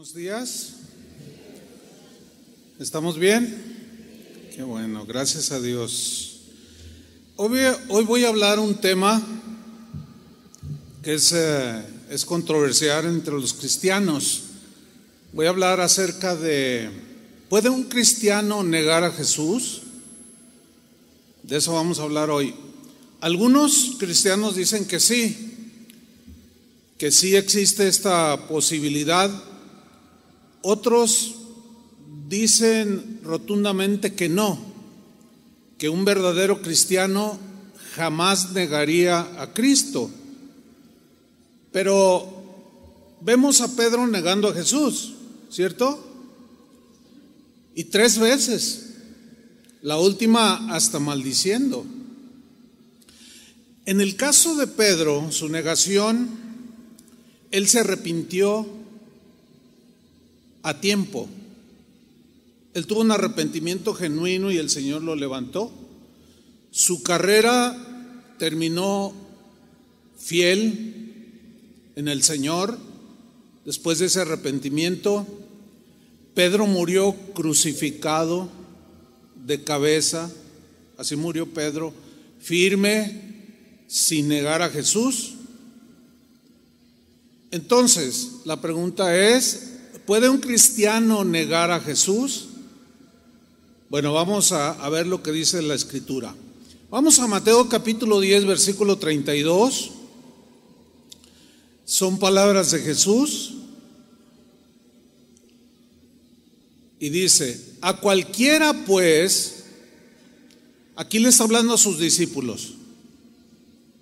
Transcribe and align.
Buenos 0.00 0.14
días. 0.14 0.72
¿Estamos 2.78 3.18
bien? 3.18 4.48
Qué 4.56 4.62
bueno, 4.62 5.04
gracias 5.04 5.52
a 5.52 5.60
Dios. 5.60 6.40
Hoy, 7.36 7.58
voy 8.06 8.24
a 8.24 8.28
hablar 8.28 8.58
un 8.60 8.76
tema 8.76 9.22
que 11.02 11.12
es, 11.12 11.32
eh, 11.32 11.84
es 12.08 12.24
controversial 12.24 13.04
entre 13.04 13.34
los 13.34 13.52
cristianos. 13.52 14.44
Voy 15.34 15.44
a 15.44 15.50
hablar 15.50 15.82
acerca 15.82 16.34
de, 16.34 16.88
¿puede 17.50 17.68
un 17.68 17.82
cristiano 17.82 18.64
negar 18.64 19.04
a 19.04 19.12
Jesús? 19.12 19.82
De 21.42 21.58
eso 21.58 21.74
vamos 21.74 21.98
a 21.98 22.04
hablar 22.04 22.30
hoy. 22.30 22.54
Algunos 23.20 23.96
cristianos 23.98 24.56
dicen 24.56 24.86
que 24.86 24.98
sí, 24.98 25.76
que 26.96 27.10
sí 27.10 27.36
existe 27.36 27.86
esta 27.86 28.48
posibilidad 28.48 29.49
otros 30.62 31.36
dicen 32.28 33.20
rotundamente 33.24 34.14
que 34.14 34.28
no, 34.28 34.58
que 35.78 35.88
un 35.88 36.04
verdadero 36.04 36.62
cristiano 36.62 37.38
jamás 37.94 38.52
negaría 38.52 39.20
a 39.40 39.52
Cristo. 39.52 40.10
Pero 41.72 42.40
vemos 43.20 43.60
a 43.60 43.74
Pedro 43.76 44.06
negando 44.06 44.48
a 44.48 44.54
Jesús, 44.54 45.14
¿cierto? 45.50 46.06
Y 47.74 47.84
tres 47.84 48.18
veces, 48.18 48.94
la 49.82 49.98
última 49.98 50.74
hasta 50.74 50.98
maldiciendo. 50.98 51.84
En 53.86 54.00
el 54.00 54.16
caso 54.16 54.54
de 54.56 54.66
Pedro, 54.66 55.32
su 55.32 55.48
negación, 55.48 56.28
él 57.50 57.68
se 57.68 57.80
arrepintió 57.80 58.79
a 60.62 60.80
tiempo. 60.80 61.28
Él 62.74 62.86
tuvo 62.86 63.00
un 63.00 63.10
arrepentimiento 63.10 63.94
genuino 63.94 64.50
y 64.50 64.58
el 64.58 64.70
Señor 64.70 65.02
lo 65.02 65.16
levantó. 65.16 65.72
Su 66.70 67.02
carrera 67.02 67.76
terminó 68.38 69.12
fiel 70.16 70.94
en 71.96 72.08
el 72.08 72.22
Señor. 72.22 72.78
Después 73.64 73.98
de 73.98 74.06
ese 74.06 74.20
arrepentimiento, 74.20 75.26
Pedro 76.34 76.66
murió 76.66 77.14
crucificado 77.34 78.48
de 79.46 79.64
cabeza. 79.64 80.30
Así 80.96 81.16
murió 81.16 81.46
Pedro, 81.46 81.92
firme, 82.38 83.84
sin 83.88 84.28
negar 84.28 84.62
a 84.62 84.70
Jesús. 84.70 85.34
Entonces, 87.50 88.28
la 88.44 88.60
pregunta 88.60 89.16
es, 89.16 89.69
¿Puede 90.10 90.28
un 90.28 90.38
cristiano 90.38 91.22
negar 91.22 91.70
a 91.70 91.78
Jesús? 91.78 92.48
Bueno, 93.88 94.12
vamos 94.12 94.50
a, 94.50 94.88
ver 94.88 95.06
lo 95.06 95.22
que 95.22 95.30
dice 95.30 95.62
la 95.62 95.76
escritura. 95.76 96.34
Vamos 96.90 97.20
a 97.20 97.28
Mateo 97.28 97.68
capítulo 97.68 98.18
10, 98.18 98.44
versículo 98.44 98.98
32. 98.98 99.92
Son 101.84 102.18
palabras 102.18 102.72
de 102.72 102.80
Jesús. 102.80 103.54
Y 106.98 107.10
dice, 107.10 107.76
a 107.80 107.98
cualquiera 107.98 108.84
pues, 108.84 109.62
aquí 110.96 111.20
le 111.20 111.28
está 111.28 111.44
hablando 111.44 111.74
a 111.74 111.78
sus 111.78 112.00
discípulos, 112.00 112.74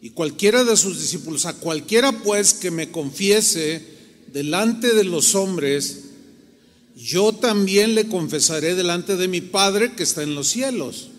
y 0.01 0.09
cualquiera 0.09 0.65
de 0.65 0.75
sus 0.79 0.99
discípulos, 0.99 1.45
a 1.45 1.53
cualquiera 1.53 2.13
pues 2.13 2.55
que 2.55 2.71
me 2.71 2.91
confiese, 2.91 3.98
delante 4.33 4.95
de 4.95 5.05
los 5.05 5.35
hombres, 5.35 6.05
yo 6.97 7.33
también 7.33 7.95
le 7.95 8.09
confesaré 8.09 8.75
delante 8.75 9.17
de 9.17 9.29
mi 9.29 9.41
Padre 9.41 9.93
que 9.95 10.03
está 10.03 10.23
en 10.23 10.35
los 10.35 10.49
cielos. 10.49 11.11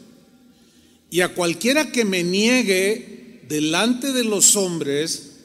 Y 1.10 1.22
a 1.22 1.34
cualquiera 1.34 1.92
que 1.92 2.06
me 2.06 2.24
niegue 2.24 3.42
delante 3.48 4.12
de 4.12 4.24
los 4.24 4.56
hombres, 4.56 5.38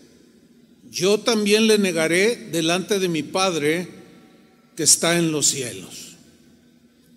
yo 0.91 1.21
también 1.21 1.67
le 1.67 1.79
negaré 1.79 2.37
delante 2.53 2.99
de 2.99 3.09
mi 3.09 3.23
Padre 3.23 3.89
que 4.77 4.83
está 4.83 5.19
en 5.19 5.33
los 5.33 5.47
cielos. 5.47 6.17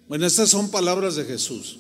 Bueno, 0.08 0.26
estas 0.26 0.50
son 0.50 0.72
palabras 0.72 1.16
de 1.16 1.26
Jesús. 1.26 1.80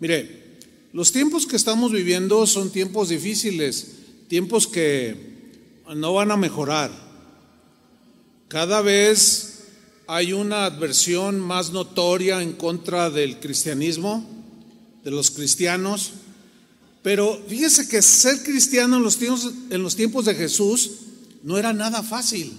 Mire, 0.00 0.58
los 0.92 1.12
tiempos 1.12 1.46
que 1.46 1.56
estamos 1.56 1.92
viviendo 1.92 2.46
son 2.46 2.70
tiempos 2.70 3.08
difíciles, 3.08 3.92
tiempos 4.28 4.66
que 4.66 5.16
no 5.96 6.14
van 6.14 6.30
a 6.30 6.36
mejorar. 6.36 7.07
Cada 8.48 8.80
vez 8.80 9.58
hay 10.06 10.32
una 10.32 10.64
adversión 10.64 11.38
más 11.38 11.70
notoria 11.70 12.42
en 12.42 12.54
contra 12.54 13.10
del 13.10 13.38
cristianismo, 13.40 14.26
de 15.04 15.10
los 15.10 15.30
cristianos, 15.30 16.12
pero 17.02 17.38
fíjese 17.46 17.88
que 17.88 18.00
ser 18.00 18.42
cristiano 18.42 18.96
en 18.96 19.02
los 19.02 19.18
tiempos, 19.18 19.52
en 19.68 19.82
los 19.82 19.94
tiempos 19.94 20.24
de 20.24 20.34
Jesús 20.34 20.90
no 21.42 21.58
era 21.58 21.74
nada 21.74 22.02
fácil. 22.02 22.54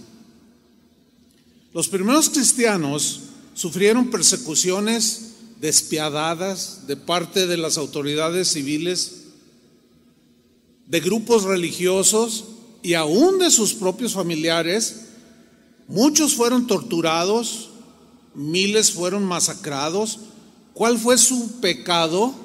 Los 1.73 1.87
primeros 1.87 2.29
cristianos 2.29 3.21
sufrieron 3.55 4.11
persecuciones 4.11 5.31
despiadadas 5.59 6.85
de 6.85 6.97
parte 6.97 7.47
de 7.47 7.57
las 7.57 7.79
autoridades 7.79 8.49
civiles, 8.49 9.23
de 10.85 10.99
grupos 10.99 11.45
religiosos 11.45 12.45
y 12.83 12.93
aún 12.93 13.39
de 13.39 13.49
sus 13.49 13.73
propios 13.73 14.13
familiares 14.13 15.08
Muchos 15.89 16.35
fueron 16.35 16.67
torturados, 16.67 17.69
miles 18.35 18.91
fueron 18.91 19.25
masacrados. 19.25 20.19
¿Cuál 20.73 20.99
fue 20.99 21.17
su 21.17 21.59
pecado? 21.61 22.35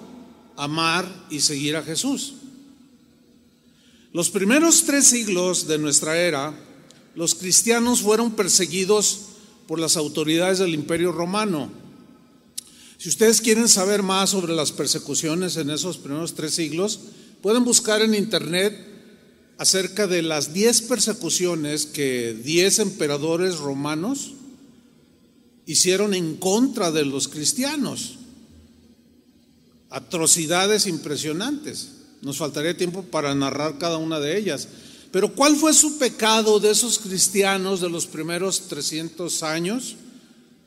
Amar 0.57 1.27
y 1.29 1.41
seguir 1.41 1.77
a 1.77 1.83
Jesús. 1.83 2.37
Los 4.15 4.31
primeros 4.31 4.85
tres 4.85 5.07
siglos 5.09 5.67
de 5.67 5.77
nuestra 5.77 6.17
era, 6.17 6.59
los 7.15 7.35
cristianos 7.35 8.01
fueron 8.01 8.33
perseguidos 8.33 9.21
por 9.67 9.79
las 9.79 9.99
autoridades 9.99 10.59
del 10.59 10.73
imperio 10.73 11.13
romano. 11.13 11.71
Si 12.97 13.11
ustedes 13.11 13.43
quieren 13.43 13.69
saber 13.69 14.03
más 14.03 14.31
sobre 14.31 14.55
las 14.55 14.73
persecuciones 14.73 15.59
en 15.59 15.69
esos 15.69 15.99
primeros 15.99 16.35
tres 16.35 16.55
siglos, 16.55 17.01
pueden 17.43 17.65
buscar 17.65 18.01
en 18.01 18.15
internet 18.15 18.94
acerca 19.59 20.07
de 20.07 20.23
las 20.23 20.53
diez 20.53 20.83
persecuciones 20.83 21.87
que 21.87 22.35
diez 22.35 22.79
emperadores 22.79 23.59
romanos 23.59 24.33
hicieron 25.67 26.15
en 26.15 26.37
contra 26.37 26.91
de 26.91 27.05
los 27.05 27.29
cristianos. 27.29 28.17
Atrocidades 29.91 30.87
impresionantes. 30.87 31.93
Nos 32.23 32.39
faltaría 32.39 32.77
tiempo 32.77 33.03
para 33.03 33.35
narrar 33.35 33.79
cada 33.79 33.97
una 33.99 34.19
de 34.19 34.37
ellas. 34.37 34.69
Pero 35.13 35.33
¿cuál 35.35 35.55
fue 35.55 35.73
su 35.73 35.99
pecado 35.99 36.59
de 36.59 36.71
esos 36.73 36.99
cristianos 36.99 37.81
de 37.81 37.89
los 37.89 38.07
primeros 38.07 38.63
300 38.63 39.43
años? 39.45 39.97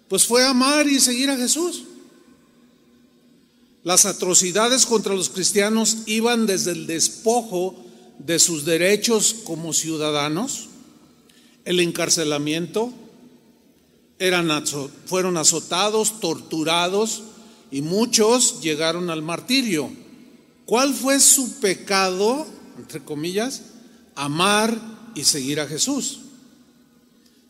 Pues 0.07 0.25
fue 0.25 0.45
amar 0.45 0.87
y 0.87 1.01
seguir 1.01 1.29
a 1.29 1.35
Jesús. 1.35 1.83
Las 3.83 4.05
atrocidades 4.05 4.85
contra 4.85 5.13
los 5.13 5.29
cristianos 5.29 5.97
iban 6.05 6.45
desde 6.45 6.71
el 6.71 6.87
despojo 6.87 7.86
de 8.19 8.39
sus 8.39 8.65
derechos 8.65 9.35
como 9.43 9.73
ciudadanos, 9.73 10.69
el 11.65 11.79
encarcelamiento, 11.79 12.93
eran, 14.19 14.49
fueron 15.05 15.37
azotados, 15.37 16.19
torturados 16.19 17.23
y 17.71 17.81
muchos 17.81 18.61
llegaron 18.61 19.09
al 19.09 19.21
martirio. 19.21 19.89
¿Cuál 20.65 20.93
fue 20.93 21.19
su 21.19 21.59
pecado, 21.59 22.47
entre 22.77 23.03
comillas? 23.03 23.63
Amar 24.15 24.77
y 25.15 25.23
seguir 25.23 25.59
a 25.59 25.67
Jesús. 25.67 26.19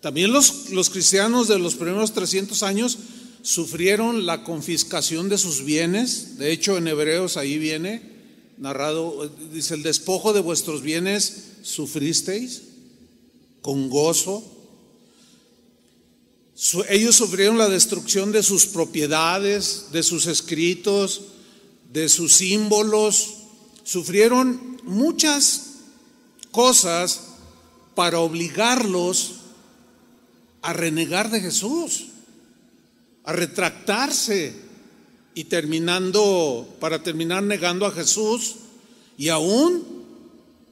También 0.01 0.31
los, 0.31 0.69
los 0.69 0.89
cristianos 0.89 1.47
de 1.47 1.59
los 1.59 1.75
primeros 1.75 2.13
300 2.13 2.61
años 2.63 2.97
sufrieron 3.41 4.25
la 4.25 4.43
confiscación 4.43 5.29
de 5.29 5.37
sus 5.37 5.63
bienes. 5.63 6.37
De 6.37 6.51
hecho, 6.51 6.77
en 6.77 6.87
Hebreos 6.87 7.37
ahí 7.37 7.57
viene, 7.57 8.16
narrado, 8.57 9.29
dice, 9.51 9.75
el 9.75 9.83
despojo 9.83 10.33
de 10.33 10.41
vuestros 10.41 10.81
bienes 10.81 11.43
sufristeis 11.61 12.63
con 13.61 13.89
gozo. 13.89 14.43
Ellos 16.89 17.15
sufrieron 17.15 17.57
la 17.57 17.69
destrucción 17.69 18.31
de 18.31 18.41
sus 18.41 18.65
propiedades, 18.65 19.87
de 19.91 20.01
sus 20.01 20.25
escritos, 20.25 21.21
de 21.93 22.09
sus 22.09 22.33
símbolos. 22.33 23.35
Sufrieron 23.83 24.81
muchas 24.83 25.63
cosas 26.51 27.21
para 27.93 28.19
obligarlos 28.19 29.35
a 30.61 30.73
renegar 30.73 31.29
de 31.29 31.41
Jesús, 31.41 32.07
a 33.23 33.33
retractarse 33.33 34.66
y 35.37 35.43
terminando, 35.45 36.67
para 36.79 37.03
terminar 37.03 37.43
negando 37.43 37.85
a 37.85 37.91
Jesús 37.91 38.55
y 39.17 39.29
aún 39.29 39.83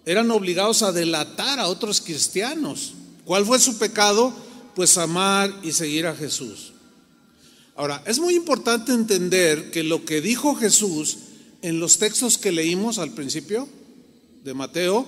eran 0.06 0.32
obligados 0.32 0.82
a 0.82 0.92
delatar 0.92 1.60
a 1.60 1.68
otros 1.68 2.02
cristianos. 2.02 2.94
¿Cuál 3.26 3.46
fue 3.46 3.60
su 3.60 3.78
pecado? 3.78 4.34
pues 4.76 4.98
amar 4.98 5.58
y 5.64 5.72
seguir 5.72 6.06
a 6.06 6.16
Jesús. 6.16 6.74
Ahora, 7.76 8.04
es 8.06 8.20
muy 8.20 8.36
importante 8.36 8.92
entender 8.92 9.72
que 9.72 9.84
lo 9.84 10.06
que 10.06 10.22
dijo 10.22 10.56
Jesús 10.56 11.18
en 11.62 11.80
los 11.80 11.98
textos 11.98 12.38
que 12.38 12.52
leímos 12.52 13.00
al 13.00 13.12
principio 13.12 13.68
de 14.44 14.54
Mateo, 14.54 15.06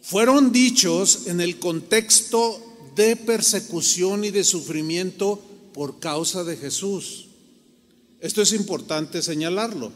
fueron 0.00 0.50
dichos 0.50 1.26
en 1.26 1.40
el 1.40 1.58
contexto 1.58 2.60
de 2.96 3.16
persecución 3.16 4.24
y 4.24 4.30
de 4.30 4.44
sufrimiento 4.44 5.42
por 5.74 6.00
causa 6.00 6.42
de 6.44 6.56
Jesús. 6.56 7.21
Esto 8.22 8.40
es 8.40 8.52
importante 8.52 9.20
señalarlo. 9.20 9.90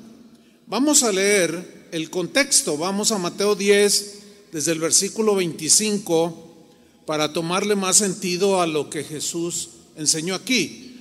Vamos 0.67 1.05
a 1.05 1.13
leer 1.13 1.87
el 1.93 2.11
contexto, 2.11 2.77
vamos 2.77 3.13
a 3.13 3.19
Mateo 3.19 3.55
10, 3.55 4.19
desde 4.51 4.73
el 4.73 4.81
versículo 4.81 5.37
25, 5.37 6.67
para 7.07 7.33
tomarle 7.33 7.77
más 7.77 7.99
sentido 7.99 8.61
a 8.61 8.67
lo 8.67 8.91
que 8.91 9.05
Jesús 9.05 9.69
enseñó 9.95 10.35
aquí. 10.35 11.01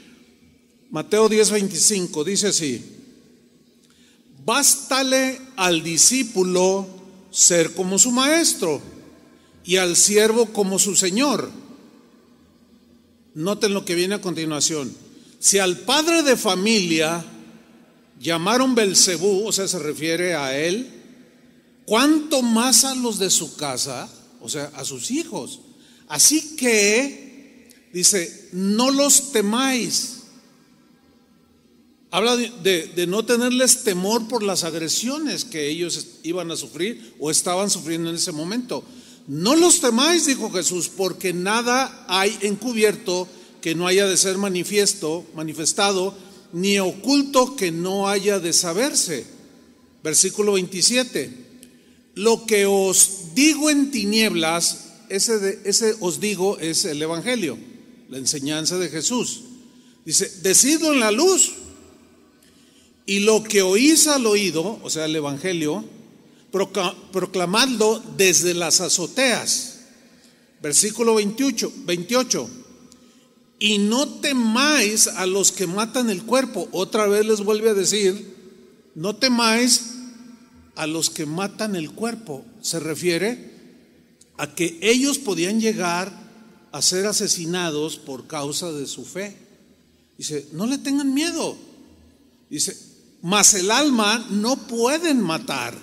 Mateo 0.91 1.27
10, 1.27 1.49
25 1.49 2.23
dice 2.23 2.49
así, 2.49 2.85
bástale 4.45 5.41
al 5.55 5.81
discípulo 5.81 6.85
ser 7.31 7.73
como 7.73 7.97
su 7.97 8.11
maestro 8.11 8.79
y 9.63 9.77
al 9.77 9.95
siervo 9.95 10.53
como 10.53 10.77
su 10.77 10.95
señor. 10.95 11.49
Noten 13.33 13.73
lo 13.73 13.83
que 13.83 13.95
viene 13.95 14.13
a 14.13 14.21
continuación. 14.21 15.04
Si 15.45 15.59
al 15.59 15.81
padre 15.81 16.23
de 16.23 16.37
familia 16.37 17.23
llamaron 18.19 18.73
Belcebú, 18.73 19.45
o 19.45 19.51
sea, 19.51 19.67
se 19.67 19.77
refiere 19.77 20.33
a 20.33 20.57
él, 20.57 20.89
¿cuánto 21.85 22.41
más 22.41 22.83
a 22.83 22.95
los 22.95 23.19
de 23.19 23.29
su 23.29 23.55
casa, 23.55 24.09
o 24.41 24.49
sea, 24.49 24.71
a 24.73 24.83
sus 24.83 25.11
hijos? 25.11 25.59
Así 26.07 26.55
que, 26.55 27.69
dice, 27.93 28.49
no 28.53 28.89
los 28.89 29.33
temáis. 29.33 30.23
Habla 32.09 32.37
de, 32.37 32.87
de, 32.95 33.05
no 33.05 33.23
tenerles 33.23 33.83
temor 33.83 34.27
por 34.27 34.41
las 34.41 34.63
agresiones 34.63 35.45
que 35.45 35.69
ellos 35.69 36.07
iban 36.23 36.49
a 36.49 36.55
sufrir 36.55 37.13
o 37.19 37.29
estaban 37.29 37.69
sufriendo 37.69 38.09
en 38.09 38.15
ese 38.15 38.31
momento. 38.31 38.83
No 39.27 39.55
los 39.55 39.79
temáis, 39.79 40.25
dijo 40.25 40.49
Jesús, 40.49 40.89
porque 40.89 41.33
nada 41.33 42.03
hay 42.07 42.35
encubierto 42.41 43.27
que 43.65 43.73
no 43.73 43.87
haya 43.87 44.05
de 44.05 44.15
ser 44.15 44.37
manifiesto, 44.37 45.25
manifestado, 45.33 46.15
ni 46.53 46.77
oculto 46.77 47.55
que 47.55 47.71
no 47.71 48.07
haya 48.07 48.39
de 48.39 48.53
saberse. 48.53 49.25
Versículo 50.03 50.53
27. 50.53 51.31
Lo 52.13 52.45
que 52.45 52.67
os 52.67 53.33
digo 53.33 53.71
en 53.71 53.89
tinieblas, 53.89 54.91
ese, 55.09 55.39
de, 55.39 55.59
ese 55.65 55.95
os 55.99 56.19
digo 56.19 56.59
es 56.59 56.85
el 56.85 57.01
Evangelio, 57.01 57.57
la 58.07 58.19
enseñanza 58.19 58.77
de 58.77 58.89
Jesús. 58.89 59.41
Dice, 60.05 60.31
decidlo 60.43 60.93
en 60.93 60.99
la 60.99 61.09
luz. 61.09 61.53
Y 63.07 63.21
lo 63.21 63.41
que 63.43 63.63
oís 63.63 64.05
al 64.05 64.27
oído, 64.27 64.79
o 64.83 64.91
sea, 64.91 65.05
el 65.05 65.15
Evangelio, 65.15 65.83
proclamadlo 66.51 67.99
desde 68.15 68.53
las 68.53 68.79
azoteas. 68.79 69.79
Versículo 70.61 71.15
28, 71.15 71.73
28. 71.77 72.64
Y 73.59 73.77
no 73.77 74.07
temáis 74.07 75.07
a 75.07 75.25
los 75.25 75.51
que 75.51 75.67
matan 75.67 76.09
el 76.09 76.23
cuerpo. 76.23 76.67
Otra 76.71 77.07
vez 77.07 77.25
les 77.25 77.41
vuelve 77.41 77.69
a 77.69 77.73
decir, 77.73 78.35
no 78.95 79.15
temáis 79.15 79.95
a 80.75 80.87
los 80.87 81.09
que 81.09 81.25
matan 81.25 81.75
el 81.75 81.91
cuerpo. 81.91 82.45
Se 82.61 82.79
refiere 82.79 83.53
a 84.37 84.53
que 84.53 84.77
ellos 84.81 85.17
podían 85.17 85.61
llegar 85.61 86.11
a 86.71 86.81
ser 86.81 87.05
asesinados 87.05 87.97
por 87.97 88.27
causa 88.27 88.71
de 88.71 88.85
su 88.85 89.05
fe. 89.05 89.37
Dice, 90.17 90.47
no 90.51 90.65
le 90.65 90.77
tengan 90.77 91.13
miedo. 91.13 91.57
Dice, 92.49 92.77
mas 93.21 93.53
el 93.53 93.71
alma 93.71 94.27
no 94.29 94.57
pueden 94.67 95.21
matar 95.21 95.73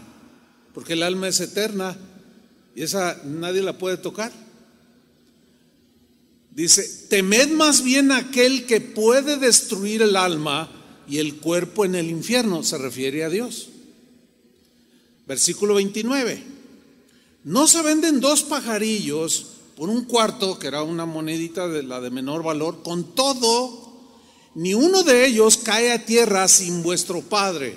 porque 0.74 0.94
el 0.94 1.02
alma 1.02 1.28
es 1.28 1.40
eterna 1.40 1.96
y 2.74 2.82
esa 2.82 3.20
nadie 3.24 3.62
la 3.62 3.78
puede 3.78 3.96
tocar. 3.96 4.32
Dice, 6.54 7.06
temed 7.08 7.50
más 7.52 7.82
bien 7.82 8.12
aquel 8.12 8.66
que 8.66 8.80
puede 8.80 9.38
destruir 9.38 10.02
el 10.02 10.16
alma 10.16 10.70
y 11.08 11.18
el 11.18 11.36
cuerpo 11.36 11.84
en 11.84 11.94
el 11.94 12.10
infierno, 12.10 12.62
se 12.62 12.78
refiere 12.78 13.24
a 13.24 13.30
Dios. 13.30 13.68
Versículo 15.26 15.74
29. 15.74 16.42
No 17.44 17.66
se 17.66 17.82
venden 17.82 18.20
dos 18.20 18.42
pajarillos 18.42 19.46
por 19.76 19.88
un 19.88 20.04
cuarto, 20.04 20.58
que 20.58 20.66
era 20.66 20.82
una 20.82 21.06
monedita 21.06 21.68
de 21.68 21.82
la 21.82 22.00
de 22.00 22.10
menor 22.10 22.42
valor, 22.42 22.82
con 22.82 23.14
todo, 23.14 24.00
ni 24.54 24.74
uno 24.74 25.02
de 25.02 25.26
ellos 25.26 25.56
cae 25.56 25.92
a 25.92 26.04
tierra 26.04 26.46
sin 26.48 26.82
vuestro 26.82 27.22
Padre 27.22 27.76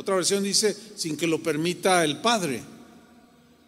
otra 0.00 0.14
versión 0.14 0.42
dice, 0.42 0.74
sin 0.96 1.14
que 1.14 1.26
lo 1.26 1.42
permita 1.42 2.02
el 2.04 2.22
Padre. 2.22 2.62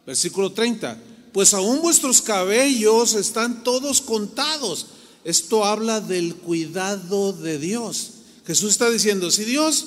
Versículo 0.07 0.51
30. 0.51 0.97
Pues 1.33 1.55
aún 1.55 1.81
vuestros 1.81 2.21
cabellos 2.21 3.15
están 3.15 3.65
todos 3.65 4.03
contados. 4.03 4.87
Esto 5.25 5.65
habla 5.65 6.01
del 6.01 6.35
cuidado 6.37 7.33
de 7.33 7.59
Dios. 7.59 8.11
Jesús 8.47 8.73
está 8.73 8.91
diciendo, 8.91 9.31
si 9.31 9.45
Dios 9.45 9.87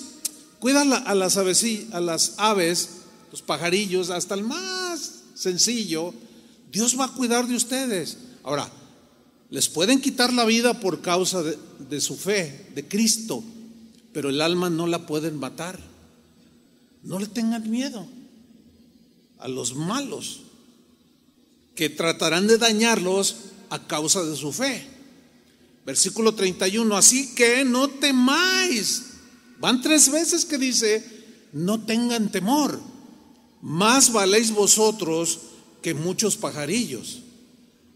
cuida 0.59 0.81
a 0.81 1.15
las 1.15 1.38
aves, 1.38 1.75
a 1.92 2.00
los 2.00 3.42
pajarillos, 3.45 4.09
hasta 4.09 4.33
el 4.33 4.44
más 4.44 5.24
sencillo, 5.36 6.13
Dios 6.71 7.00
va 7.00 7.06
a 7.06 7.13
cuidar 7.13 7.48
de 7.48 7.56
ustedes. 7.56 8.18
Ahora, 8.44 8.71
les 9.51 9.69
pueden 9.69 10.01
quitar 10.01 10.33
la 10.33 10.45
vida 10.45 10.80
por 10.80 11.01
causa 11.01 11.44
de, 11.44 11.59
de 11.89 12.01
su 12.01 12.15
fe, 12.15 12.71
de 12.74 12.88
Cristo, 12.88 13.44
pero 14.13 14.30
el 14.30 14.41
alma 14.41 14.71
no 14.71 14.88
la 14.88 15.06
pueden 15.06 15.38
matar. 15.38 15.80
No 17.03 17.19
le 17.19 17.27
tengan 17.27 17.69
miedo 17.69 18.07
a 19.38 19.48
los 19.48 19.75
malos 19.75 20.44
que 21.75 21.89
tratarán 21.89 22.48
de 22.48 22.57
dañarlos 22.57 23.36
a 23.69 23.86
causa 23.86 24.24
de 24.24 24.36
su 24.36 24.51
fe. 24.51 24.88
Versículo 25.86 26.33
31, 26.33 26.95
así 26.95 27.36
que 27.36 27.63
no 27.63 27.89
temáis. 27.89 29.04
Van 29.60 29.81
tres 29.81 30.10
veces 30.12 30.45
que 30.45 30.57
dice, 30.57 31.06
no 31.54 31.86
tengan 31.86 32.31
temor. 32.31 32.80
Más 33.62 34.12
valéis 34.12 34.51
vosotros 34.51 35.39
que 35.81 35.94
muchos 35.94 36.38
pajarillos. 36.38 37.22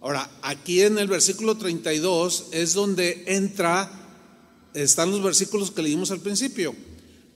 Ahora, 0.01 0.29
aquí 0.41 0.81
en 0.81 0.97
el 0.97 1.07
versículo 1.07 1.57
32 1.57 2.47
es 2.51 2.73
donde 2.73 3.23
entra, 3.27 3.91
están 4.73 5.11
los 5.11 5.21
versículos 5.21 5.71
que 5.71 5.81
leímos 5.81 6.11
al 6.11 6.21
principio. 6.21 6.75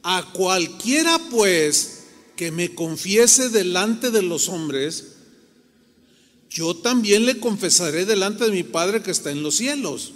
A 0.03 0.31
cualquiera 0.33 1.19
pues 1.29 2.03
que 2.35 2.51
me 2.51 2.73
confiese 2.73 3.49
delante 3.49 4.11
de 4.11 4.21
los 4.21 4.49
hombres, 4.49 5.12
yo 6.53 6.75
también 6.75 7.25
le 7.25 7.39
confesaré 7.39 8.05
delante 8.05 8.45
de 8.45 8.51
mi 8.51 8.61
Padre 8.61 9.01
que 9.01 9.09
está 9.09 9.31
en 9.31 9.41
los 9.41 9.57
cielos. 9.57 10.13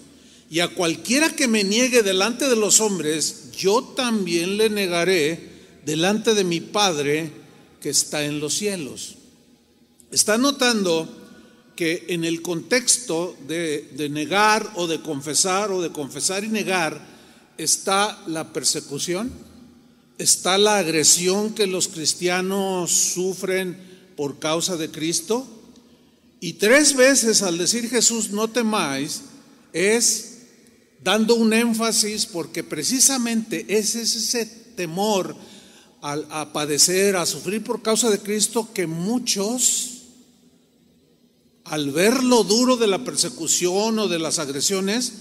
Y 0.51 0.59
a 0.59 0.67
cualquiera 0.67 1.35
que 1.35 1.47
me 1.47 1.63
niegue 1.63 2.03
delante 2.03 2.47
de 2.47 2.55
los 2.55 2.79
hombres, 2.79 3.49
yo 3.57 3.83
también 3.83 4.57
le 4.57 4.69
negaré 4.69 5.49
delante 5.83 6.35
de 6.35 6.43
mi 6.43 6.61
Padre 6.61 7.31
que 7.81 7.89
está 7.89 8.23
en 8.23 8.39
los 8.39 8.53
cielos. 8.53 9.15
Está 10.11 10.37
notando 10.37 11.09
que 11.75 12.05
en 12.09 12.23
el 12.23 12.43
contexto 12.43 13.35
de, 13.47 13.89
de, 13.95 14.07
negar 14.07 14.71
o 14.75 14.85
de 14.85 15.01
confesar 15.01 15.71
o 15.71 15.81
de 15.81 15.91
confesar 15.91 16.43
y 16.43 16.49
negar 16.49 17.01
está 17.57 18.21
la 18.27 18.53
persecución, 18.53 19.31
está 20.19 20.59
la 20.59 20.77
agresión 20.77 21.53
que 21.55 21.65
los 21.65 21.87
cristianos 21.87 22.91
sufren 22.91 23.77
por 24.15 24.39
causa 24.39 24.77
de 24.77 24.91
Cristo. 24.91 25.56
Y 26.39 26.53
tres 26.53 26.95
veces 26.95 27.41
al 27.41 27.57
decir 27.57 27.89
Jesús, 27.89 28.29
no 28.31 28.47
temáis, 28.47 29.21
es 29.73 30.37
dando 31.03 31.35
un 31.35 31.53
énfasis 31.53 32.25
porque 32.25 32.63
precisamente 32.63 33.65
es 33.69 33.95
ese 33.95 34.45
temor 34.75 35.35
a, 36.01 36.53
padecer, 36.53 37.15
a 37.15 37.25
sufrir 37.25 37.63
por 37.63 37.81
causa 37.81 38.09
de 38.09 38.19
Cristo 38.19 38.69
que 38.73 38.87
muchos, 38.87 40.03
al 41.65 41.91
ver 41.91 42.23
lo 42.23 42.43
duro 42.43 42.77
de 42.77 42.87
la 42.87 43.03
persecución 43.03 43.99
o 43.99 44.07
de 44.07 44.19
las 44.19 44.39
agresiones, 44.39 45.13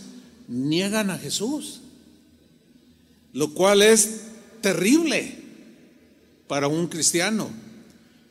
niegan 0.49 1.11
a 1.11 1.19
Jesús. 1.19 1.81
Lo 3.33 3.53
cual 3.53 3.83
es 3.83 4.21
terrible 4.61 5.43
para 6.47 6.69
un 6.69 6.87
cristiano. 6.87 7.51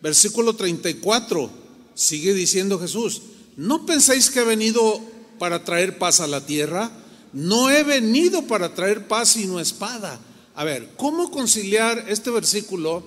Versículo 0.01 0.55
34, 0.55 1.64
sigue 1.95 2.33
diciendo 2.33 2.77
Jesús, 2.77 3.21
¿no 3.57 3.85
pensáis 3.85 4.29
que 4.29 4.41
he 4.41 4.45
venido 4.45 5.01
para 5.39 5.63
traer 5.63 5.97
paz 5.97 6.19
a 6.19 6.27
la 6.27 6.45
tierra? 6.45 6.91
No 7.33 7.71
he 7.71 7.83
venido 7.83 8.43
para 8.43 8.75
traer 8.75 9.07
paz 9.07 9.29
sino 9.29 9.59
espada. 9.59 10.19
A 10.53 10.63
ver, 10.63 10.89
¿cómo 10.95 11.31
conciliar 11.31 12.05
este 12.07 12.29
versículo 12.29 13.03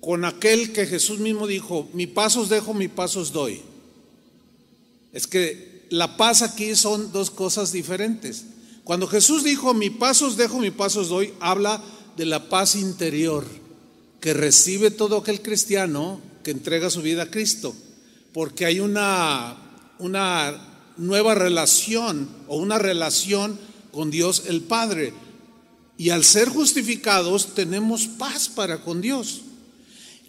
con 0.00 0.24
aquel 0.24 0.72
que 0.72 0.86
Jesús 0.86 1.18
mismo 1.18 1.46
dijo, 1.46 1.88
mi 1.92 2.06
paz 2.06 2.36
os 2.36 2.48
dejo, 2.48 2.72
mi 2.72 2.88
paz 2.88 3.16
os 3.16 3.32
doy? 3.32 3.60
Es 5.12 5.26
que 5.26 5.86
la 5.90 6.16
paz 6.16 6.42
aquí 6.42 6.74
son 6.76 7.12
dos 7.12 7.30
cosas 7.30 7.72
diferentes. 7.72 8.44
Cuando 8.84 9.08
Jesús 9.08 9.42
dijo, 9.42 9.74
mi 9.74 9.90
paso 9.90 10.26
os 10.26 10.36
dejo, 10.36 10.60
mi 10.60 10.70
paso 10.70 11.00
os 11.00 11.08
doy, 11.08 11.34
habla 11.40 11.82
de 12.16 12.24
la 12.24 12.48
paz 12.48 12.76
interior 12.76 13.44
que 14.20 14.32
recibe 14.32 14.90
todo 14.90 15.18
aquel 15.18 15.42
cristiano 15.42 16.20
que 16.46 16.52
entrega 16.52 16.90
su 16.90 17.02
vida 17.02 17.24
a 17.24 17.30
Cristo. 17.30 17.74
Porque 18.32 18.66
hay 18.66 18.78
una, 18.78 19.56
una 19.98 20.54
nueva 20.96 21.34
relación 21.34 22.28
o 22.46 22.58
una 22.58 22.78
relación 22.78 23.58
con 23.90 24.12
Dios 24.12 24.44
el 24.46 24.60
Padre. 24.60 25.12
Y 25.98 26.10
al 26.10 26.22
ser 26.22 26.48
justificados 26.48 27.56
tenemos 27.56 28.06
paz 28.06 28.48
para 28.48 28.84
con 28.84 29.00
Dios. 29.00 29.40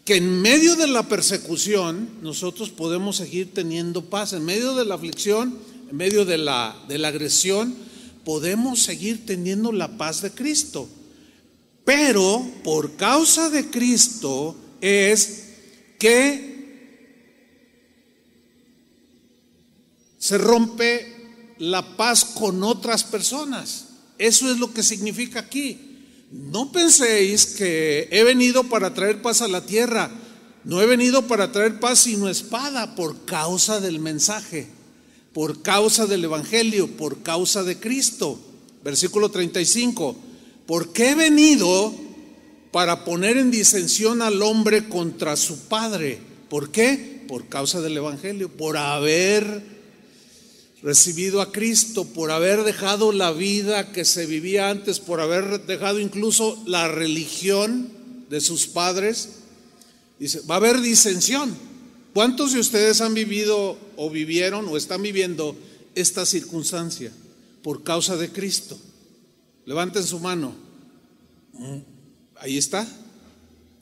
Que 0.05 0.15
en 0.15 0.41
medio 0.41 0.75
de 0.75 0.87
la 0.87 1.03
persecución 1.03 2.09
nosotros 2.23 2.71
podemos 2.71 3.17
seguir 3.17 3.53
teniendo 3.53 4.05
paz. 4.05 4.33
En 4.33 4.43
medio 4.43 4.73
de 4.73 4.85
la 4.85 4.95
aflicción, 4.95 5.55
en 5.87 5.97
medio 5.97 6.25
de 6.25 6.39
la, 6.39 6.75
de 6.87 6.97
la 6.97 7.09
agresión, 7.09 7.75
podemos 8.25 8.81
seguir 8.81 9.23
teniendo 9.27 9.71
la 9.71 9.99
paz 9.99 10.23
de 10.23 10.31
Cristo. 10.31 10.89
Pero 11.85 12.43
por 12.63 12.95
causa 12.95 13.51
de 13.51 13.69
Cristo 13.69 14.55
es 14.81 15.43
que 15.97 16.57
se 20.17 20.37
rompe 20.37 21.15
la 21.59 21.95
paz 21.97 22.25
con 22.25 22.63
otras 22.63 23.03
personas. 23.03 23.85
Eso 24.17 24.51
es 24.51 24.59
lo 24.59 24.73
que 24.73 24.83
significa 24.83 25.39
aquí. 25.39 25.79
No 26.31 26.71
penséis 26.71 27.45
que 27.45 28.09
he 28.11 28.23
venido 28.23 28.65
para 28.65 28.93
traer 28.93 29.21
paz 29.21 29.41
a 29.41 29.47
la 29.47 29.65
tierra. 29.65 30.11
No 30.63 30.81
he 30.81 30.85
venido 30.85 31.27
para 31.27 31.51
traer 31.51 31.79
paz 31.79 31.99
sino 31.99 32.27
espada 32.27 32.95
por 32.95 33.23
causa 33.25 33.79
del 33.79 33.99
mensaje, 33.99 34.67
por 35.33 35.61
causa 35.61 36.05
del 36.05 36.25
Evangelio, 36.25 36.87
por 36.97 37.23
causa 37.23 37.63
de 37.63 37.79
Cristo. 37.79 38.39
Versículo 38.83 39.31
35. 39.31 40.15
Porque 40.65 41.11
he 41.11 41.15
venido 41.15 41.93
para 42.77 43.05
poner 43.05 43.37
en 43.37 43.49
disensión 43.49 44.21
al 44.21 44.39
hombre 44.43 44.87
contra 44.87 45.35
su 45.35 45.61
padre. 45.61 46.19
¿Por 46.47 46.69
qué? 46.69 47.23
Por 47.27 47.47
causa 47.47 47.81
del 47.81 47.97
Evangelio, 47.97 48.55
por 48.55 48.77
haber 48.77 49.63
recibido 50.83 51.41
a 51.41 51.51
Cristo, 51.51 52.05
por 52.05 52.29
haber 52.29 52.63
dejado 52.63 53.11
la 53.13 53.31
vida 53.31 53.91
que 53.91 54.05
se 54.05 54.27
vivía 54.27 54.69
antes, 54.69 54.99
por 54.99 55.21
haber 55.21 55.65
dejado 55.65 55.99
incluso 55.99 56.61
la 56.67 56.87
religión 56.87 57.89
de 58.29 58.41
sus 58.41 58.67
padres, 58.67 59.29
dice, 60.19 60.41
va 60.41 60.53
a 60.53 60.57
haber 60.59 60.79
disensión. 60.79 61.57
¿Cuántos 62.13 62.53
de 62.53 62.59
ustedes 62.59 63.01
han 63.01 63.15
vivido 63.15 63.75
o 63.95 64.11
vivieron 64.11 64.67
o 64.67 64.77
están 64.77 65.01
viviendo 65.01 65.57
esta 65.95 66.27
circunstancia 66.27 67.11
por 67.63 67.81
causa 67.81 68.17
de 68.17 68.31
Cristo? 68.31 68.77
Levanten 69.65 70.03
su 70.03 70.19
mano. 70.19 70.53
Ahí 72.39 72.57
está, 72.57 72.87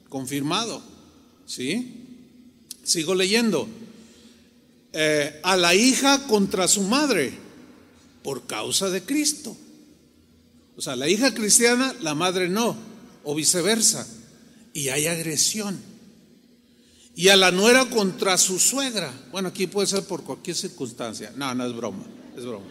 confirmado. 0.09 0.81
¿Sí? 1.45 2.05
Sigo 2.83 3.15
leyendo. 3.15 3.67
Eh, 4.93 5.39
a 5.43 5.57
la 5.57 5.75
hija 5.75 6.25
contra 6.27 6.67
su 6.67 6.83
madre 6.83 7.33
por 8.23 8.47
causa 8.47 8.89
de 8.89 9.03
Cristo. 9.03 9.55
O 10.77 10.81
sea, 10.81 10.95
la 10.95 11.09
hija 11.09 11.33
cristiana, 11.33 11.93
la 12.01 12.15
madre 12.15 12.49
no, 12.49 12.75
o 13.23 13.35
viceversa. 13.35 14.07
Y 14.73 14.89
hay 14.89 15.07
agresión. 15.07 15.79
Y 17.15 17.29
a 17.29 17.37
la 17.37 17.51
nuera 17.51 17.89
contra 17.89 18.37
su 18.37 18.59
suegra. 18.59 19.13
Bueno, 19.31 19.49
aquí 19.49 19.67
puede 19.67 19.87
ser 19.87 20.03
por 20.03 20.23
cualquier 20.23 20.55
circunstancia. 20.55 21.33
No, 21.35 21.53
no 21.55 21.65
es 21.65 21.73
broma, 21.73 22.03
es 22.37 22.43
broma. 22.43 22.65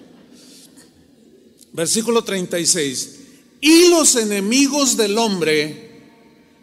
Versículo 1.72 2.22
36. 2.22 3.20
Y 3.64 3.88
los 3.88 4.14
enemigos 4.16 4.94
del 4.94 5.16
hombre 5.16 6.02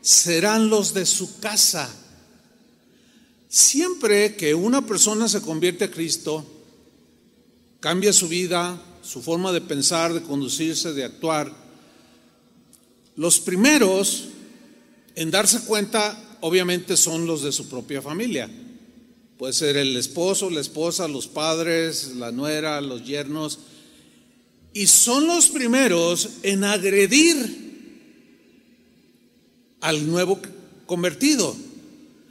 serán 0.01 0.70
los 0.70 0.93
de 0.93 1.08
su 1.08 1.39
casa. 1.39 1.91
Siempre 3.50 4.36
que 4.36 4.53
una 4.53 4.86
persona 4.86 5.27
se 5.27 5.41
convierte 5.41 5.86
a 5.86 5.89
Cristo, 5.89 6.46
cambia 7.79 8.13
su 8.13 8.27
vida, 8.27 8.79
su 9.01 9.24
forma 9.24 9.51
de 9.51 9.62
pensar, 9.62 10.13
de 10.13 10.22
conducirse, 10.22 10.93
de 10.93 11.03
actuar, 11.03 11.51
los 13.15 13.39
primeros 13.39 14.25
en 15.15 15.31
darse 15.31 15.62
cuenta, 15.62 16.38
obviamente, 16.41 16.96
son 16.98 17.25
los 17.25 17.41
de 17.41 17.51
su 17.51 17.67
propia 17.67 18.03
familia. 18.03 18.48
Puede 19.39 19.53
ser 19.53 19.75
el 19.75 19.98
esposo, 19.98 20.51
la 20.51 20.62
esposa, 20.62 21.08
los 21.08 21.25
padres, 21.25 22.12
la 22.17 22.31
nuera, 22.31 22.79
los 22.79 23.03
yernos. 23.03 23.58
Y 24.73 24.87
son 24.87 25.27
los 25.27 25.49
primeros 25.49 26.29
en 26.43 26.63
agredir 26.63 27.61
al 29.81 30.07
nuevo 30.07 30.39
convertido. 30.85 31.55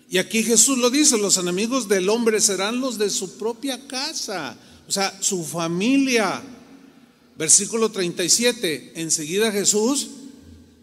Y 0.09 0.19
aquí 0.19 0.43
Jesús 0.43 0.79
lo 0.79 0.91
dice, 0.91 1.19
los 1.19 1.37
enemigos 1.37 1.89
del 1.89 2.09
hombre 2.09 2.41
serán 2.41 2.81
los 2.81 2.99
de 2.99 3.11
su 3.11 3.39
propia 3.39 3.87
casa, 3.87 4.57
o 4.89 4.93
sea, 4.93 5.17
su 5.21 5.45
familia. 5.45 6.43
Versículo 7.37 7.91
37, 7.91 8.93
enseguida 8.97 9.53
Jesús 9.53 10.09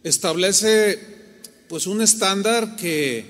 establece 0.03 1.17
pues 1.67 1.87
un 1.87 2.01
estándar 2.01 2.75
que, 2.77 3.25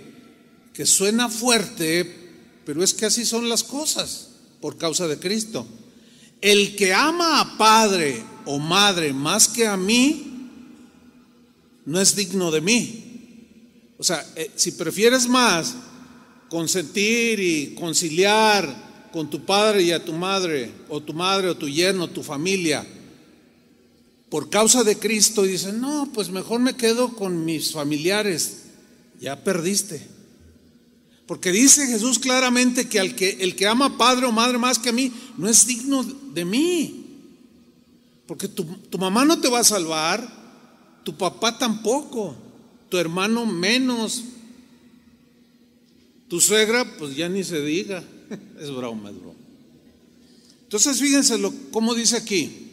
que 0.74 0.86
suena 0.86 1.30
fuerte, 1.30 2.30
pero 2.66 2.84
es 2.84 2.94
que 2.94 3.08
así 3.08 3.26
son 3.26 3.50
las 3.50 3.64
cosas 3.64 4.30
por 4.62 4.78
causa 4.78 5.08
de 5.08 5.18
Cristo. 5.18 5.66
El 6.42 6.76
que 6.76 6.94
ama 6.94 7.42
a 7.42 7.58
padre 7.58 8.24
o 8.46 8.60
madre 8.60 9.14
más 9.14 9.48
que 9.48 9.68
a 9.68 9.76
mí, 9.76 10.28
no 11.86 12.02
es 12.02 12.16
digno 12.16 12.52
de 12.52 12.62
mí. 12.62 13.04
O 13.98 14.04
sea, 14.04 14.26
eh, 14.36 14.52
si 14.56 14.74
prefieres 14.74 15.28
más 15.28 15.76
consentir 16.50 17.40
y 17.40 17.76
conciliar 17.76 19.10
con 19.12 19.30
tu 19.30 19.46
padre 19.46 19.82
y 19.82 19.92
a 19.92 20.04
tu 20.04 20.14
madre, 20.14 20.72
o 20.90 21.02
tu 21.02 21.14
madre 21.14 21.50
o 21.50 21.58
tu 21.58 21.68
yerno, 21.68 22.10
tu 22.10 22.24
familia, 22.24 22.86
por 24.30 24.50
causa 24.50 24.84
de 24.84 25.00
Cristo, 25.00 25.46
y 25.46 25.50
dicen, 25.50 25.80
no, 25.80 26.10
pues 26.14 26.30
mejor 26.30 26.60
me 26.60 26.76
quedo 26.76 27.16
con 27.16 27.46
mis 27.46 27.72
familiares, 27.72 28.64
ya 29.20 29.44
perdiste. 29.44 30.06
Porque 31.26 31.52
dice 31.52 31.88
Jesús 31.88 32.20
claramente 32.20 32.88
que, 32.88 33.00
al 33.00 33.16
que 33.16 33.38
el 33.42 33.56
que 33.56 33.68
ama 33.68 33.98
padre 33.98 34.26
o 34.26 34.32
madre 34.32 34.58
más 34.58 34.80
que 34.80 34.90
a 34.90 34.94
mí, 34.94 35.12
no 35.38 35.50
es 35.50 35.66
digno 35.66 36.06
de 36.38 36.46
mí. 36.46 37.04
Porque 38.28 38.48
tu, 38.48 38.64
tu 38.64 39.00
mamá 39.00 39.26
no 39.26 39.40
te 39.40 39.50
va 39.50 39.60
a 39.60 39.64
salvar, 39.64 40.22
tu 41.04 41.18
papá 41.18 41.58
tampoco, 41.58 42.36
tu 42.90 42.98
hermano 42.98 43.46
menos, 43.48 44.24
tu 46.28 46.40
suegra, 46.40 46.86
pues 46.98 47.16
ya 47.16 47.28
ni 47.28 47.44
se 47.44 47.62
diga. 47.62 48.04
Es 48.60 48.70
broma, 48.70 49.10
es. 49.10 49.18
Entonces 50.64 51.00
fíjense 51.00 51.38
lo, 51.38 51.54
cómo 51.72 51.96
dice 51.96 52.18
aquí. 52.18 52.66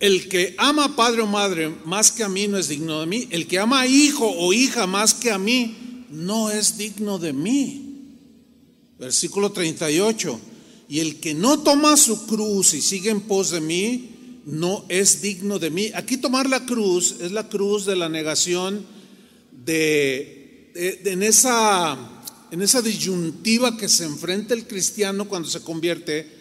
El 0.00 0.28
que 0.28 0.54
ama 0.58 0.84
a 0.84 0.96
padre 0.96 1.22
o 1.22 1.26
madre 1.26 1.68
más 1.84 2.10
que 2.10 2.24
a 2.24 2.28
mí 2.28 2.48
no 2.48 2.58
es 2.58 2.68
digno 2.68 3.00
de 3.00 3.06
mí. 3.06 3.28
El 3.30 3.46
que 3.46 3.58
ama 3.58 3.80
a 3.80 3.86
hijo 3.86 4.28
o 4.28 4.52
hija 4.52 4.86
más 4.86 5.14
que 5.14 5.30
a 5.30 5.38
mí 5.38 6.04
no 6.10 6.50
es 6.50 6.76
digno 6.76 7.18
de 7.18 7.32
mí. 7.32 7.88
Versículo 8.98 9.52
38. 9.52 10.40
Y 10.88 11.00
el 11.00 11.20
que 11.20 11.34
no 11.34 11.60
toma 11.60 11.96
su 11.96 12.26
cruz 12.26 12.74
y 12.74 12.80
sigue 12.80 13.10
en 13.10 13.20
pos 13.20 13.50
de 13.50 13.60
mí, 13.60 14.40
no 14.46 14.84
es 14.88 15.20
digno 15.20 15.58
de 15.58 15.70
mí. 15.70 15.90
Aquí 15.94 16.16
tomar 16.16 16.48
la 16.48 16.64
cruz 16.64 17.16
es 17.20 17.32
la 17.32 17.48
cruz 17.48 17.84
de 17.84 17.96
la 17.96 18.08
negación 18.08 18.86
de 19.64 20.38
en, 20.74 21.22
esa, 21.22 21.98
en 22.50 22.62
esa 22.62 22.82
disyuntiva 22.82 23.76
que 23.76 23.88
se 23.88 24.04
enfrenta 24.04 24.54
el 24.54 24.66
cristiano 24.66 25.28
cuando 25.28 25.48
se 25.48 25.60
convierte, 25.60 26.38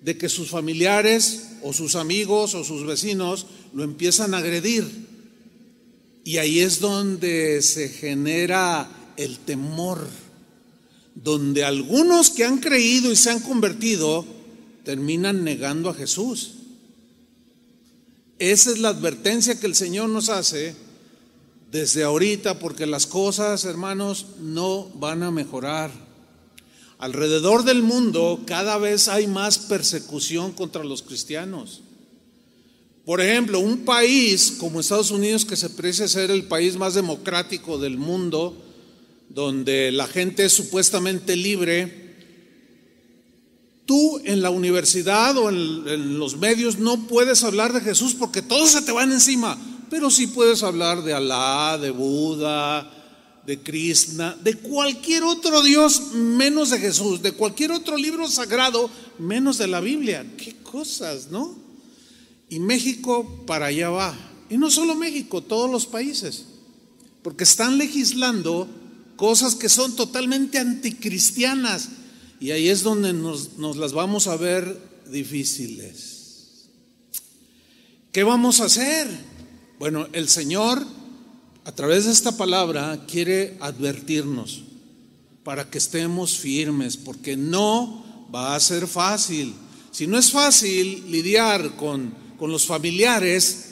de 0.00 0.18
que 0.18 0.28
sus 0.28 0.50
familiares 0.50 1.48
o 1.62 1.72
sus 1.72 1.94
amigos 1.94 2.54
o 2.54 2.64
sus 2.64 2.84
vecinos 2.84 3.46
lo 3.72 3.84
empiezan 3.84 4.34
a 4.34 4.38
agredir. 4.38 4.84
Y 6.24 6.38
ahí 6.38 6.60
es 6.60 6.80
donde 6.80 7.62
se 7.62 7.88
genera 7.88 9.14
el 9.16 9.38
temor, 9.38 10.08
donde 11.14 11.64
algunos 11.64 12.30
que 12.30 12.44
han 12.44 12.58
creído 12.58 13.12
y 13.12 13.16
se 13.16 13.30
han 13.30 13.40
convertido 13.40 14.24
terminan 14.84 15.44
negando 15.44 15.90
a 15.90 15.94
Jesús. 15.94 16.54
Esa 18.38 18.70
es 18.70 18.78
la 18.78 18.88
advertencia 18.88 19.60
que 19.60 19.66
el 19.66 19.74
Señor 19.74 20.08
nos 20.08 20.28
hace 20.28 20.74
desde 21.70 22.02
ahorita 22.02 22.58
porque 22.58 22.86
las 22.86 23.06
cosas, 23.06 23.64
hermanos, 23.64 24.26
no 24.40 24.88
van 24.94 25.22
a 25.22 25.30
mejorar. 25.30 25.90
Alrededor 26.98 27.64
del 27.64 27.82
mundo 27.82 28.42
cada 28.46 28.78
vez 28.78 29.08
hay 29.08 29.26
más 29.26 29.58
persecución 29.58 30.52
contra 30.52 30.84
los 30.84 31.02
cristianos. 31.02 31.82
Por 33.04 33.20
ejemplo, 33.20 33.58
un 33.58 33.84
país 33.84 34.56
como 34.58 34.80
Estados 34.80 35.10
Unidos, 35.10 35.44
que 35.44 35.56
se 35.56 35.70
precia 35.70 36.06
ser 36.06 36.30
el 36.30 36.44
país 36.44 36.76
más 36.76 36.94
democrático 36.94 37.78
del 37.78 37.98
mundo, 37.98 38.56
donde 39.34 39.92
la 39.92 40.06
gente 40.06 40.44
es 40.44 40.52
supuestamente 40.52 41.36
libre, 41.36 42.02
Tú 43.84 44.20
en 44.24 44.42
la 44.42 44.50
universidad 44.50 45.36
o 45.36 45.48
en, 45.48 46.18
los 46.18 46.36
medios 46.36 46.78
no 46.78 47.08
puedes 47.08 47.42
hablar 47.42 47.72
de 47.72 47.80
Jesús 47.80 48.14
porque 48.14 48.40
todos 48.40 48.70
se 48.70 48.82
te 48.82 48.92
van 48.92 49.10
encima, 49.10 49.58
pero 49.90 50.10
sí 50.10 50.28
puedes 50.28 50.62
hablar 50.62 51.02
de 51.02 51.12
Alá, 51.12 51.78
de 51.78 51.90
Buda, 51.90 52.88
de 53.44 53.60
Krishna, 53.60 54.36
de 54.40 54.54
cualquier 54.54 55.24
otro 55.24 55.62
Dios 55.62 56.12
menos 56.12 56.70
de 56.70 56.78
Jesús, 56.78 57.22
de 57.22 57.32
cualquier 57.32 57.72
otro 57.72 57.96
libro 57.96 58.28
sagrado 58.28 58.88
menos 59.18 59.58
de 59.58 59.66
la 59.66 59.80
Biblia. 59.80 60.24
Qué 60.36 60.54
cosas, 60.62 61.28
¿no? 61.30 61.56
Y 62.48 62.60
México 62.60 63.44
para 63.46 63.66
allá 63.66 63.90
va. 63.90 64.14
Y 64.48 64.58
no 64.58 64.70
solo 64.70 64.94
México, 64.94 65.42
todos 65.42 65.68
los 65.68 65.86
países. 65.86 66.46
Porque 67.22 67.44
están 67.44 67.78
legislando 67.78 68.68
cosas 69.22 69.54
que 69.54 69.68
son 69.68 69.94
totalmente 69.94 70.58
anticristianas. 70.58 71.90
Y 72.40 72.50
ahí 72.50 72.68
es 72.68 72.82
donde 72.82 73.12
nos, 73.12 73.56
las 73.76 73.92
vamos 73.92 74.26
a 74.26 74.34
ver 74.34 74.76
difíciles. 75.12 76.64
¿Qué 78.10 78.24
vamos 78.24 78.58
a 78.58 78.64
hacer? 78.64 79.06
Bueno, 79.78 80.08
el 80.12 80.28
Señor 80.28 80.84
a 81.64 81.70
través 81.70 82.06
de 82.06 82.10
esta 82.10 82.36
palabra 82.36 83.04
quiere 83.06 83.56
advertirnos 83.60 84.64
para 85.44 85.70
que 85.70 85.78
estemos 85.78 86.36
firmes, 86.36 86.96
porque 86.96 87.36
no 87.36 88.26
va 88.34 88.56
a 88.56 88.60
ser 88.60 88.88
fácil. 88.88 89.54
Si 89.92 90.08
no 90.08 90.18
es 90.18 90.32
fácil 90.32 91.12
lidiar 91.12 91.76
con 91.76 92.12
los 92.40 92.66
familiares, 92.66 93.66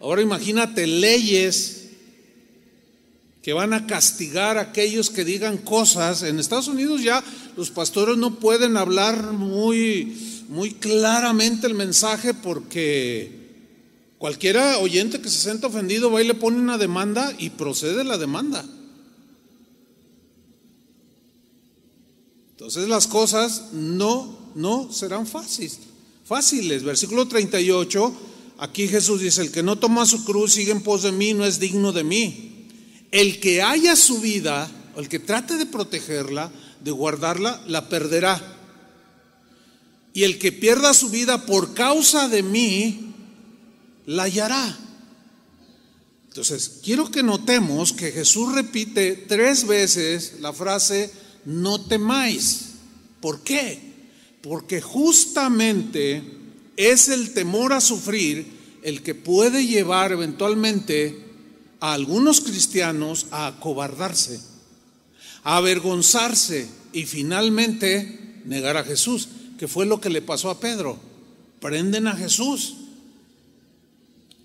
ahora 0.00 0.22
imagínate 0.22 0.86
leyes 0.86 1.77
que 3.48 3.54
van 3.54 3.72
a 3.72 3.86
castigar 3.86 4.58
a 4.58 4.60
aquellos 4.60 5.08
que 5.08 5.24
digan 5.24 5.56
cosas. 5.56 6.22
En 6.22 6.38
Estados 6.38 6.68
Unidos 6.68 7.02
ya 7.02 7.24
los 7.56 7.70
pastores 7.70 8.18
no 8.18 8.34
pueden 8.34 8.76
hablar 8.76 9.32
muy, 9.32 10.44
muy 10.50 10.72
claramente 10.72 11.66
el 11.66 11.72
mensaje 11.72 12.34
porque 12.34 13.32
Cualquiera 14.18 14.76
oyente 14.80 15.22
que 15.22 15.30
se 15.30 15.38
sienta 15.38 15.68
ofendido 15.68 16.10
va 16.10 16.20
y 16.22 16.26
le 16.26 16.34
pone 16.34 16.58
una 16.58 16.76
demanda 16.76 17.34
y 17.38 17.48
procede 17.48 18.04
la 18.04 18.18
demanda. 18.18 18.66
Entonces 22.50 22.86
las 22.86 23.06
cosas 23.06 23.72
no, 23.72 24.50
no 24.56 24.92
serán 24.92 25.26
fáciles. 25.26 25.78
Fáciles. 26.22 26.82
Versículo 26.82 27.26
38, 27.26 28.12
aquí 28.58 28.88
Jesús 28.88 29.22
dice, 29.22 29.40
el 29.40 29.52
que 29.52 29.62
no 29.62 29.78
toma 29.78 30.04
su 30.04 30.22
cruz, 30.26 30.52
sigue 30.52 30.72
en 30.72 30.82
pos 30.82 31.02
de 31.02 31.12
mí, 31.12 31.32
no 31.32 31.46
es 31.46 31.58
digno 31.58 31.92
de 31.92 32.04
mí. 32.04 32.47
El 33.10 33.40
que 33.40 33.62
haya 33.62 33.96
su 33.96 34.20
vida, 34.20 34.70
el 34.96 35.08
que 35.08 35.18
trate 35.18 35.56
de 35.56 35.66
protegerla, 35.66 36.50
de 36.82 36.90
guardarla, 36.90 37.62
la 37.66 37.88
perderá. 37.88 38.56
Y 40.12 40.24
el 40.24 40.38
que 40.38 40.52
pierda 40.52 40.94
su 40.94 41.10
vida 41.10 41.46
por 41.46 41.74
causa 41.74 42.28
de 42.28 42.42
mí, 42.42 43.14
la 44.06 44.24
hallará. 44.24 44.78
Entonces, 46.28 46.80
quiero 46.84 47.10
que 47.10 47.22
notemos 47.22 47.92
que 47.92 48.12
Jesús 48.12 48.54
repite 48.54 49.24
tres 49.28 49.66
veces 49.66 50.34
la 50.40 50.52
frase, 50.52 51.10
no 51.44 51.84
temáis. 51.84 52.74
¿Por 53.20 53.40
qué? 53.40 53.80
Porque 54.42 54.80
justamente 54.80 56.22
es 56.76 57.08
el 57.08 57.32
temor 57.32 57.72
a 57.72 57.80
sufrir 57.80 58.46
el 58.82 59.02
que 59.02 59.14
puede 59.14 59.66
llevar 59.66 60.12
eventualmente 60.12 61.27
a 61.80 61.92
algunos 61.92 62.40
cristianos 62.40 63.26
a 63.30 63.46
acobardarse, 63.46 64.40
a 65.44 65.56
avergonzarse 65.56 66.68
y 66.92 67.04
finalmente 67.04 68.40
negar 68.44 68.76
a 68.76 68.84
Jesús, 68.84 69.28
que 69.58 69.68
fue 69.68 69.86
lo 69.86 70.00
que 70.00 70.10
le 70.10 70.22
pasó 70.22 70.50
a 70.50 70.60
Pedro. 70.60 70.98
Prenden 71.60 72.06
a 72.06 72.14
Jesús 72.14 72.74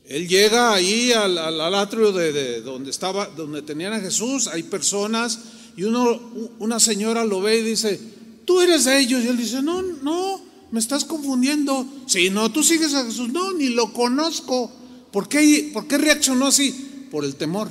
él 0.05 0.27
llega 0.27 0.73
ahí 0.73 1.11
al, 1.13 1.37
atrio 1.75 2.11
de, 2.11 2.61
donde 2.61 2.91
estaba, 2.91 3.27
donde 3.27 3.61
tenían 3.61 3.93
a 3.93 3.99
Jesús, 3.99 4.47
hay 4.47 4.63
personas, 4.63 5.39
y 5.77 5.83
uno, 5.83 6.19
una 6.59 6.79
señora 6.79 7.23
lo 7.23 7.41
ve 7.41 7.59
y 7.59 7.63
dice, 7.63 7.99
tú 8.45 8.61
eres 8.61 8.83
de 8.83 8.99
ellos. 8.99 9.23
Y 9.23 9.27
él 9.27 9.37
dice, 9.37 9.61
no, 9.61 9.81
no, 9.81 10.41
me 10.71 10.79
estás 10.79 11.05
confundiendo. 11.05 11.87
Sí, 12.05 12.29
no, 12.29 12.51
tú 12.51 12.63
sigues 12.63 12.93
a 12.93 13.05
Jesús. 13.05 13.29
No, 13.29 13.53
ni 13.53 13.69
lo 13.69 13.93
conozco. 13.93 14.69
¿Por 15.11 15.29
qué, 15.29 15.71
por 15.73 15.87
qué 15.87 15.97
reaccionó 15.97 16.47
así? 16.47 16.92
Por 17.13 17.25
el 17.25 17.35
temor. 17.35 17.69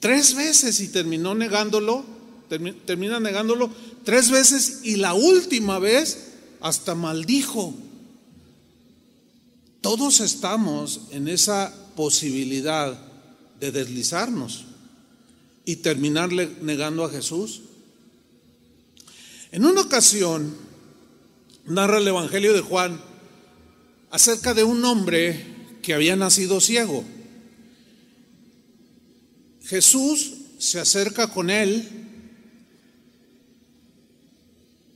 Tres 0.00 0.34
veces 0.34 0.80
y 0.80 0.88
terminó 0.88 1.36
negándolo, 1.36 2.04
termina 2.84 3.20
negándolo 3.20 3.70
tres 4.02 4.28
veces 4.28 4.80
y 4.82 4.96
la 4.96 5.14
última 5.14 5.78
vez 5.78 6.32
hasta 6.60 6.96
maldijo. 6.96 7.76
Todos 9.80 10.18
estamos 10.18 11.02
en 11.12 11.28
esa 11.28 11.72
posibilidad 11.94 12.98
de 13.60 13.70
deslizarnos 13.70 14.64
y 15.64 15.76
terminar 15.76 16.32
negando 16.32 17.04
a 17.04 17.10
Jesús. 17.10 17.60
En 19.52 19.64
una 19.64 19.82
ocasión, 19.82 20.56
narra 21.66 21.98
el 21.98 22.08
Evangelio 22.08 22.52
de 22.52 22.62
Juan 22.62 23.00
acerca 24.10 24.54
de 24.54 24.64
un 24.64 24.84
hombre 24.84 25.59
que 25.82 25.94
había 25.94 26.16
nacido 26.16 26.60
ciego. 26.60 27.04
Jesús 29.64 30.32
se 30.58 30.80
acerca 30.80 31.28
con 31.28 31.48
él, 31.48 31.88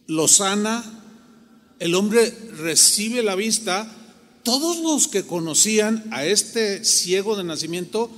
lo 0.07 0.29
sana, 0.29 0.85
el 1.79 1.95
hombre 1.95 2.31
recibe 2.59 3.23
la 3.23 3.35
vista, 3.35 3.91
todos 4.43 4.79
los 4.79 5.09
que 5.09 5.25
conocían 5.25 6.05
a 6.11 6.25
este 6.25 6.85
ciego 6.85 7.37
de 7.37 7.45
nacimiento 7.45 8.11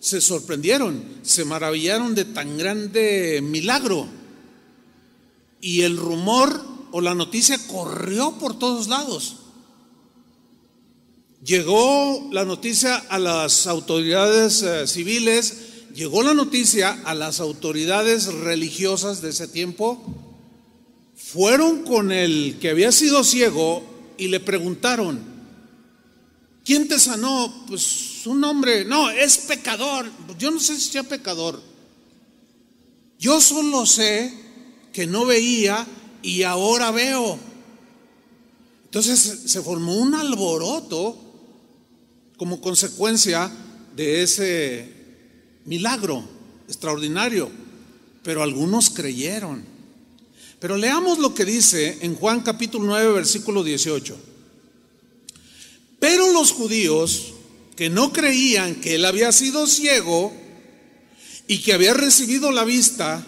se 0.00 0.20
sorprendieron, 0.20 1.02
se 1.22 1.44
maravillaron 1.44 2.14
de 2.14 2.24
tan 2.24 2.58
grande 2.58 3.40
milagro. 3.42 4.06
Y 5.60 5.82
el 5.82 5.96
rumor 5.96 6.62
o 6.92 7.00
la 7.00 7.14
noticia 7.14 7.58
corrió 7.66 8.32
por 8.38 8.58
todos 8.58 8.88
lados. 8.88 9.36
Llegó 11.44 12.30
la 12.32 12.46
noticia 12.46 12.96
a 12.96 13.18
las 13.18 13.66
autoridades 13.66 14.62
eh, 14.62 14.86
civiles, 14.86 15.56
llegó 15.94 16.22
la 16.22 16.32
noticia 16.32 17.02
a 17.04 17.14
las 17.14 17.38
autoridades 17.38 18.32
religiosas 18.32 19.20
de 19.20 19.30
ese 19.30 19.46
tiempo. 19.46 20.02
Fueron 21.14 21.82
con 21.82 22.12
el 22.12 22.56
que 22.60 22.70
había 22.70 22.92
sido 22.92 23.22
ciego 23.24 23.84
y 24.16 24.28
le 24.28 24.40
preguntaron, 24.40 25.34
¿Quién 26.64 26.88
te 26.88 26.98
sanó? 26.98 27.66
Pues 27.66 28.26
un 28.26 28.42
hombre, 28.42 28.86
no, 28.86 29.10
es 29.10 29.36
pecador. 29.36 30.10
Yo 30.38 30.50
no 30.50 30.58
sé 30.58 30.76
si 30.76 30.92
sea 30.92 31.02
pecador. 31.02 31.60
Yo 33.18 33.38
solo 33.40 33.84
sé 33.84 34.32
que 34.92 35.06
no 35.06 35.26
veía 35.26 35.86
y 36.22 36.42
ahora 36.42 36.90
veo. 36.90 37.38
Entonces 38.86 39.42
se 39.44 39.60
formó 39.60 39.94
un 39.96 40.14
alboroto 40.14 41.23
como 42.36 42.60
consecuencia 42.60 43.50
de 43.96 44.22
ese 44.22 44.88
milagro 45.64 46.24
extraordinario, 46.68 47.50
pero 48.22 48.42
algunos 48.42 48.90
creyeron. 48.90 49.64
Pero 50.58 50.76
leamos 50.76 51.18
lo 51.18 51.34
que 51.34 51.44
dice 51.44 51.98
en 52.00 52.14
Juan 52.14 52.40
capítulo 52.40 52.86
9, 52.86 53.12
versículo 53.12 53.62
18. 53.62 54.16
Pero 55.98 56.32
los 56.32 56.52
judíos 56.52 57.34
que 57.76 57.90
no 57.90 58.12
creían 58.12 58.76
que 58.76 58.94
él 58.94 59.04
había 59.04 59.32
sido 59.32 59.66
ciego 59.66 60.32
y 61.46 61.58
que 61.58 61.72
había 61.72 61.94
recibido 61.94 62.50
la 62.50 62.64
vista, 62.64 63.24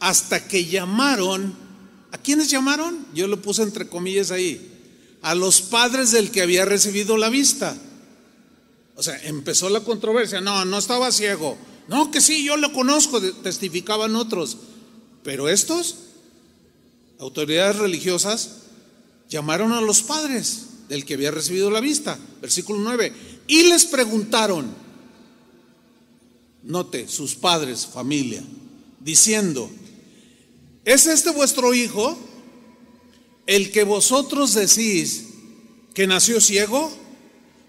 hasta 0.00 0.46
que 0.46 0.66
llamaron, 0.66 1.54
¿a 2.10 2.18
quiénes 2.18 2.50
llamaron? 2.50 3.06
Yo 3.14 3.26
lo 3.26 3.40
puse 3.40 3.62
entre 3.62 3.88
comillas 3.88 4.30
ahí, 4.30 4.72
a 5.22 5.34
los 5.34 5.62
padres 5.62 6.10
del 6.10 6.30
que 6.30 6.42
había 6.42 6.64
recibido 6.64 7.16
la 7.16 7.28
vista. 7.28 7.76
O 8.96 9.02
sea, 9.02 9.18
empezó 9.24 9.68
la 9.68 9.80
controversia, 9.80 10.40
no, 10.40 10.64
no 10.64 10.78
estaba 10.78 11.10
ciego, 11.10 11.56
no, 11.88 12.10
que 12.10 12.20
sí, 12.20 12.44
yo 12.44 12.56
lo 12.56 12.72
conozco, 12.72 13.20
testificaban 13.20 14.16
otros, 14.16 14.56
pero 15.22 15.48
estos, 15.48 15.96
autoridades 17.18 17.76
religiosas, 17.76 18.64
llamaron 19.28 19.72
a 19.72 19.80
los 19.80 20.02
padres 20.02 20.66
del 20.88 21.04
que 21.04 21.14
había 21.14 21.30
recibido 21.30 21.70
la 21.70 21.80
vista. 21.80 22.18
Versículo 22.40 22.80
9. 22.80 23.12
Y 23.46 23.64
les 23.64 23.84
preguntaron, 23.86 24.74
note, 26.62 27.08
sus 27.08 27.34
padres, 27.34 27.86
familia, 27.86 28.42
diciendo, 29.00 29.70
¿es 30.84 31.06
este 31.06 31.30
vuestro 31.30 31.74
hijo 31.74 32.18
el 33.46 33.70
que 33.70 33.84
vosotros 33.84 34.54
decís 34.54 35.26
que 35.92 36.06
nació 36.06 36.40
ciego? 36.40 37.03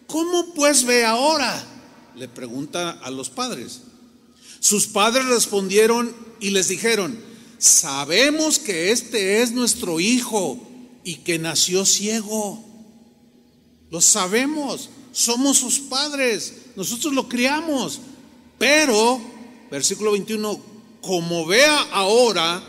¿Cómo 0.08 0.54
pues 0.54 0.86
ve 0.86 1.06
ahora? 1.06 1.64
Le 2.16 2.28
pregunta 2.28 2.92
a 2.92 3.10
los 3.12 3.30
padres. 3.30 3.82
Sus 4.60 4.88
padres 4.88 5.26
respondieron 5.26 6.16
y 6.40 6.52
les 6.52 6.68
dijeron, 6.68 7.20
sabemos 7.58 8.60
que 8.60 8.92
este 8.92 9.42
es 9.42 9.52
nuestro 9.52 10.00
hijo 10.00 10.60
y 11.04 11.18
que 11.18 11.40
nació 11.40 11.86
ciego. 11.86 12.64
Lo 13.92 14.02
sabemos, 14.02 14.90
somos 15.12 15.58
sus 15.58 15.80
padres, 15.80 16.54
nosotros 16.76 17.14
lo 17.14 17.30
criamos. 17.30 18.02
Pero, 18.58 19.22
versículo 19.70 20.14
21, 20.14 20.60
como 21.02 21.46
vea 21.46 21.82
ahora, 21.92 22.64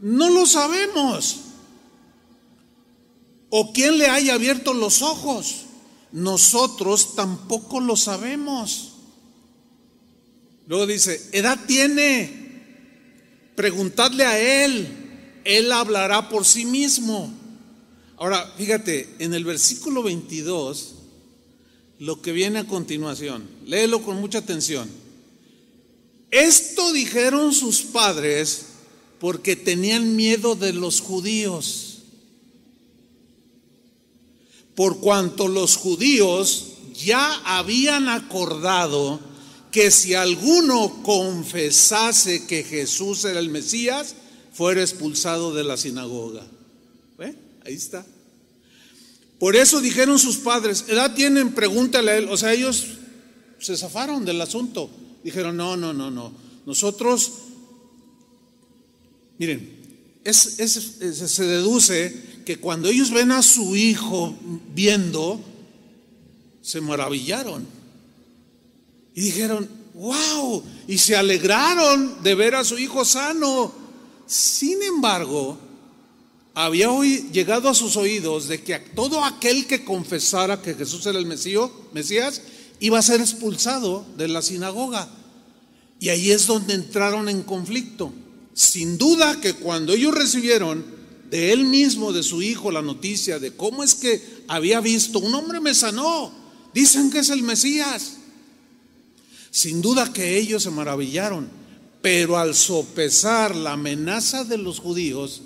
no 0.00 0.30
lo 0.30 0.46
sabemos. 0.46 1.40
O 3.56 3.72
quién 3.72 3.98
le 3.98 4.08
haya 4.08 4.34
abierto 4.34 4.74
los 4.74 5.00
ojos. 5.00 5.66
Nosotros 6.10 7.14
tampoco 7.14 7.78
lo 7.78 7.94
sabemos. 7.94 8.94
Luego 10.66 10.88
dice, 10.88 11.28
edad 11.30 11.60
tiene. 11.64 12.32
Preguntadle 13.54 14.24
a 14.24 14.64
él. 14.64 14.88
Él 15.44 15.70
hablará 15.70 16.28
por 16.28 16.44
sí 16.44 16.64
mismo. 16.64 17.32
Ahora, 18.16 18.52
fíjate, 18.58 19.14
en 19.20 19.34
el 19.34 19.44
versículo 19.44 20.02
22, 20.02 20.94
lo 22.00 22.20
que 22.20 22.32
viene 22.32 22.58
a 22.58 22.66
continuación, 22.66 23.48
léelo 23.66 24.02
con 24.02 24.16
mucha 24.20 24.38
atención. 24.38 24.90
Esto 26.32 26.92
dijeron 26.92 27.54
sus 27.54 27.82
padres 27.82 28.66
porque 29.20 29.54
tenían 29.54 30.16
miedo 30.16 30.56
de 30.56 30.72
los 30.72 31.00
judíos. 31.00 31.83
Por 34.74 35.00
cuanto 35.00 35.48
los 35.48 35.76
judíos 35.76 36.72
ya 36.94 37.40
habían 37.44 38.08
acordado 38.08 39.20
que 39.70 39.90
si 39.90 40.14
alguno 40.14 41.02
confesase 41.02 42.46
que 42.46 42.62
Jesús 42.62 43.24
era 43.24 43.40
el 43.40 43.50
Mesías, 43.50 44.14
fuera 44.52 44.80
expulsado 44.80 45.52
de 45.52 45.64
la 45.64 45.76
sinagoga. 45.76 46.46
¿Ve? 47.18 47.34
Ahí 47.64 47.74
está. 47.74 48.06
Por 49.38 49.56
eso 49.56 49.80
dijeron 49.80 50.18
sus 50.18 50.36
padres, 50.38 50.84
edad 50.88 51.14
tienen, 51.14 51.54
pregúntale 51.54 52.10
a 52.12 52.16
él. 52.18 52.28
O 52.30 52.36
sea, 52.36 52.52
ellos 52.52 52.84
se 53.58 53.76
zafaron 53.76 54.24
del 54.24 54.40
asunto. 54.40 54.90
Dijeron, 55.24 55.56
no, 55.56 55.76
no, 55.76 55.92
no, 55.92 56.10
no. 56.10 56.32
Nosotros, 56.66 57.32
miren, 59.38 59.82
se 60.24 61.44
deduce 61.44 62.33
que 62.44 62.58
cuando 62.58 62.88
ellos 62.88 63.10
ven 63.10 63.32
a 63.32 63.42
su 63.42 63.74
hijo 63.76 64.36
viendo, 64.74 65.40
se 66.62 66.80
maravillaron. 66.80 67.66
Y 69.14 69.20
dijeron, 69.20 69.68
wow, 69.94 70.62
y 70.88 70.98
se 70.98 71.16
alegraron 71.16 72.22
de 72.22 72.34
ver 72.34 72.54
a 72.54 72.64
su 72.64 72.78
hijo 72.78 73.04
sano. 73.04 73.72
Sin 74.26 74.82
embargo, 74.82 75.58
había 76.54 76.88
llegado 77.32 77.68
a 77.68 77.74
sus 77.74 77.96
oídos 77.96 78.48
de 78.48 78.62
que 78.62 78.78
todo 78.78 79.24
aquel 79.24 79.66
que 79.66 79.84
confesara 79.84 80.62
que 80.62 80.74
Jesús 80.74 81.04
era 81.06 81.18
el 81.18 81.26
Mesías 81.26 82.42
iba 82.80 82.98
a 82.98 83.02
ser 83.02 83.20
expulsado 83.20 84.06
de 84.16 84.28
la 84.28 84.42
sinagoga. 84.42 85.08
Y 86.00 86.08
ahí 86.08 86.30
es 86.30 86.46
donde 86.46 86.74
entraron 86.74 87.28
en 87.28 87.42
conflicto. 87.42 88.12
Sin 88.52 88.98
duda 88.98 89.40
que 89.40 89.54
cuando 89.54 89.94
ellos 89.94 90.14
recibieron 90.14 90.84
de 91.34 91.50
él 91.50 91.64
mismo, 91.64 92.12
de 92.12 92.22
su 92.22 92.42
hijo, 92.42 92.70
la 92.70 92.80
noticia 92.80 93.40
de 93.40 93.56
cómo 93.56 93.82
es 93.82 93.96
que 93.96 94.22
había 94.46 94.80
visto, 94.80 95.18
un 95.18 95.34
hombre 95.34 95.58
me 95.58 95.74
sanó, 95.74 96.32
dicen 96.72 97.10
que 97.10 97.18
es 97.18 97.28
el 97.28 97.42
Mesías. 97.42 98.18
Sin 99.50 99.82
duda 99.82 100.12
que 100.12 100.38
ellos 100.38 100.62
se 100.62 100.70
maravillaron, 100.70 101.48
pero 102.00 102.38
al 102.38 102.54
sopesar 102.54 103.56
la 103.56 103.72
amenaza 103.72 104.44
de 104.44 104.58
los 104.58 104.78
judíos, 104.78 105.42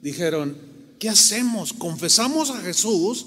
dijeron, 0.00 0.56
¿qué 1.00 1.08
hacemos? 1.08 1.72
¿Confesamos 1.72 2.50
a 2.50 2.60
Jesús? 2.60 3.26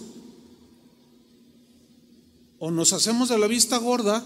¿O 2.59 2.71
nos 2.71 2.93
hacemos 2.93 3.27
de 3.27 3.39
la 3.39 3.47
vista 3.47 3.75
gorda? 3.75 4.25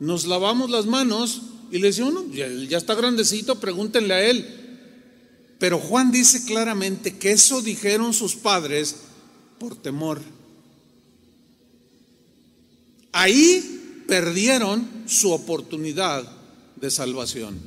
¿Nos 0.00 0.26
lavamos 0.26 0.68
las 0.68 0.86
manos? 0.86 1.42
Y 1.70 1.78
le 1.78 1.86
decimos, 1.86 2.24
ya 2.32 2.76
está 2.76 2.96
grandecito, 2.96 3.60
pregúntenle 3.60 4.14
a 4.14 4.28
él. 4.28 4.57
Pero 5.58 5.78
Juan 5.78 6.12
dice 6.12 6.44
claramente 6.44 7.18
que 7.18 7.32
eso 7.32 7.60
dijeron 7.62 8.14
sus 8.14 8.36
padres 8.36 8.96
por 9.58 9.74
temor. 9.74 10.20
Ahí 13.12 14.04
perdieron 14.06 15.04
su 15.06 15.32
oportunidad 15.32 16.30
de 16.76 16.90
salvación. 16.90 17.58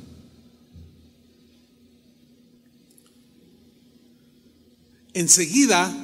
Enseguida, 5.14 5.94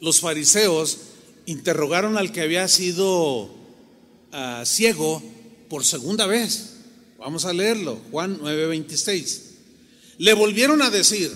los 0.00 0.20
fariseos 0.20 0.98
interrogaron 1.46 2.16
al 2.16 2.30
que 2.30 2.42
había 2.42 2.68
sido 2.68 3.50
ah, 4.30 4.62
ciego 4.64 5.20
por 5.68 5.84
segunda 5.84 6.26
vez. 6.26 6.76
Vamos 7.18 7.44
a 7.44 7.52
leerlo, 7.52 8.00
Juan 8.12 8.38
9:26. 8.38 9.47
Le 10.18 10.34
volvieron 10.34 10.82
a 10.82 10.90
decir, 10.90 11.32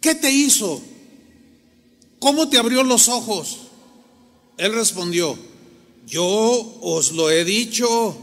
¿qué 0.00 0.14
te 0.14 0.30
hizo? 0.30 0.82
¿Cómo 2.18 2.48
te 2.48 2.58
abrió 2.58 2.82
los 2.82 3.08
ojos? 3.08 3.58
Él 4.58 4.74
respondió, 4.74 5.38
yo 6.06 6.78
os 6.80 7.12
lo 7.12 7.30
he 7.30 7.44
dicho 7.44 8.16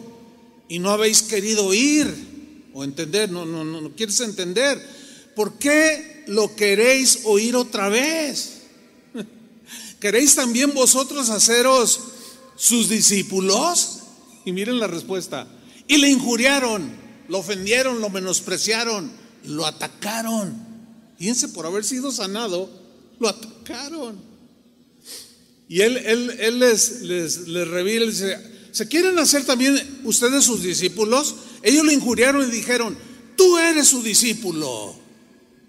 y 0.68 0.80
no 0.80 0.92
habéis 0.92 1.24
querido 1.24 1.66
oír 1.68 2.14
o 2.74 2.84
entender, 2.84 3.32
no, 3.32 3.46
no, 3.46 3.64
no, 3.64 3.82
no 3.82 3.96
quieres 3.96 4.20
entender. 4.20 4.98
¿por 5.38 5.60
qué 5.60 6.24
lo 6.26 6.56
queréis 6.56 7.20
oír 7.26 7.56
otra 7.56 7.90
vez? 7.90 8.64
¿Queréis 10.00 10.34
también 10.34 10.74
vosotros 10.74 11.30
haceros 11.30 12.00
sus 12.56 12.90
discípulos? 12.90 14.00
Y 14.46 14.52
miren 14.52 14.80
la 14.80 14.88
respuesta. 14.88 15.48
Y 15.88 15.98
le 15.98 16.10
injuriaron, 16.10 16.92
lo 17.28 17.40
ofendieron, 17.40 18.02
lo 18.02 18.10
menospreciaron, 18.10 19.12
lo 19.46 19.66
atacaron. 19.66 20.56
Fíjense, 21.18 21.50
por 21.50 21.66
haber 21.66 21.84
sido 21.84 22.12
sanado, 22.12 22.70
lo 23.20 23.30
atacaron. 23.30 24.20
Y 25.68 25.82
él, 25.82 25.98
él, 25.98 26.60
les, 26.60 27.02
les, 27.02 27.48
les 27.48 27.68
revela 27.68 28.06
y 28.06 28.10
dice, 28.10 28.38
¿se 28.72 28.88
quieren 28.88 29.20
hacer 29.20 29.46
también 29.46 30.02
ustedes 30.06 30.46
sus 30.46 30.64
discípulos? 30.64 31.36
Ellos 31.62 31.86
le 31.86 31.94
injuriaron 31.94 32.48
y 32.48 32.52
dijeron, 32.52 32.98
tú 33.36 33.58
eres 33.58 33.88
su 33.88 34.02
discípulo. 34.02 34.96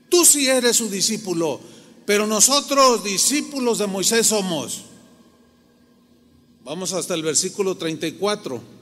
Tú 0.08 0.24
sí 0.24 0.46
eres 0.46 0.76
su 0.76 0.88
discípulo, 0.88 1.60
pero 2.06 2.26
nosotros 2.26 3.04
discípulos 3.04 3.78
de 3.78 3.86
Moisés 3.86 4.28
somos. 4.28 4.84
Vamos 6.64 6.92
hasta 6.92 7.14
el 7.14 7.22
versículo 7.22 7.76
34. 7.76 8.77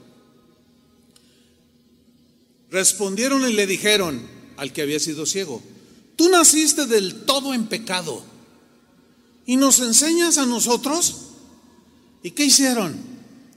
Respondieron 2.77 3.41
y 3.49 3.53
le 3.53 3.65
dijeron 3.65 4.21
al 4.55 4.71
que 4.71 4.83
había 4.83 4.99
sido 4.99 5.25
ciego, 5.25 5.63
tú 6.15 6.29
naciste 6.29 6.85
del 6.85 7.25
todo 7.25 7.55
en 7.55 7.65
pecado 7.65 8.23
y 9.47 9.55
nos 9.55 9.79
enseñas 9.79 10.37
a 10.37 10.45
nosotros. 10.45 11.21
¿Y 12.21 12.29
qué 12.29 12.45
hicieron? 12.45 12.95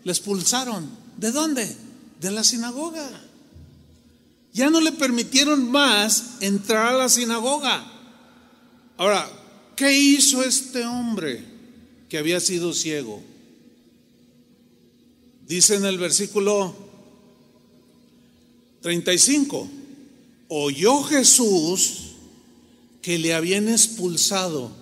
Le 0.05 0.13
expulsaron. 0.13 0.89
¿De 1.19 1.33
dónde? 1.33 1.77
De 2.19 2.31
la 2.31 2.43
sinagoga. 2.43 3.11
Ya 4.55 4.71
no 4.71 4.81
le 4.81 4.93
permitieron 4.93 5.71
más 5.71 6.37
entrar 6.41 6.87
a 6.87 6.97
la 6.97 7.11
sinagoga. 7.11 7.93
Ahora, 8.97 9.31
¿qué 9.77 9.93
hizo 9.93 10.43
este 10.43 10.87
hombre 10.87 11.45
que 12.09 12.17
había 12.17 12.41
sido 12.41 12.73
ciego? 12.73 13.23
Dice 15.47 15.75
en 15.75 15.85
el 15.85 15.99
versículo 15.99 16.90
35, 18.83 19.69
oyó 20.49 21.03
Jesús 21.05 22.13
que 23.03 23.19
le 23.19 23.35
habían 23.35 23.69
expulsado 23.69 24.73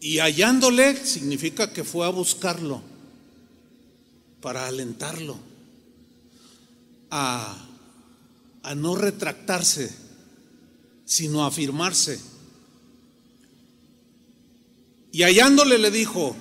y 0.00 0.18
hallándole 0.18 0.96
significa 1.04 1.72
que 1.72 1.84
fue 1.84 2.06
a 2.06 2.10
buscarlo 2.10 2.82
para 4.40 4.66
alentarlo 4.66 5.38
a 7.10 7.68
a 8.62 8.74
no 8.74 8.94
retractarse, 8.94 9.90
sino 11.04 11.42
a 11.42 11.48
afirmarse. 11.48 12.20
Y 15.10 15.24
hallándole 15.24 15.78
le 15.78 15.90
dijo, 15.90 16.36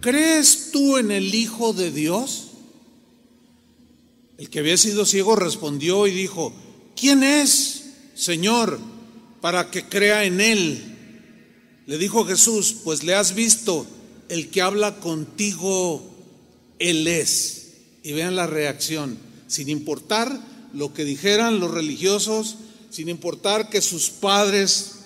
¿crees 0.00 0.70
tú 0.72 0.96
en 0.96 1.10
el 1.10 1.34
Hijo 1.34 1.72
de 1.72 1.90
Dios? 1.90 2.43
El 4.38 4.50
que 4.50 4.60
había 4.60 4.76
sido 4.76 5.06
ciego 5.06 5.36
respondió 5.36 6.06
y 6.06 6.10
dijo, 6.10 6.52
¿quién 6.96 7.22
es, 7.22 7.84
Señor, 8.14 8.78
para 9.40 9.70
que 9.70 9.88
crea 9.88 10.24
en 10.24 10.40
Él? 10.40 10.82
Le 11.86 11.98
dijo 11.98 12.24
Jesús, 12.24 12.76
pues 12.82 13.04
le 13.04 13.14
has 13.14 13.34
visto, 13.34 13.86
el 14.28 14.48
que 14.50 14.62
habla 14.62 14.96
contigo, 14.96 16.02
Él 16.78 17.06
es. 17.06 17.72
Y 18.02 18.12
vean 18.12 18.36
la 18.36 18.46
reacción 18.46 19.18
sin 19.46 19.68
importar 19.68 20.40
lo 20.72 20.92
que 20.92 21.04
dijeran 21.04 21.60
los 21.60 21.70
religiosos, 21.70 22.56
sin 22.90 23.08
importar 23.08 23.70
que 23.70 23.80
sus 23.80 24.10
padres 24.10 24.96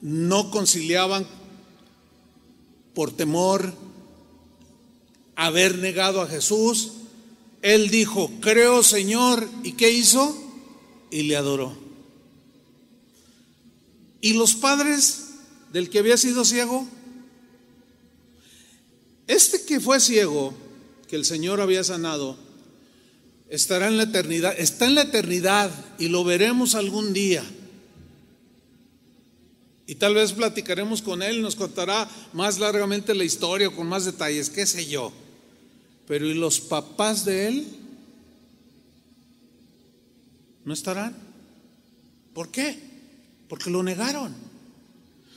no 0.00 0.50
conciliaban 0.50 1.26
por 2.94 3.10
temor 3.10 3.74
haber 5.36 5.78
negado 5.78 6.22
a 6.22 6.26
Jesús, 6.26 6.92
él 7.62 7.90
dijo, 7.90 8.30
creo 8.40 8.82
Señor, 8.82 9.48
¿y 9.62 9.72
qué 9.72 9.90
hizo? 9.90 10.36
Y 11.10 11.22
le 11.22 11.36
adoró. 11.36 11.76
¿Y 14.20 14.34
los 14.34 14.56
padres 14.56 15.28
del 15.72 15.88
que 15.88 16.00
había 16.00 16.16
sido 16.16 16.44
ciego? 16.44 16.86
Este 19.28 19.64
que 19.64 19.80
fue 19.80 20.00
ciego, 20.00 20.52
que 21.08 21.16
el 21.16 21.24
Señor 21.24 21.60
había 21.60 21.84
sanado, 21.84 22.36
estará 23.48 23.88
en 23.88 23.96
la 23.96 24.04
eternidad, 24.04 24.54
está 24.58 24.86
en 24.86 24.96
la 24.96 25.02
eternidad 25.02 25.70
y 25.98 26.08
lo 26.08 26.24
veremos 26.24 26.74
algún 26.74 27.12
día. 27.12 27.44
Y 29.86 29.96
tal 29.96 30.14
vez 30.14 30.32
platicaremos 30.32 31.02
con 31.02 31.22
él, 31.22 31.42
nos 31.42 31.54
contará 31.54 32.08
más 32.32 32.58
largamente 32.58 33.14
la 33.14 33.24
historia, 33.24 33.70
con 33.70 33.86
más 33.86 34.04
detalles, 34.04 34.50
qué 34.50 34.66
sé 34.66 34.86
yo. 34.86 35.12
Pero 36.06 36.26
¿y 36.26 36.34
los 36.34 36.60
papás 36.60 37.24
de 37.24 37.48
él? 37.48 37.66
¿No 40.64 40.72
estarán? 40.72 41.16
¿Por 42.34 42.50
qué? 42.50 42.78
Porque 43.48 43.70
lo 43.70 43.82
negaron. 43.82 44.34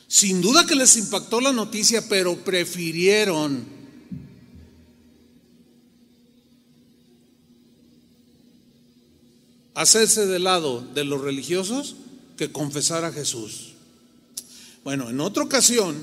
Sin 0.08 0.42
duda 0.42 0.66
que 0.66 0.76
les 0.76 0.98
impactó 0.98 1.42
la 1.42 1.52
noticia, 1.52 2.08
pero 2.08 2.38
prefirieron 2.44 3.66
hacerse 9.74 10.26
de 10.26 10.40
lado 10.40 10.82
de 10.82 11.04
los 11.04 11.22
religiosos 11.22 11.96
que 12.38 12.52
confesar 12.52 13.04
a 13.04 13.12
Jesús. 13.12 13.74
Bueno, 14.84 15.10
en 15.10 15.20
otra 15.20 15.44
ocasión, 15.44 15.96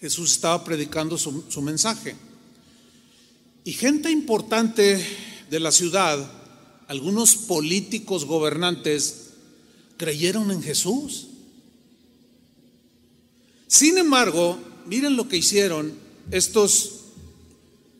Jesús 0.00 0.32
estaba 0.32 0.64
predicando 0.64 1.18
su, 1.18 1.44
su 1.48 1.62
mensaje. 1.62 2.16
Y 3.70 3.74
gente 3.74 4.10
importante 4.10 5.00
de 5.48 5.60
la 5.60 5.70
ciudad, 5.70 6.28
algunos 6.88 7.36
políticos 7.36 8.24
gobernantes, 8.24 9.28
creyeron 9.96 10.50
en 10.50 10.60
Jesús. 10.60 11.28
Sin 13.68 13.96
embargo, 13.96 14.58
miren 14.86 15.14
lo 15.14 15.28
que 15.28 15.36
hicieron 15.36 15.94
estos, 16.32 17.02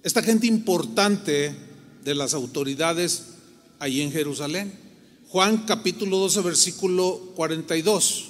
esta 0.03 0.25
gente 0.25 0.49
importante 0.49 1.55
de 2.03 2.15
las 2.17 2.35
autoridades 2.35 3.27
ahí 3.79 4.01
en 4.01 4.11
Jerusalén. 4.11 4.77
Juan 5.29 5.67
capítulo 5.67 6.19
12, 6.19 6.41
versículo 6.41 7.33
42. 7.37 8.25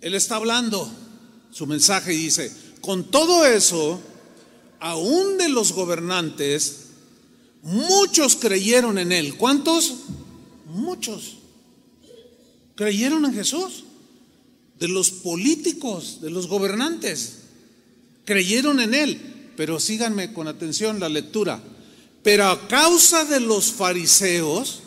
Él 0.00 0.14
está 0.14 0.36
hablando 0.36 0.90
su 1.50 1.66
mensaje 1.66 2.14
y 2.14 2.16
dice, 2.16 2.50
con 2.80 3.10
todo 3.10 3.44
eso, 3.44 4.00
aún 4.82 5.38
de 5.38 5.48
los 5.48 5.72
gobernantes, 5.72 6.86
muchos 7.62 8.34
creyeron 8.34 8.98
en 8.98 9.12
Él. 9.12 9.36
¿Cuántos? 9.36 9.94
Muchos. 10.66 11.36
Creyeron 12.74 13.24
en 13.24 13.32
Jesús. 13.32 13.84
De 14.80 14.88
los 14.88 15.12
políticos, 15.12 16.20
de 16.20 16.30
los 16.30 16.48
gobernantes. 16.48 17.42
Creyeron 18.24 18.80
en 18.80 18.94
Él. 18.94 19.52
Pero 19.56 19.78
síganme 19.78 20.32
con 20.32 20.48
atención 20.48 20.98
la 20.98 21.08
lectura. 21.08 21.62
Pero 22.24 22.46
a 22.46 22.66
causa 22.66 23.24
de 23.24 23.38
los 23.38 23.70
fariseos, 23.70 24.80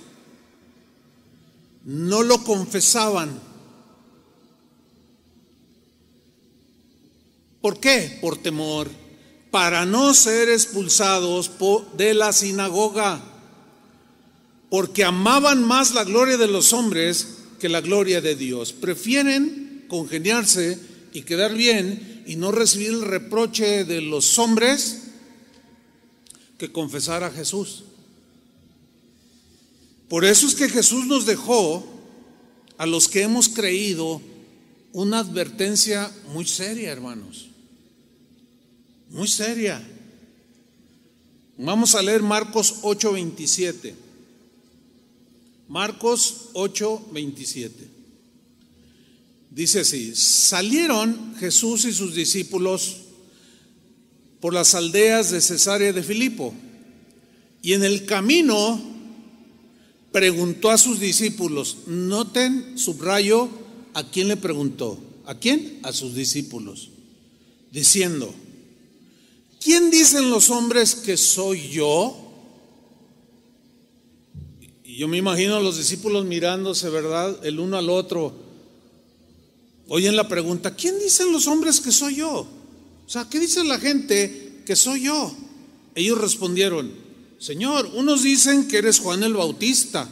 no 1.86 2.22
lo 2.22 2.44
confesaban. 2.44 3.40
¿Por 7.62 7.80
qué? 7.80 8.18
Por 8.22 8.38
temor 8.38 9.05
para 9.56 9.86
no 9.86 10.14
ser 10.14 10.50
expulsados 10.50 11.50
de 11.96 12.14
la 12.14 12.34
sinagoga, 12.34 13.24
porque 14.70 15.06
amaban 15.06 15.64
más 15.64 15.94
la 15.94 16.04
gloria 16.04 16.36
de 16.36 16.50
los 16.50 16.74
hombres 16.74 17.38
que 17.58 17.70
la 17.70 17.80
gloria 17.80 18.20
de 18.20 18.36
Dios. 18.36 18.74
Prefieren 18.74 19.86
congeniarse 19.88 20.78
y 21.14 21.22
quedar 21.22 21.54
bien 21.54 22.26
y 22.28 22.36
no 22.36 22.52
recibir 22.52 22.90
el 22.90 23.02
reproche 23.04 23.86
de 23.86 24.02
los 24.02 24.38
hombres 24.40 25.04
que 26.58 26.74
confesar 26.74 27.24
a 27.24 27.32
Jesús. 27.32 27.86
Por 30.10 30.26
eso 30.26 30.48
es 30.48 30.56
que 30.56 30.68
Jesús 30.68 31.06
nos 31.06 31.26
dejó 31.26 31.88
a 32.78 32.86
los 32.86 33.08
que 33.08 33.22
hemos 33.22 33.48
creído 33.48 34.22
una 34.92 35.20
advertencia 35.20 36.12
muy 36.34 36.46
seria, 36.46 36.92
hermanos 36.92 37.55
muy 39.16 39.30
seria. 39.30 39.82
Vamos 41.58 41.96
a 41.96 42.02
leer 42.02 42.22
Marcos 42.22 42.80
8:27. 42.82 43.96
Marcos 45.70 46.50
8:27. 46.54 47.88
Dice 49.50 49.80
así, 49.80 50.14
salieron 50.18 51.34
Jesús 51.40 51.86
y 51.86 51.94
sus 51.94 52.14
discípulos 52.14 52.98
por 54.42 54.54
las 54.54 54.76
aldeas 54.76 55.32
de 55.32 55.40
Cesarea 55.40 55.94
de 55.94 56.04
Filipo 56.04 56.54
y 57.62 57.72
en 57.72 57.86
el 57.86 58.06
camino 58.06 58.82
preguntó 60.12 60.72
a 60.72 60.78
sus 60.78 61.00
discípulos, 61.00 61.78
noten, 61.88 62.78
subrayo, 62.78 63.50
¿a 63.94 64.04
quién 64.12 64.28
le 64.28 64.36
preguntó? 64.36 65.00
¿A 65.26 65.36
quién? 65.36 65.80
A 65.84 65.94
sus 65.94 66.16
discípulos, 66.16 66.90
diciendo, 67.72 68.36
¿quién 69.66 69.90
dicen 69.90 70.30
los 70.30 70.52
hombres 70.52 70.94
que 70.94 71.18
soy 71.18 71.70
yo? 71.70 72.16
Y 74.84 74.98
yo 74.98 75.08
me 75.08 75.18
imagino 75.18 75.56
a 75.56 75.60
los 75.60 75.78
discípulos 75.78 76.24
mirándose, 76.24 76.88
¿verdad? 76.90 77.44
El 77.44 77.60
uno 77.60 77.76
al 77.76 77.90
otro. 77.90 78.32
Oyen 79.88 80.16
la 80.16 80.28
pregunta, 80.28 80.76
¿quién 80.76 81.00
dicen 81.00 81.32
los 81.32 81.48
hombres 81.48 81.82
que 81.82 81.92
soy 81.92 82.18
yo? 82.18 82.42
O 83.08 83.10
sea, 83.10 83.28
¿qué 83.28 83.40
dice 83.40 83.64
la 83.64 83.80
gente 83.80 84.62
que 84.68 84.76
soy 84.76 85.06
yo? 85.06 85.36
Ellos 85.96 86.22
respondieron, 86.22 86.92
Señor, 87.40 87.90
unos 87.96 88.22
dicen 88.22 88.68
que 88.68 88.78
eres 88.78 89.00
Juan 89.00 89.24
el 89.24 89.34
Bautista, 89.34 90.08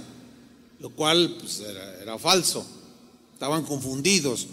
lo 0.80 0.90
cual 0.90 1.38
pues, 1.40 1.60
era, 1.60 2.02
era 2.02 2.18
falso, 2.18 2.66
estaban 3.34 3.64
confundidos. 3.66 4.48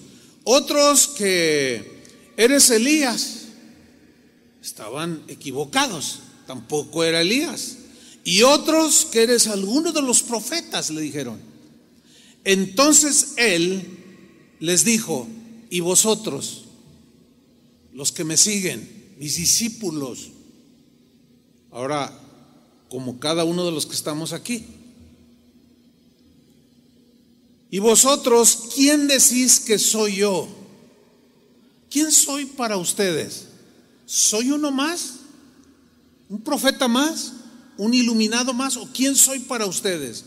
Otros 0.44 1.08
que 1.08 2.02
eres 2.36 2.68
Elías 2.68 3.39
estaban 4.62 5.22
equivocados, 5.28 6.20
tampoco 6.46 7.04
era 7.04 7.20
Elías. 7.20 7.76
Y 8.24 8.42
otros 8.42 9.06
que 9.06 9.22
eres 9.22 9.46
alguno 9.46 9.92
de 9.92 10.02
los 10.02 10.22
profetas, 10.22 10.90
le 10.90 11.00
dijeron. 11.00 11.40
Entonces 12.44 13.34
él 13.36 13.86
les 14.60 14.84
dijo, 14.84 15.26
y 15.70 15.80
vosotros, 15.80 16.64
los 17.92 18.12
que 18.12 18.24
me 18.24 18.36
siguen, 18.36 19.14
mis 19.18 19.36
discípulos, 19.36 20.30
ahora, 21.70 22.12
como 22.88 23.18
cada 23.18 23.44
uno 23.44 23.64
de 23.64 23.72
los 23.72 23.86
que 23.86 23.94
estamos 23.94 24.32
aquí, 24.32 24.66
y 27.70 27.78
vosotros, 27.78 28.70
¿quién 28.74 29.06
decís 29.06 29.60
que 29.60 29.78
soy 29.78 30.16
yo? 30.16 30.48
¿Quién 31.88 32.10
soy 32.10 32.46
para 32.46 32.76
ustedes? 32.76 33.49
¿Soy 34.10 34.50
uno 34.50 34.72
más? 34.72 35.20
¿Un 36.28 36.40
profeta 36.40 36.88
más? 36.88 37.32
¿Un 37.76 37.94
iluminado 37.94 38.52
más? 38.52 38.76
¿O 38.76 38.88
quién 38.92 39.14
soy 39.14 39.38
para 39.38 39.66
ustedes? 39.66 40.24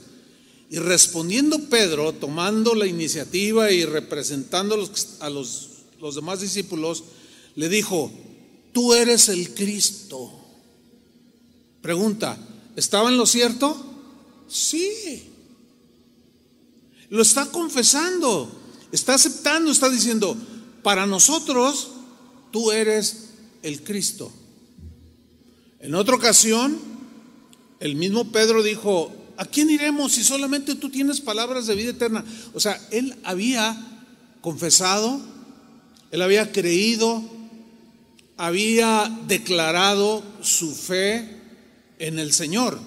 Y 0.70 0.78
respondiendo 0.78 1.68
Pedro, 1.68 2.14
tomando 2.14 2.76
la 2.76 2.88
iniciativa 2.88 3.72
y 3.72 3.84
representando 3.84 4.90
a 5.20 5.30
los, 5.30 5.70
demás 6.16 6.40
discípulos, 6.40 7.04
le 7.56 7.68
dijo, 7.68 8.10
tú 8.72 8.94
eres 8.94 9.28
el 9.28 9.54
Cristo. 9.54 10.32
Pregunta, 11.82 12.38
¿estaba 12.78 13.10
en 13.10 13.18
lo 13.18 13.26
cierto? 13.26 13.76
Sí. 14.48 15.30
Lo 17.10 17.22
está 17.22 17.48
confesando, 17.48 18.50
está 18.94 19.16
aceptando, 19.16 19.74
está 19.74 19.90
diciendo, 19.90 20.38
para 20.84 21.06
nosotros 21.06 21.90
tú 22.50 22.72
eres 22.72 23.33
el 23.64 23.84
Cristo. 23.84 24.32
En 25.80 25.96
otra 25.96 26.16
ocasión, 26.16 26.78
el 27.80 27.96
mismo 27.96 28.32
Pedro 28.32 28.62
dijo, 28.64 29.12
¿a 29.38 29.46
quién 29.46 29.70
iremos 29.70 30.14
si 30.14 30.24
solamente 30.24 30.76
tú 30.76 30.90
tienes 30.90 31.20
palabras 31.20 31.66
de 31.68 31.76
vida 31.76 31.92
eterna? 31.92 32.24
O 32.54 32.60
sea, 32.60 32.80
él 32.92 33.16
había 33.24 33.76
confesado, 34.42 35.20
él 36.12 36.22
había 36.22 36.52
creído, 36.52 37.24
había 38.38 39.20
declarado 39.28 40.24
su 40.42 40.74
fe 40.76 41.38
en 42.00 42.20
el 42.20 42.32
Señor. 42.32 42.80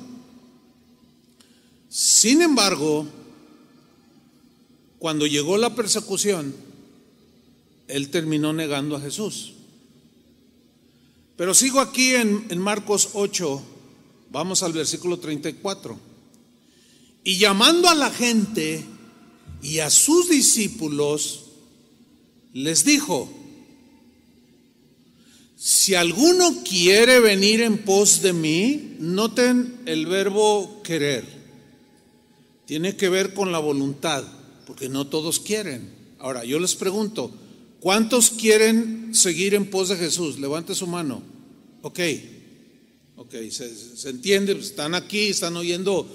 Sin 1.88 2.42
embargo, 2.42 3.06
cuando 4.98 5.26
llegó 5.26 5.58
la 5.58 5.74
persecución, 5.74 6.54
él 7.88 8.10
terminó 8.10 8.52
negando 8.52 8.96
a 8.96 9.00
Jesús. 9.00 9.55
Pero 11.36 11.54
sigo 11.54 11.80
aquí 11.80 12.14
en, 12.14 12.58
Marcos 12.58 13.10
8, 13.12 13.62
vamos 14.30 14.62
al 14.62 14.72
versículo 14.72 15.18
34. 15.18 15.98
Y 17.24 17.36
llamando 17.36 17.88
a 17.88 17.94
la 17.94 18.10
gente 18.10 18.82
y 19.62 19.80
a 19.80 19.90
sus 19.90 20.30
discípulos, 20.30 21.44
les 22.54 22.84
dijo, 22.84 23.30
si 25.56 25.94
alguno 25.94 26.62
quiere 26.62 27.20
venir 27.20 27.60
en 27.60 27.84
pos 27.84 28.22
de 28.22 28.32
mí, 28.32 28.96
noten 28.98 29.80
el 29.84 30.06
verbo 30.06 30.80
querer. 30.82 31.24
Tiene 32.64 32.96
que 32.96 33.10
ver 33.10 33.34
con 33.34 33.52
la 33.52 33.58
voluntad, 33.58 34.24
porque 34.66 34.88
no 34.88 35.06
todos 35.06 35.38
quieren. 35.40 35.90
Ahora, 36.18 36.44
yo 36.44 36.58
les 36.58 36.74
pregunto, 36.74 37.30
¿cuántos 37.80 38.30
quieren 38.30 39.14
seguir 39.14 39.54
en 39.54 39.70
pos 39.70 39.88
de 39.88 39.96
Jesús? 39.96 40.38
Levante 40.38 40.74
su 40.74 40.86
mano. 40.86 41.22
Ok, 41.82 42.00
ok, 43.16 43.34
se, 43.50 44.08
entiende, 44.10 44.52
están 44.52 44.94
aquí, 44.94 45.28
están 45.28 45.56
oyendo 45.56 46.08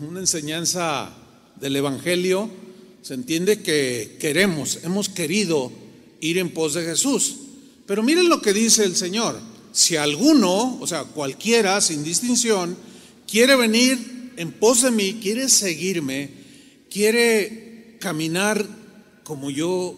una 0.00 0.20
enseñanza 0.20 1.12
del 1.60 1.76
Evangelio, 1.76 2.50
se 3.02 3.14
entiende 3.14 3.60
que 3.60 4.16
queremos, 4.20 4.80
hemos 4.84 5.08
querido 5.08 5.72
ir 6.20 6.38
en 6.38 6.50
pos 6.50 6.74
de 6.74 6.84
Jesús. 6.84 7.36
Pero 7.86 8.02
miren 8.02 8.28
lo 8.28 8.40
que 8.40 8.52
dice 8.52 8.84
el 8.84 8.94
Señor. 8.94 9.38
Si 9.72 9.96
alguno, 9.96 10.78
o 10.80 10.86
sea, 10.86 11.04
cualquiera, 11.04 11.80
sin 11.80 12.04
distinción, 12.04 12.76
quiere 13.26 13.56
venir 13.56 14.32
en 14.36 14.52
pos 14.52 14.82
de 14.82 14.90
mí, 14.90 15.18
quiere 15.20 15.48
seguirme, 15.48 16.30
quiere 16.90 17.96
caminar 18.00 18.66
como 19.24 19.50
yo 19.50 19.96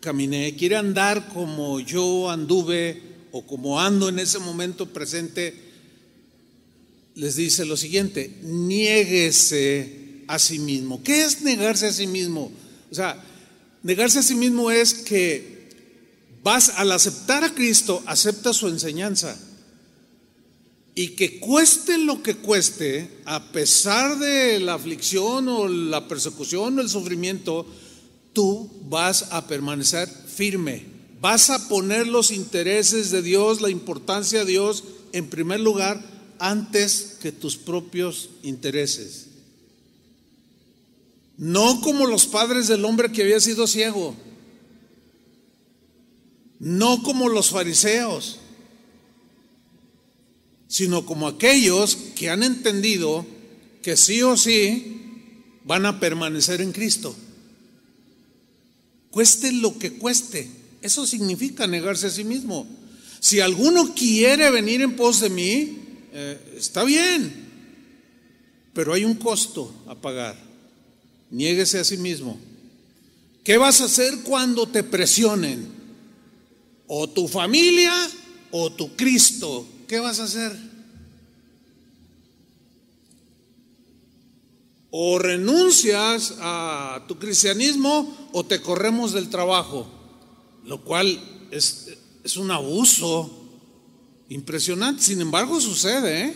caminé, 0.00 0.56
quiere 0.56 0.76
andar 0.76 1.28
como 1.28 1.78
yo 1.80 2.30
anduve 2.30 3.02
o 3.32 3.46
como 3.46 3.80
ando 3.80 4.08
en 4.08 4.18
ese 4.18 4.38
momento 4.38 4.86
presente, 4.86 5.54
les 7.14 7.36
dice 7.36 7.64
lo 7.64 7.76
siguiente, 7.76 8.38
niéguese 8.42 10.24
a 10.26 10.38
sí 10.38 10.58
mismo. 10.58 11.02
¿Qué 11.02 11.24
es 11.24 11.42
negarse 11.42 11.86
a 11.86 11.92
sí 11.92 12.06
mismo? 12.06 12.50
O 12.90 12.94
sea, 12.94 13.22
negarse 13.82 14.20
a 14.20 14.22
sí 14.22 14.34
mismo 14.34 14.70
es 14.70 14.94
que 14.94 15.68
vas 16.42 16.70
al 16.70 16.92
aceptar 16.92 17.44
a 17.44 17.54
Cristo, 17.54 18.02
acepta 18.06 18.52
su 18.52 18.68
enseñanza. 18.68 19.38
Y 20.94 21.10
que 21.10 21.38
cueste 21.38 21.98
lo 21.98 22.22
que 22.22 22.36
cueste, 22.36 23.08
a 23.24 23.52
pesar 23.52 24.18
de 24.18 24.58
la 24.60 24.74
aflicción 24.74 25.48
o 25.48 25.68
la 25.68 26.08
persecución 26.08 26.78
o 26.78 26.82
el 26.82 26.88
sufrimiento, 26.88 27.66
tú 28.32 28.70
vas 28.88 29.28
a 29.30 29.46
permanecer 29.46 30.08
firme. 30.08 30.84
Vas 31.20 31.50
a 31.50 31.68
poner 31.68 32.06
los 32.06 32.30
intereses 32.30 33.10
de 33.10 33.22
Dios, 33.22 33.60
la 33.60 33.70
importancia 33.70 34.40
de 34.40 34.52
Dios 34.52 34.84
en 35.12 35.28
primer 35.28 35.60
lugar 35.60 36.02
antes 36.38 37.18
que 37.20 37.32
tus 37.32 37.56
propios 37.56 38.30
intereses. 38.42 39.26
No 41.36 41.80
como 41.80 42.06
los 42.06 42.26
padres 42.26 42.68
del 42.68 42.84
hombre 42.84 43.12
que 43.12 43.22
había 43.22 43.40
sido 43.40 43.66
ciego 43.66 44.14
no 46.60 47.02
como 47.02 47.30
los 47.30 47.50
fariseos, 47.50 48.38
sino 50.68 51.04
como 51.06 51.26
aquellos 51.26 51.96
que 52.14 52.28
han 52.28 52.42
entendido 52.42 53.26
que 53.82 53.96
sí 53.96 54.22
o 54.22 54.36
sí 54.36 55.58
van 55.64 55.86
a 55.86 55.98
permanecer 55.98 56.60
en 56.60 56.72
Cristo. 56.72 57.16
Cueste 59.10 59.52
lo 59.52 59.78
que 59.78 59.92
cueste. 59.94 60.48
Eso 60.82 61.06
significa 61.06 61.66
negarse 61.66 62.06
a 62.06 62.10
sí 62.10 62.24
mismo. 62.24 62.66
Si 63.20 63.40
alguno 63.40 63.94
quiere 63.94 64.50
venir 64.50 64.80
en 64.82 64.96
pos 64.96 65.20
de 65.20 65.30
mí, 65.30 65.78
eh, 66.12 66.54
está 66.56 66.84
bien, 66.84 67.32
pero 68.72 68.94
hay 68.94 69.04
un 69.04 69.14
costo 69.14 69.74
a 69.86 69.94
pagar. 69.94 70.36
Niéguese 71.30 71.78
a 71.78 71.84
sí 71.84 71.96
mismo. 71.96 72.38
¿Qué 73.44 73.58
vas 73.58 73.80
a 73.80 73.84
hacer 73.84 74.20
cuando 74.24 74.66
te 74.66 74.82
presionen? 74.82 75.80
o 76.92 77.08
tu 77.08 77.28
familia 77.28 77.92
o 78.50 78.72
tu 78.72 78.96
Cristo. 78.96 79.64
¿Qué 79.86 80.00
vas 80.00 80.18
a 80.18 80.24
hacer? 80.24 80.52
O 84.90 85.18
renuncias 85.18 86.34
a 86.40 87.04
tu 87.06 87.18
cristianismo 87.18 88.28
o 88.32 88.44
te 88.44 88.60
corremos 88.60 89.12
del 89.12 89.30
trabajo, 89.30 89.86
lo 90.64 90.82
cual 90.82 91.20
es, 91.50 91.96
es 92.24 92.36
un 92.36 92.50
abuso 92.50 93.30
impresionante. 94.28 95.02
Sin 95.02 95.20
embargo, 95.20 95.60
sucede. 95.60 96.24
¿eh? 96.24 96.34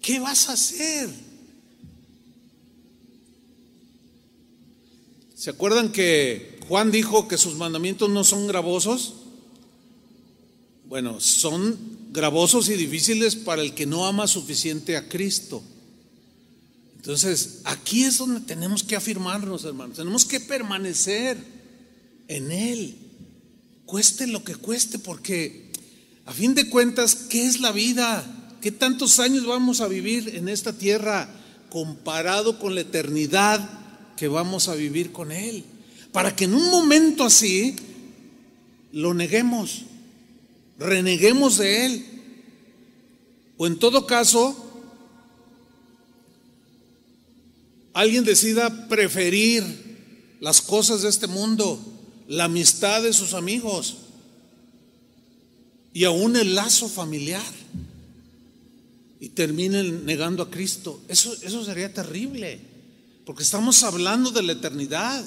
¿Qué 0.00 0.20
vas 0.20 0.48
a 0.48 0.52
hacer? 0.52 1.10
¿Se 5.34 5.50
acuerdan 5.50 5.92
que 5.92 6.58
Juan 6.68 6.90
dijo 6.90 7.28
que 7.28 7.36
sus 7.36 7.56
mandamientos 7.56 8.08
no 8.08 8.24
son 8.24 8.46
gravosos? 8.46 9.14
Bueno, 10.86 11.20
son 11.20 11.95
gravosos 12.16 12.68
y 12.70 12.74
difíciles 12.74 13.36
para 13.36 13.62
el 13.62 13.74
que 13.74 13.86
no 13.86 14.06
ama 14.06 14.26
suficiente 14.26 14.96
a 14.96 15.08
Cristo. 15.08 15.62
Entonces, 16.96 17.60
aquí 17.64 18.04
es 18.04 18.18
donde 18.18 18.40
tenemos 18.40 18.82
que 18.82 18.96
afirmarnos, 18.96 19.64
hermanos. 19.64 19.98
Tenemos 19.98 20.24
que 20.24 20.40
permanecer 20.40 21.36
en 22.26 22.50
Él, 22.50 22.96
cueste 23.84 24.26
lo 24.26 24.42
que 24.42 24.56
cueste, 24.56 24.98
porque 24.98 25.70
a 26.24 26.32
fin 26.32 26.54
de 26.54 26.68
cuentas, 26.68 27.14
¿qué 27.14 27.46
es 27.46 27.60
la 27.60 27.70
vida? 27.70 28.24
¿Qué 28.60 28.72
tantos 28.72 29.20
años 29.20 29.46
vamos 29.46 29.80
a 29.80 29.86
vivir 29.86 30.34
en 30.34 30.48
esta 30.48 30.72
tierra 30.72 31.28
comparado 31.70 32.58
con 32.58 32.74
la 32.74 32.80
eternidad 32.80 33.68
que 34.16 34.28
vamos 34.28 34.68
a 34.68 34.74
vivir 34.74 35.12
con 35.12 35.30
Él. 35.30 35.64
Para 36.10 36.34
que 36.34 36.44
en 36.44 36.54
un 36.54 36.70
momento 36.70 37.24
así 37.24 37.76
lo 38.92 39.12
neguemos, 39.12 39.82
reneguemos 40.78 41.58
de 41.58 41.86
Él. 41.86 42.06
O 43.56 43.66
en 43.66 43.78
todo 43.78 44.06
caso, 44.06 44.54
alguien 47.92 48.24
decida 48.24 48.88
preferir 48.88 49.64
las 50.40 50.60
cosas 50.60 51.02
de 51.02 51.08
este 51.08 51.26
mundo, 51.26 51.80
la 52.28 52.44
amistad 52.44 53.02
de 53.02 53.12
sus 53.12 53.32
amigos 53.32 53.96
y 55.94 56.04
aún 56.04 56.36
el 56.36 56.54
lazo 56.54 56.88
familiar 56.88 57.42
y 59.18 59.30
terminen 59.30 60.04
negando 60.04 60.42
a 60.42 60.50
Cristo. 60.50 61.00
Eso, 61.08 61.34
eso 61.42 61.64
sería 61.64 61.92
terrible 61.94 62.60
porque 63.24 63.42
estamos 63.42 63.82
hablando 63.82 64.30
de 64.30 64.42
la 64.42 64.52
eternidad. 64.52 65.24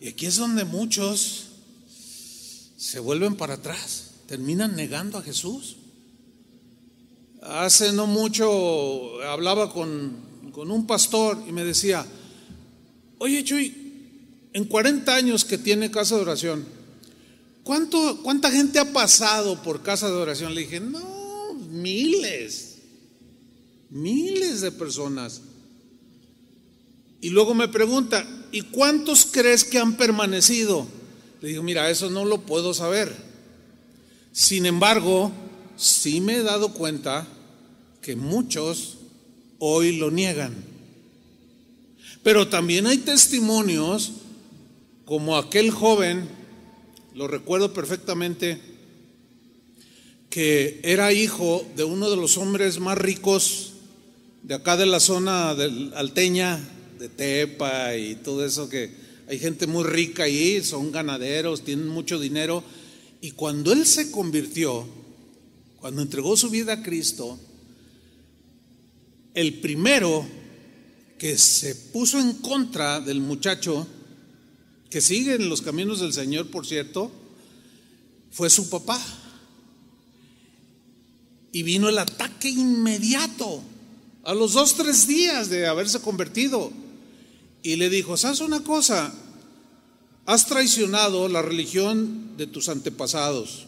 Y 0.00 0.08
aquí 0.08 0.26
es 0.26 0.36
donde 0.36 0.64
muchos 0.64 1.44
se 2.76 2.98
vuelven 2.98 3.36
para 3.36 3.54
atrás, 3.54 4.10
terminan 4.32 4.74
negando 4.74 5.18
a 5.18 5.22
Jesús. 5.22 5.76
Hace 7.42 7.92
no 7.92 8.06
mucho 8.06 9.22
hablaba 9.24 9.70
con, 9.70 10.16
un 10.54 10.86
pastor 10.86 11.36
y 11.46 11.52
me 11.52 11.62
decía, 11.64 12.06
oye 13.18 13.44
Chuy, 13.44 13.76
en 14.54 14.64
40 14.64 15.14
años 15.14 15.44
que 15.44 15.58
tiene 15.58 15.90
casa 15.90 16.16
de 16.16 16.22
oración, 16.22 16.64
¿cuánto, 17.62 18.22
¿cuánta 18.22 18.50
gente 18.50 18.78
ha 18.78 18.90
pasado 18.90 19.62
por 19.62 19.82
casa 19.82 20.08
de 20.08 20.14
oración? 20.14 20.54
Le 20.54 20.62
dije, 20.62 20.80
no, 20.80 21.52
miles, 21.68 22.78
miles 23.90 24.62
de 24.62 24.72
personas. 24.72 25.42
Y 27.20 27.28
luego 27.28 27.52
me 27.52 27.68
pregunta, 27.68 28.26
¿y 28.50 28.62
cuántos 28.62 29.26
crees 29.26 29.62
que 29.62 29.78
han 29.78 29.98
permanecido? 29.98 30.86
Le 31.42 31.50
digo, 31.50 31.62
mira, 31.62 31.90
eso 31.90 32.08
no 32.08 32.24
lo 32.24 32.40
puedo 32.40 32.72
saber. 32.72 33.31
Sin 34.32 34.64
embargo, 34.64 35.30
sí 35.76 36.20
me 36.20 36.36
he 36.36 36.42
dado 36.42 36.72
cuenta 36.72 37.26
que 38.00 38.16
muchos 38.16 38.96
hoy 39.58 39.96
lo 39.96 40.10
niegan. 40.10 40.54
Pero 42.22 42.48
también 42.48 42.86
hay 42.86 42.98
testimonios 42.98 44.12
como 45.04 45.36
aquel 45.36 45.70
joven, 45.70 46.28
lo 47.14 47.28
recuerdo 47.28 47.74
perfectamente, 47.74 48.58
que 50.30 50.80
era 50.82 51.12
hijo 51.12 51.66
de 51.76 51.84
uno 51.84 52.08
de 52.08 52.16
los 52.16 52.38
hombres 52.38 52.78
más 52.80 52.96
ricos 52.96 53.72
de 54.42 54.54
acá 54.54 54.76
de 54.76 54.86
la 54.86 54.98
zona 54.98 55.54
del 55.54 55.92
alteña, 55.94 56.58
de 56.98 57.08
Tepa 57.08 57.96
y 57.96 58.14
todo 58.14 58.44
eso 58.46 58.68
que 58.68 58.90
hay 59.28 59.38
gente 59.38 59.66
muy 59.66 59.84
rica 59.84 60.24
ahí, 60.24 60.62
son 60.62 60.90
ganaderos, 60.90 61.62
tienen 61.62 61.88
mucho 61.88 62.18
dinero. 62.18 62.64
Y 63.22 63.30
cuando 63.30 63.72
él 63.72 63.86
se 63.86 64.10
convirtió, 64.10 64.84
cuando 65.80 66.02
entregó 66.02 66.36
su 66.36 66.50
vida 66.50 66.72
a 66.72 66.82
Cristo, 66.82 67.38
el 69.32 69.60
primero 69.60 70.26
que 71.20 71.38
se 71.38 71.76
puso 71.76 72.18
en 72.18 72.32
contra 72.34 73.00
del 73.00 73.20
muchacho, 73.20 73.86
que 74.90 75.00
sigue 75.00 75.36
en 75.36 75.48
los 75.48 75.62
caminos 75.62 76.00
del 76.00 76.12
Señor, 76.12 76.50
por 76.50 76.66
cierto, 76.66 77.12
fue 78.32 78.50
su 78.50 78.68
papá. 78.68 79.00
Y 81.52 81.62
vino 81.62 81.88
el 81.88 81.98
ataque 81.98 82.48
inmediato, 82.48 83.62
a 84.24 84.34
los 84.34 84.54
dos, 84.54 84.74
tres 84.74 85.06
días 85.06 85.48
de 85.48 85.68
haberse 85.68 86.00
convertido. 86.00 86.72
Y 87.62 87.76
le 87.76 87.88
dijo, 87.88 88.16
¿sabes 88.16 88.40
una 88.40 88.64
cosa? 88.64 89.14
Has 90.24 90.46
traicionado 90.46 91.28
la 91.28 91.42
religión 91.42 92.36
de 92.36 92.46
tus 92.46 92.68
antepasados. 92.68 93.66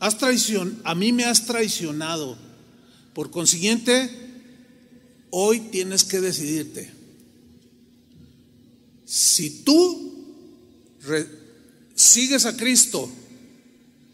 Has 0.00 0.18
traición, 0.18 0.80
a 0.84 0.94
mí 0.94 1.12
me 1.12 1.24
has 1.24 1.46
traicionado. 1.46 2.36
Por 3.14 3.30
consiguiente, 3.30 4.10
hoy 5.30 5.60
tienes 5.60 6.04
que 6.04 6.20
decidirte. 6.20 6.92
Si 9.04 9.64
tú 9.64 10.14
sigues 11.94 12.44
a 12.44 12.56
Cristo, 12.56 13.10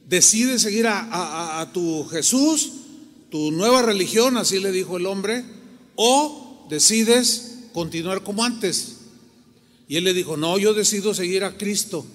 decides 0.09 0.63
seguir 0.63 0.87
a 0.89 1.71
tu 1.75 2.05
Jesús, 2.05 2.71
tu 3.31 3.51
nueva 3.51 3.83
religión, 3.83 4.37
así 4.37 4.61
le 4.61 4.71
dijo 4.71 4.97
el 4.97 5.07
hombre, 5.07 5.45
o 5.97 6.67
decides 6.71 7.65
continuar 7.73 8.23
como 8.23 8.45
antes. 8.45 8.94
Y 9.89 9.97
él 9.97 10.05
le 10.05 10.15
dijo, 10.15 10.37
no, 10.37 10.59
yo 10.59 10.75
decido 10.75 11.15
seguir 11.15 11.45
a 11.45 11.57
Cristo. 11.57 12.07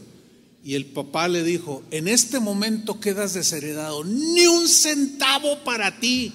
Y 0.63 0.75
el 0.75 0.85
papá 0.85 1.27
le 1.27 1.43
dijo, 1.43 1.83
en 1.91 2.07
este 2.07 2.39
momento 2.39 2.99
quedas 2.99 3.33
desheredado, 3.33 4.03
ni 4.03 4.45
un 4.47 4.67
centavo 4.67 5.63
para 5.63 5.99
ti. 5.99 6.33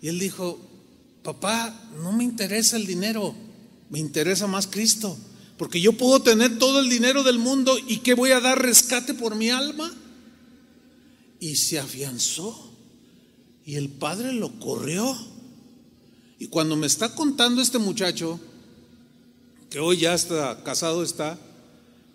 Y 0.00 0.08
él 0.08 0.18
dijo, 0.18 0.60
papá, 1.22 1.88
no 2.02 2.12
me 2.12 2.24
interesa 2.24 2.76
el 2.76 2.86
dinero, 2.86 3.34
me 3.90 3.98
interesa 3.98 4.46
más 4.46 4.66
Cristo, 4.66 5.16
porque 5.56 5.80
yo 5.80 5.94
puedo 5.94 6.22
tener 6.22 6.58
todo 6.58 6.80
el 6.80 6.88
dinero 6.88 7.24
del 7.24 7.38
mundo 7.38 7.76
y 7.86 7.98
¿qué 7.98 8.14
voy 8.14 8.30
a 8.30 8.40
dar 8.40 8.62
rescate 8.62 9.14
por 9.14 9.34
mi 9.34 9.50
alma? 9.50 9.92
Y 11.40 11.56
se 11.56 11.78
afianzó. 11.78 12.66
Y 13.64 13.74
el 13.74 13.88
padre 13.90 14.32
lo 14.32 14.58
corrió. 14.58 15.14
Y 16.38 16.46
cuando 16.46 16.76
me 16.76 16.86
está 16.86 17.14
contando 17.14 17.60
este 17.60 17.78
muchacho, 17.78 18.40
que 19.70 19.78
hoy 19.80 19.98
ya 19.98 20.14
está 20.14 20.62
casado 20.64 21.02
está, 21.02 21.38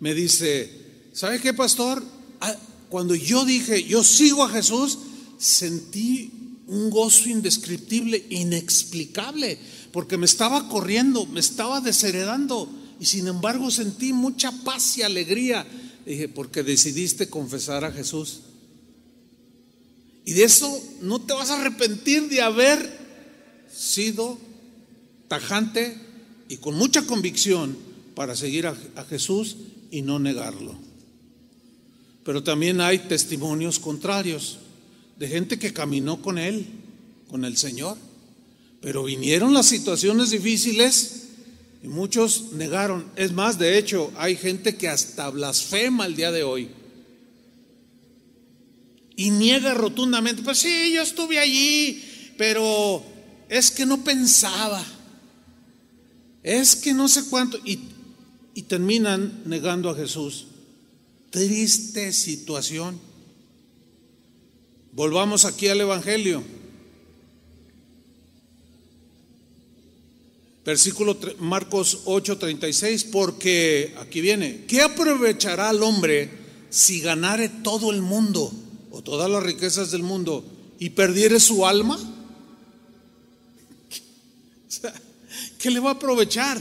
me 0.00 0.14
dice, 0.14 0.70
¿sabe 1.12 1.40
qué, 1.40 1.54
pastor? 1.54 2.02
Ah, 2.40 2.56
cuando 2.88 3.14
yo 3.14 3.44
dije, 3.44 3.84
yo 3.84 4.02
sigo 4.02 4.44
a 4.44 4.50
Jesús, 4.50 4.98
sentí 5.38 6.32
un 6.66 6.90
gozo 6.90 7.28
indescriptible, 7.28 8.24
inexplicable, 8.30 9.58
porque 9.92 10.16
me 10.16 10.26
estaba 10.26 10.68
corriendo, 10.68 11.26
me 11.26 11.40
estaba 11.40 11.80
desheredando, 11.80 12.68
y 12.98 13.06
sin 13.06 13.28
embargo 13.28 13.70
sentí 13.70 14.12
mucha 14.12 14.50
paz 14.64 14.98
y 14.98 15.02
alegría. 15.02 15.66
Dije, 16.04 16.28
porque 16.28 16.62
decidiste 16.62 17.28
confesar 17.28 17.84
a 17.84 17.92
Jesús. 17.92 18.40
Y 20.24 20.32
de 20.32 20.44
eso 20.44 20.82
no 21.02 21.20
te 21.20 21.32
vas 21.34 21.50
a 21.50 21.60
arrepentir 21.60 22.28
de 22.28 22.40
haber 22.40 23.04
sido 23.72 24.38
tajante 25.28 25.98
y 26.48 26.56
con 26.58 26.74
mucha 26.74 27.06
convicción 27.06 27.76
para 28.14 28.36
seguir 28.36 28.66
a, 28.66 28.76
Jesús 29.08 29.56
y 29.90 30.02
no 30.02 30.18
negarlo. 30.18 30.74
Pero 32.24 32.42
también 32.42 32.80
hay 32.80 32.98
testimonios 33.00 33.78
contrarios 33.78 34.58
de 35.18 35.28
gente 35.28 35.58
que 35.58 35.72
caminó 35.72 36.22
con 36.22 36.38
Él, 36.38 36.66
con 37.28 37.44
el 37.44 37.56
Señor. 37.56 37.96
Pero 38.80 39.04
vinieron 39.04 39.52
las 39.54 39.66
situaciones 39.66 40.30
difíciles 40.30 41.28
y 41.82 41.88
muchos 41.88 42.52
negaron. 42.52 43.04
Es 43.16 43.32
más, 43.32 43.58
de 43.58 43.78
hecho, 43.78 44.12
hay 44.16 44.36
gente 44.36 44.76
que 44.76 44.88
hasta 44.88 45.28
blasfema 45.30 46.06
el 46.06 46.16
día 46.16 46.32
de 46.32 46.44
hoy 46.44 46.68
y 49.16 49.30
niega 49.30 49.74
rotundamente, 49.74 50.42
pues 50.42 50.58
sí, 50.58 50.92
yo 50.92 51.02
estuve 51.02 51.38
allí, 51.38 52.02
pero 52.36 53.02
es 53.48 53.70
que 53.70 53.86
no 53.86 54.02
pensaba, 54.02 54.84
es 56.44 56.76
que 56.76 56.94
no 56.94 57.08
sé 57.08 57.24
cuánto, 57.28 57.58
y, 57.64 57.80
terminan 58.68 59.42
negando 59.46 59.90
a 59.90 59.96
Jesús. 59.96 60.46
Triste 61.30 62.12
situación. 62.12 63.00
Volvamos 64.92 65.44
aquí 65.44 65.66
al 65.66 65.80
Evangelio. 65.80 66.44
Versículo 70.64 71.18
Marcos 71.40 72.02
8:36, 72.04 73.04
porque 73.10 73.92
aquí 73.98 74.20
viene, 74.20 74.64
¿qué 74.68 74.82
aprovechará 74.82 75.70
el 75.70 75.82
hombre 75.82 76.30
si 76.70 77.00
ganare 77.00 77.48
todo 77.48 77.90
el 77.90 78.00
mundo? 78.00 78.52
o 78.94 79.02
todas 79.02 79.28
las 79.28 79.42
riquezas 79.42 79.90
del 79.90 80.04
mundo 80.04 80.44
y 80.78 80.90
perdiere 80.90 81.40
su 81.40 81.66
alma, 81.66 81.98
¿qué 85.64 85.70
le 85.70 85.80
va 85.80 85.92
a 85.92 85.94
aprovechar? 85.94 86.60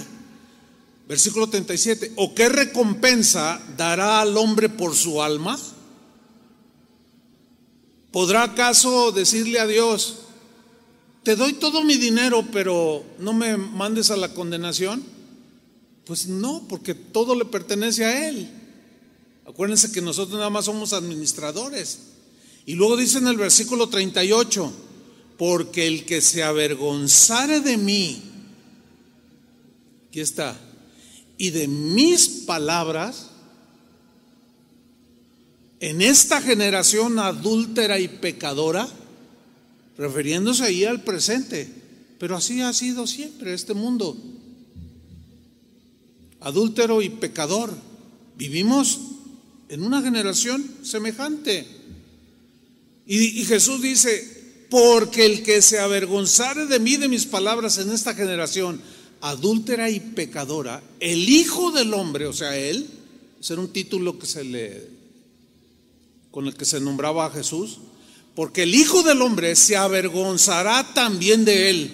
Versículo 1.09 1.49
37, 1.49 2.13
¿o 2.15 2.33
qué 2.33 2.47
recompensa 2.47 3.61
dará 3.75 4.21
al 4.21 4.37
hombre 4.37 4.69
por 4.69 4.95
su 4.95 5.21
alma? 5.21 5.59
¿Podrá 8.13 8.43
acaso 8.43 9.11
decirle 9.11 9.59
a 9.59 9.67
Dios, 9.67 10.19
te 11.21 11.35
doy 11.35 11.51
todo 11.51 11.83
mi 11.83 11.97
dinero, 11.97 12.45
pero 12.53 13.03
no 13.19 13.33
me 13.33 13.57
mandes 13.57 14.09
a 14.09 14.15
la 14.15 14.33
condenación? 14.33 15.03
Pues 16.05 16.27
no, 16.27 16.65
porque 16.69 16.95
todo 16.95 17.35
le 17.35 17.43
pertenece 17.43 18.05
a 18.05 18.29
Él. 18.29 18.49
Acuérdense 19.45 19.91
que 19.91 20.01
nosotros 20.01 20.37
nada 20.37 20.49
más 20.49 20.63
somos 20.63 20.93
administradores. 20.93 21.99
Y 22.65 22.75
luego 22.75 22.95
dice 22.95 23.17
en 23.17 23.27
el 23.27 23.35
versículo 23.35 23.89
38, 23.89 24.71
porque 25.37 25.87
el 25.87 26.05
que 26.05 26.21
se 26.21 26.41
avergonzare 26.41 27.59
de 27.59 27.75
mí, 27.75 28.29
aquí 30.13 30.21
está, 30.21 30.55
y 31.39 31.49
de 31.49 31.67
mis 31.67 32.27
palabras, 32.45 33.31
en 35.79 36.03
esta 36.03 36.39
generación 36.39 37.17
adúltera 37.17 37.99
y 37.99 38.07
pecadora, 38.07 38.87
refiriéndose 39.97 40.65
ahí 40.65 40.85
al 40.85 41.01
presente, 41.01 41.67
pero 42.19 42.35
así 42.35 42.61
ha 42.61 42.71
sido 42.73 43.07
siempre 43.07 43.55
este 43.55 43.73
mundo, 43.73 44.15
adúltero 46.41 47.01
y 47.01 47.09
pecador. 47.09 47.73
Vivimos 48.37 48.99
en 49.69 49.81
una 49.81 50.03
generación 50.03 50.63
semejante. 50.83 51.65
Y, 53.07 53.43
Jesús 53.45 53.81
dice, 53.81 54.67
porque 54.69 55.25
el 55.25 55.41
que 55.41 55.63
se 55.63 55.79
avergonzare 55.79 56.67
de 56.67 56.77
mí, 56.77 56.97
de 56.97 57.07
mis 57.07 57.25
palabras 57.25 57.79
en 57.79 57.91
esta 57.91 58.13
generación, 58.13 58.79
adúltera 59.23 59.89
y 59.89 60.01
pecadora, 60.01 60.83
el 60.99 61.29
Hijo 61.29 61.71
del 61.71 61.93
Hombre, 61.93 62.27
o 62.27 62.33
sea, 62.33 62.57
él, 62.57 62.85
ese 63.39 63.53
era 63.53 63.61
un 63.61 63.69
título 63.69 64.19
que 64.19 64.25
se 64.25 64.43
le, 64.43 64.89
con 66.29 66.45
el 66.45 66.55
que 66.55 66.65
se 66.65 66.81
nombraba 66.81 67.25
a 67.25 67.31
Jesús, 67.31 67.79
porque 68.35 68.63
el 68.63 68.75
Hijo 68.75 69.01
del 69.01 69.21
Hombre 69.21 69.55
se 69.55 69.77
avergonzará 69.77 70.93
también 70.93 71.45
de 71.45 71.69
él. 71.69 71.91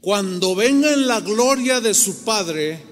Cuando 0.00 0.54
venga 0.54 0.90
en 0.94 1.06
la 1.06 1.20
gloria 1.20 1.82
de 1.82 1.92
su 1.92 2.24
Padre 2.24 2.82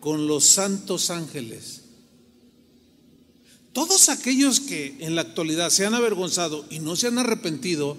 con 0.00 0.26
los 0.26 0.44
santos 0.44 1.10
ángeles. 1.10 1.82
Todos 3.72 4.08
aquellos 4.08 4.58
que 4.58 4.96
en 4.98 5.14
la 5.14 5.22
actualidad 5.22 5.70
se 5.70 5.86
han 5.86 5.94
avergonzado 5.94 6.66
y 6.70 6.80
no 6.80 6.96
se 6.96 7.06
han 7.06 7.18
arrepentido, 7.18 7.96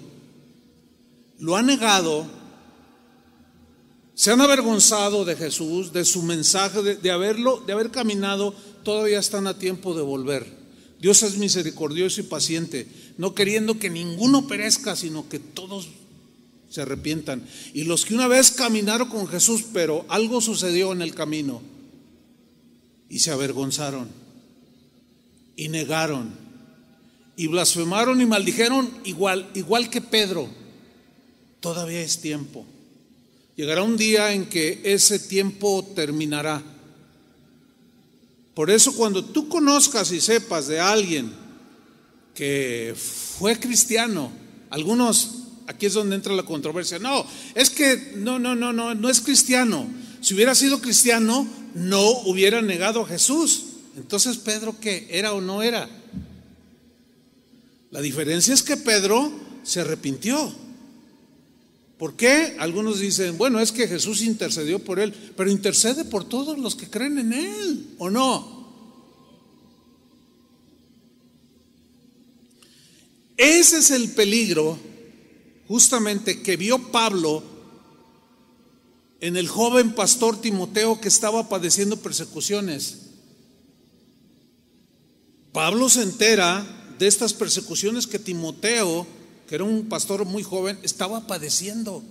lo 1.38 1.56
han 1.56 1.66
negado, 1.66 2.26
se 4.14 4.30
han 4.30 4.40
avergonzado 4.40 5.24
de 5.24 5.36
Jesús, 5.36 5.92
de 5.92 6.04
su 6.04 6.22
mensaje, 6.22 6.82
de, 6.82 7.10
haberlo, 7.10 7.62
de 7.66 7.72
haber 7.72 7.90
caminado, 7.90 8.54
todavía 8.84 9.18
están 9.18 9.46
a 9.46 9.58
tiempo 9.58 9.94
de 9.94 10.02
volver. 10.02 10.46
Dios 11.00 11.22
es 11.22 11.36
misericordioso 11.36 12.20
y 12.20 12.24
paciente, 12.24 12.86
no 13.18 13.34
queriendo 13.34 13.78
que 13.78 13.90
ninguno 13.90 14.46
perezca, 14.46 14.96
sino 14.96 15.28
que 15.28 15.38
todos 15.38 15.88
se 16.70 16.82
arrepientan. 16.82 17.46
Y 17.72 17.84
los 17.84 18.04
que 18.04 18.14
una 18.14 18.28
vez 18.28 18.52
caminaron 18.52 19.08
con 19.08 19.26
Jesús, 19.26 19.64
pero 19.72 20.04
algo 20.08 20.40
sucedió 20.40 20.92
en 20.92 21.02
el 21.02 21.14
camino 21.14 21.60
y 23.08 23.18
se 23.18 23.32
avergonzaron 23.32 24.08
y 25.56 25.68
negaron 25.68 26.32
y 27.36 27.48
blasfemaron 27.48 28.20
y 28.20 28.26
maldijeron 28.26 28.90
igual, 29.04 29.50
igual 29.54 29.90
que 29.90 30.00
Pedro. 30.00 30.48
Todavía 31.64 32.02
es 32.02 32.20
tiempo. 32.20 32.66
Llegará 33.56 33.82
un 33.82 33.96
día 33.96 34.34
en 34.34 34.44
que 34.50 34.82
ese 34.84 35.18
tiempo 35.18 35.82
terminará. 35.96 36.62
Por 38.52 38.70
eso 38.70 38.94
cuando 38.94 39.24
tú 39.24 39.48
conozcas 39.48 40.12
y 40.12 40.20
sepas 40.20 40.66
de 40.66 40.78
alguien 40.78 41.32
que 42.34 42.94
fue 42.94 43.58
cristiano. 43.58 44.30
Algunos, 44.68 45.36
aquí 45.66 45.86
es 45.86 45.94
donde 45.94 46.16
entra 46.16 46.34
la 46.34 46.42
controversia. 46.42 46.98
No, 46.98 47.24
es 47.54 47.70
que 47.70 48.12
no, 48.14 48.38
no, 48.38 48.54
no, 48.54 48.74
no, 48.74 48.94
no 48.94 49.08
es 49.08 49.22
cristiano. 49.22 49.88
Si 50.20 50.34
hubiera 50.34 50.54
sido 50.54 50.82
cristiano, 50.82 51.48
no 51.72 52.10
hubiera 52.26 52.60
negado 52.60 53.04
a 53.04 53.08
Jesús. 53.08 53.62
Entonces, 53.96 54.36
Pedro, 54.36 54.78
¿qué? 54.78 55.08
¿Era 55.08 55.32
o 55.32 55.40
no 55.40 55.62
era? 55.62 55.88
La 57.90 58.02
diferencia 58.02 58.52
es 58.52 58.62
que 58.62 58.76
Pedro 58.76 59.32
se 59.62 59.80
arrepintió. 59.80 60.63
¿Por 62.04 62.16
qué? 62.16 62.54
Algunos 62.58 63.00
dicen, 63.00 63.38
bueno, 63.38 63.60
es 63.60 63.72
que 63.72 63.88
Jesús 63.88 64.20
intercedió 64.20 64.78
por 64.78 65.00
él, 65.00 65.14
pero 65.38 65.50
intercede 65.50 66.04
por 66.04 66.28
todos 66.28 66.58
los 66.58 66.74
que 66.74 66.90
creen 66.90 67.16
en 67.18 67.32
él, 67.32 67.94
¿o 67.96 68.10
no? 68.10 68.68
Ese 73.38 73.78
es 73.78 73.90
el 73.90 74.10
peligro 74.10 74.78
justamente 75.66 76.42
que 76.42 76.58
vio 76.58 76.92
Pablo 76.92 77.42
en 79.20 79.38
el 79.38 79.48
joven 79.48 79.94
pastor 79.94 80.38
Timoteo 80.38 81.00
que 81.00 81.08
estaba 81.08 81.48
padeciendo 81.48 81.96
persecuciones. 81.96 82.98
Pablo 85.52 85.88
se 85.88 86.02
entera 86.02 86.66
de 86.98 87.06
estas 87.06 87.32
persecuciones 87.32 88.06
que 88.06 88.18
Timoteo, 88.18 89.06
que 89.48 89.54
era 89.54 89.64
un 89.64 89.88
pastor 89.88 90.24
muy 90.24 90.42
joven, 90.42 90.78
estaba 90.82 91.26
padeciendo. 91.26 92.02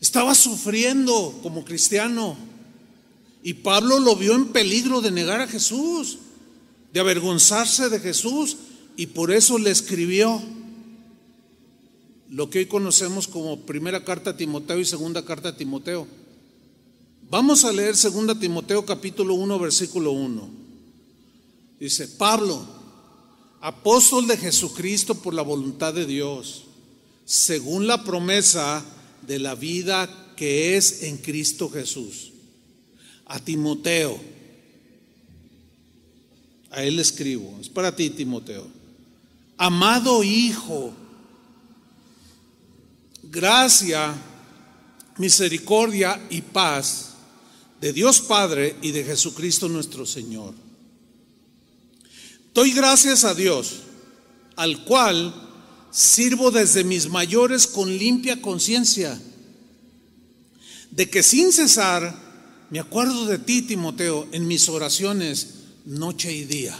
Estaba 0.00 0.34
sufriendo 0.34 1.38
como 1.42 1.64
cristiano. 1.64 2.36
Y 3.42 3.54
Pablo 3.54 3.98
lo 3.98 4.16
vio 4.16 4.34
en 4.34 4.48
peligro 4.48 5.00
de 5.00 5.10
negar 5.10 5.40
a 5.40 5.48
Jesús, 5.48 6.18
de 6.92 7.00
avergonzarse 7.00 7.88
de 7.88 8.00
Jesús, 8.00 8.56
y 8.96 9.06
por 9.06 9.30
eso 9.30 9.58
le 9.58 9.70
escribió 9.70 10.42
lo 12.30 12.48
que 12.48 12.60
hoy 12.60 12.66
conocemos 12.66 13.26
como 13.26 13.60
primera 13.60 14.04
carta 14.04 14.30
a 14.30 14.36
Timoteo 14.36 14.78
y 14.78 14.84
segunda 14.84 15.24
carta 15.24 15.50
a 15.50 15.56
Timoteo. 15.56 16.06
Vamos 17.28 17.64
a 17.64 17.72
leer 17.72 17.96
segunda 17.96 18.38
Timoteo 18.38 18.84
capítulo 18.84 19.34
1 19.34 19.58
versículo 19.58 20.12
1. 20.12 20.50
Dice, 21.80 22.08
Pablo, 22.08 22.79
apóstol 23.60 24.26
de 24.26 24.36
Jesucristo 24.36 25.14
por 25.14 25.34
la 25.34 25.42
voluntad 25.42 25.92
de 25.92 26.06
Dios, 26.06 26.64
según 27.24 27.86
la 27.86 28.02
promesa 28.02 28.84
de 29.26 29.38
la 29.38 29.54
vida 29.54 30.32
que 30.36 30.76
es 30.76 31.02
en 31.02 31.18
Cristo 31.18 31.68
Jesús. 31.70 32.32
A 33.26 33.38
Timoteo, 33.38 34.18
a 36.70 36.82
él 36.82 36.98
escribo, 36.98 37.58
es 37.60 37.68
para 37.68 37.94
ti 37.94 38.10
Timoteo. 38.10 38.66
Amado 39.56 40.24
Hijo, 40.24 40.92
gracia, 43.22 44.14
misericordia 45.18 46.20
y 46.30 46.40
paz 46.40 47.10
de 47.80 47.92
Dios 47.92 48.20
Padre 48.20 48.76
y 48.82 48.90
de 48.90 49.04
Jesucristo 49.04 49.68
nuestro 49.68 50.06
Señor. 50.06 50.54
Doy 52.60 52.72
gracias 52.72 53.24
a 53.24 53.32
Dios, 53.32 53.76
al 54.54 54.84
cual 54.84 55.34
sirvo 55.90 56.50
desde 56.50 56.84
mis 56.84 57.08
mayores 57.08 57.66
con 57.66 57.96
limpia 57.96 58.42
conciencia, 58.42 59.18
de 60.90 61.08
que 61.08 61.22
sin 61.22 61.54
cesar 61.54 62.14
me 62.68 62.78
acuerdo 62.78 63.24
de 63.24 63.38
ti, 63.38 63.62
Timoteo, 63.62 64.28
en 64.32 64.46
mis 64.46 64.68
oraciones 64.68 65.54
noche 65.86 66.34
y 66.34 66.44
día. 66.44 66.78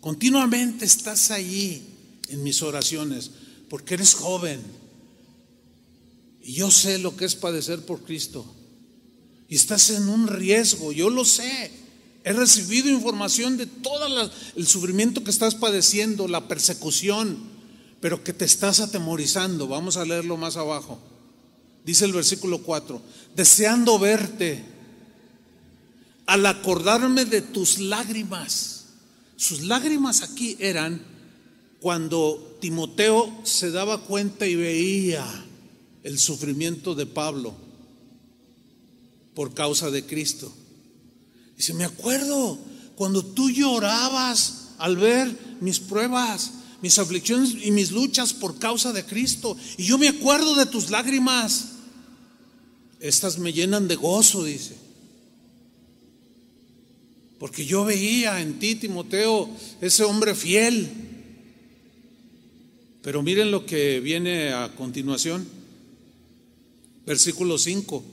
Continuamente 0.00 0.84
estás 0.84 1.32
allí 1.32 1.82
en 2.28 2.44
mis 2.44 2.62
oraciones, 2.62 3.32
porque 3.68 3.94
eres 3.94 4.14
joven. 4.14 4.62
Y 6.40 6.52
yo 6.52 6.70
sé 6.70 6.98
lo 6.98 7.16
que 7.16 7.24
es 7.24 7.34
padecer 7.34 7.84
por 7.84 8.04
Cristo. 8.04 8.46
Y 9.48 9.56
estás 9.56 9.90
en 9.90 10.08
un 10.08 10.28
riesgo, 10.28 10.92
yo 10.92 11.10
lo 11.10 11.24
sé. 11.24 11.87
He 12.28 12.34
recibido 12.34 12.90
información 12.90 13.56
de 13.56 13.64
todo 13.64 14.30
el 14.54 14.66
sufrimiento 14.66 15.24
que 15.24 15.30
estás 15.30 15.54
padeciendo, 15.54 16.28
la 16.28 16.46
persecución, 16.46 17.38
pero 18.02 18.22
que 18.22 18.34
te 18.34 18.44
estás 18.44 18.80
atemorizando. 18.80 19.66
Vamos 19.66 19.96
a 19.96 20.04
leerlo 20.04 20.36
más 20.36 20.58
abajo. 20.58 20.98
Dice 21.86 22.04
el 22.04 22.12
versículo 22.12 22.58
4, 22.58 23.00
deseando 23.34 23.98
verte, 23.98 24.62
al 26.26 26.44
acordarme 26.44 27.24
de 27.24 27.40
tus 27.40 27.78
lágrimas. 27.78 28.84
Sus 29.36 29.62
lágrimas 29.62 30.20
aquí 30.20 30.54
eran 30.60 31.00
cuando 31.80 32.58
Timoteo 32.60 33.40
se 33.44 33.70
daba 33.70 34.02
cuenta 34.02 34.46
y 34.46 34.54
veía 34.54 35.24
el 36.02 36.18
sufrimiento 36.18 36.94
de 36.94 37.06
Pablo 37.06 37.54
por 39.32 39.54
causa 39.54 39.90
de 39.90 40.04
Cristo. 40.04 40.52
Dice, 41.58 41.74
me 41.74 41.84
acuerdo 41.84 42.56
cuando 42.94 43.24
tú 43.24 43.50
llorabas 43.50 44.68
al 44.78 44.96
ver 44.96 45.36
mis 45.60 45.80
pruebas, 45.80 46.52
mis 46.80 47.00
aflicciones 47.00 47.52
y 47.64 47.72
mis 47.72 47.90
luchas 47.90 48.32
por 48.32 48.60
causa 48.60 48.92
de 48.92 49.04
Cristo. 49.04 49.56
Y 49.76 49.82
yo 49.82 49.98
me 49.98 50.06
acuerdo 50.06 50.54
de 50.54 50.66
tus 50.66 50.90
lágrimas. 50.90 51.70
Estas 53.00 53.38
me 53.38 53.52
llenan 53.52 53.88
de 53.88 53.96
gozo, 53.96 54.44
dice. 54.44 54.76
Porque 57.40 57.66
yo 57.66 57.84
veía 57.84 58.40
en 58.40 58.60
ti, 58.60 58.76
Timoteo, 58.76 59.50
ese 59.80 60.04
hombre 60.04 60.36
fiel. 60.36 60.88
Pero 63.02 63.20
miren 63.20 63.50
lo 63.50 63.66
que 63.66 63.98
viene 63.98 64.52
a 64.52 64.76
continuación. 64.76 65.44
Versículo 67.04 67.58
5. 67.58 68.04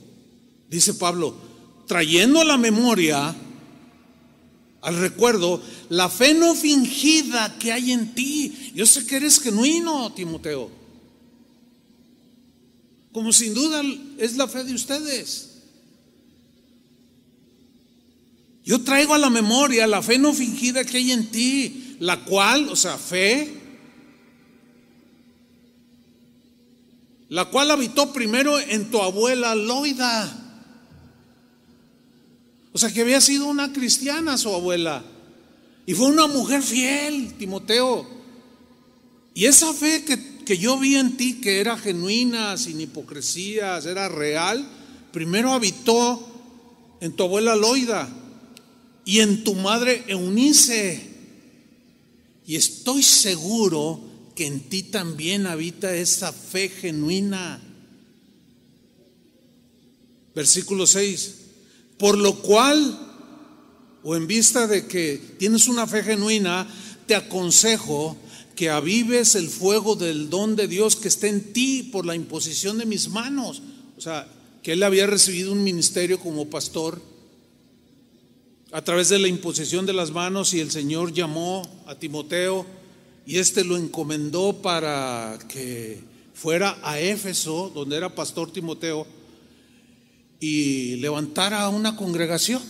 Dice 0.68 0.94
Pablo, 0.94 1.45
trayendo 1.86 2.40
a 2.40 2.44
la 2.44 2.56
memoria, 2.56 3.34
al 4.82 4.96
recuerdo, 4.98 5.62
la 5.88 6.08
fe 6.08 6.34
no 6.34 6.54
fingida 6.54 7.58
que 7.58 7.72
hay 7.72 7.92
en 7.92 8.14
ti. 8.14 8.72
Yo 8.74 8.86
sé 8.86 9.06
que 9.06 9.16
eres 9.16 9.40
genuino, 9.40 10.12
Timoteo. 10.12 10.70
Como 13.12 13.32
sin 13.32 13.54
duda 13.54 13.82
es 14.18 14.36
la 14.36 14.46
fe 14.46 14.62
de 14.64 14.74
ustedes. 14.74 15.54
Yo 18.64 18.82
traigo 18.82 19.14
a 19.14 19.18
la 19.18 19.30
memoria 19.30 19.86
la 19.86 20.02
fe 20.02 20.18
no 20.18 20.32
fingida 20.32 20.84
que 20.84 20.98
hay 20.98 21.12
en 21.12 21.30
ti, 21.30 21.96
la 22.00 22.24
cual, 22.24 22.68
o 22.68 22.76
sea, 22.76 22.98
fe, 22.98 23.54
la 27.28 27.46
cual 27.46 27.70
habitó 27.70 28.12
primero 28.12 28.58
en 28.58 28.90
tu 28.90 29.00
abuela 29.00 29.54
Loida 29.54 30.45
o 32.76 32.78
sea 32.78 32.92
que 32.92 33.00
había 33.00 33.22
sido 33.22 33.46
una 33.46 33.72
cristiana 33.72 34.36
su 34.36 34.50
abuela. 34.50 35.02
Y 35.86 35.94
fue 35.94 36.08
una 36.08 36.26
mujer 36.26 36.62
fiel, 36.62 37.32
Timoteo. 37.38 38.06
Y 39.32 39.46
esa 39.46 39.72
fe 39.72 40.04
que, 40.04 40.44
que 40.44 40.58
yo 40.58 40.78
vi 40.78 40.96
en 40.96 41.16
ti, 41.16 41.40
que 41.40 41.60
era 41.60 41.78
genuina, 41.78 42.54
sin 42.58 42.78
hipocresías, 42.78 43.86
era 43.86 44.10
real, 44.10 44.68
primero 45.10 45.52
habitó 45.52 46.98
en 47.00 47.12
tu 47.12 47.22
abuela 47.22 47.56
Loida 47.56 48.10
y 49.06 49.20
en 49.20 49.42
tu 49.42 49.54
madre 49.54 50.04
Eunice. 50.08 51.00
Y 52.46 52.56
estoy 52.56 53.02
seguro 53.02 54.02
que 54.34 54.46
en 54.46 54.68
ti 54.68 54.82
también 54.82 55.46
habita 55.46 55.94
esa 55.94 56.30
fe 56.30 56.68
genuina. 56.68 57.58
Versículo 60.34 60.86
6. 60.86 61.45
Por 61.98 62.18
lo 62.18 62.34
cual, 62.36 62.98
o 64.02 64.16
en 64.16 64.26
vista 64.26 64.66
de 64.66 64.86
que 64.86 65.20
tienes 65.38 65.68
una 65.68 65.86
fe 65.86 66.02
genuina, 66.02 66.66
te 67.06 67.14
aconsejo 67.14 68.16
que 68.54 68.70
avives 68.70 69.34
el 69.34 69.48
fuego 69.48 69.96
del 69.96 70.30
don 70.30 70.56
de 70.56 70.66
Dios 70.66 70.96
que 70.96 71.08
está 71.08 71.28
en 71.28 71.52
ti 71.52 71.82
por 71.84 72.06
la 72.06 72.14
imposición 72.14 72.78
de 72.78 72.86
mis 72.86 73.08
manos. 73.08 73.62
O 73.96 74.00
sea, 74.00 74.26
que 74.62 74.72
él 74.72 74.82
había 74.82 75.06
recibido 75.06 75.52
un 75.52 75.62
ministerio 75.62 76.18
como 76.18 76.46
pastor 76.50 77.00
a 78.72 78.82
través 78.82 79.08
de 79.08 79.18
la 79.18 79.28
imposición 79.28 79.86
de 79.86 79.92
las 79.92 80.10
manos 80.10 80.52
y 80.52 80.60
el 80.60 80.70
Señor 80.70 81.12
llamó 81.12 81.62
a 81.86 81.94
Timoteo 81.94 82.66
y 83.26 83.38
éste 83.38 83.64
lo 83.64 83.76
encomendó 83.76 84.60
para 84.60 85.38
que 85.48 86.02
fuera 86.34 86.78
a 86.82 86.98
Éfeso, 87.00 87.70
donde 87.74 87.96
era 87.96 88.14
pastor 88.14 88.52
Timoteo, 88.52 89.06
y 90.40 90.96
levantara 90.96 91.68
una 91.68 91.96
congregación 91.96 92.62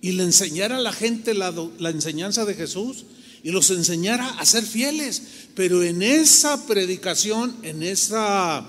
y 0.00 0.12
le 0.12 0.24
enseñara 0.24 0.76
a 0.76 0.80
la 0.80 0.92
gente 0.92 1.34
la, 1.34 1.52
enseñanza 1.90 2.44
de 2.44 2.54
Jesús 2.54 3.04
y 3.42 3.50
los 3.50 3.70
enseñara 3.70 4.28
a 4.30 4.46
ser 4.46 4.64
fieles. 4.64 5.22
Pero 5.54 5.82
en 5.82 6.02
esa 6.02 6.66
predicación, 6.66 7.56
en 7.62 7.82
esa 7.82 8.66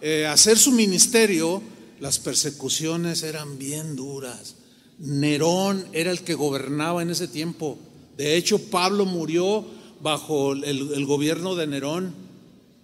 eh, 0.00 0.26
hacer 0.26 0.58
su 0.58 0.72
ministerio, 0.72 1.62
las 2.00 2.18
persecuciones 2.18 3.22
eran 3.22 3.58
bien 3.58 3.96
duras. 3.96 4.56
Nerón 4.98 5.86
era 5.92 6.10
el 6.10 6.20
que 6.20 6.34
gobernaba 6.34 7.02
en 7.02 7.10
ese 7.10 7.28
tiempo. 7.28 7.78
De 8.16 8.36
hecho, 8.36 8.58
Pablo 8.58 9.04
murió 9.04 9.64
bajo 10.00 10.52
el, 10.52 10.64
el 10.64 11.06
gobierno 11.06 11.54
de 11.54 11.66
Nerón, 11.66 12.14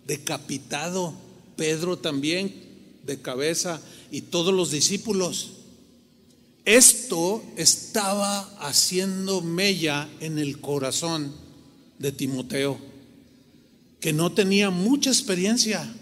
decapitado, 0.07 1.14
Pedro 1.57 1.99
también 1.99 2.71
de 3.05 3.20
cabeza 3.20 3.80
y 4.11 4.22
todos 4.22 4.55
los 4.55 4.70
discípulos. 4.70 5.53
Esto 6.64 7.42
estaba 7.57 8.40
haciendo 8.61 9.40
mella 9.40 10.09
en 10.20 10.38
el 10.38 10.61
corazón 10.61 11.34
de 11.98 12.12
Timoteo, 12.12 12.78
que 14.00 14.12
no 14.12 14.32
tenía 14.32 14.70
mucha 14.70 15.11
experiencia, 15.11 15.92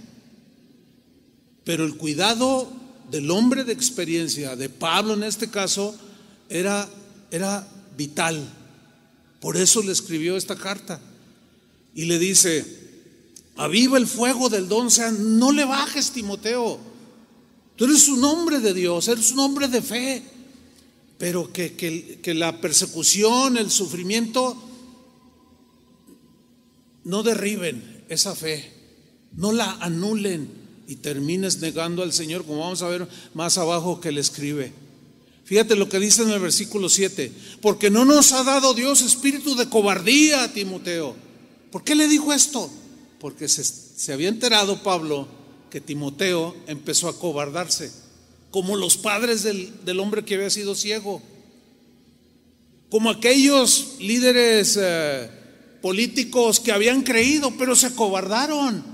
pero 1.64 1.84
el 1.84 1.96
cuidado 1.96 2.70
del 3.10 3.30
hombre 3.30 3.64
de 3.64 3.72
experiencia, 3.72 4.56
de 4.56 4.68
Pablo 4.68 5.14
en 5.14 5.22
este 5.22 5.50
caso, 5.50 5.94
era, 6.48 6.88
era 7.30 7.66
vital. 7.96 8.46
Por 9.40 9.56
eso 9.56 9.82
le 9.82 9.92
escribió 9.92 10.36
esta 10.36 10.56
carta 10.56 11.00
y 11.94 12.04
le 12.04 12.18
dice, 12.18 12.64
aviva 13.56 13.98
el 13.98 14.06
fuego 14.06 14.48
del 14.48 14.68
don, 14.68 14.86
o 14.86 14.90
sea, 14.90 15.10
no 15.10 15.52
le 15.52 15.64
bajes 15.64 16.10
Timoteo, 16.10 16.89
tú 17.80 17.86
eres 17.86 18.08
un 18.08 18.22
hombre 18.22 18.60
de 18.60 18.74
Dios, 18.74 19.08
eres 19.08 19.32
un 19.32 19.38
hombre 19.38 19.66
de 19.66 19.80
fe 19.80 20.22
pero 21.20 21.52
que, 21.52 21.74
que, 22.22 22.32
la 22.32 22.62
persecución, 22.62 23.58
el 23.58 23.70
sufrimiento, 23.70 24.56
no 27.04 27.22
derriben 27.22 28.06
esa 28.08 28.34
fe, 28.34 28.72
no 29.36 29.52
la 29.52 29.70
anulen 29.82 30.48
y 30.88 30.96
termines 30.96 31.58
negando 31.58 32.02
al 32.02 32.14
Señor, 32.14 32.46
como 32.46 32.60
vamos 32.60 32.80
a 32.80 32.88
ver 32.88 33.06
más 33.34 33.58
abajo 33.58 34.00
que 34.00 34.12
le 34.12 34.22
escribe. 34.22 34.72
Fíjate 35.44 35.76
lo 35.76 35.90
que 35.90 36.00
dice 36.00 36.22
en 36.22 36.30
el 36.30 36.40
versículo 36.40 36.88
7, 36.88 37.30
porque 37.60 37.90
no 37.90 38.06
nos 38.06 38.32
ha 38.32 38.42
dado 38.42 38.72
Dios 38.72 39.02
espíritu 39.02 39.54
de 39.56 39.68
cobardía 39.68 40.50
Timoteo. 40.54 41.14
¿Por 41.70 41.84
qué 41.84 41.94
le 41.94 42.08
dijo 42.08 42.32
esto? 42.32 42.70
Porque 43.18 43.46
se, 43.46 43.62
se 43.62 44.14
había 44.14 44.30
enterado 44.30 44.82
Pablo 44.82 45.28
que 45.70 45.80
Timoteo 45.80 46.54
empezó 46.66 47.08
a 47.08 47.18
cobardarse 47.18 47.90
como 48.50 48.76
los 48.76 48.96
padres 48.96 49.42
del, 49.44 50.00
hombre 50.00 50.24
que 50.24 50.34
había 50.34 50.50
sido 50.50 50.74
ciego, 50.74 51.22
como 52.90 53.10
aquellos 53.10 53.96
líderes 54.00 54.76
eh, 54.80 55.30
políticos 55.80 56.58
que 56.58 56.72
habían 56.72 57.02
creído, 57.02 57.52
pero 57.56 57.76
se 57.76 57.86
acobardaron. 57.86 58.84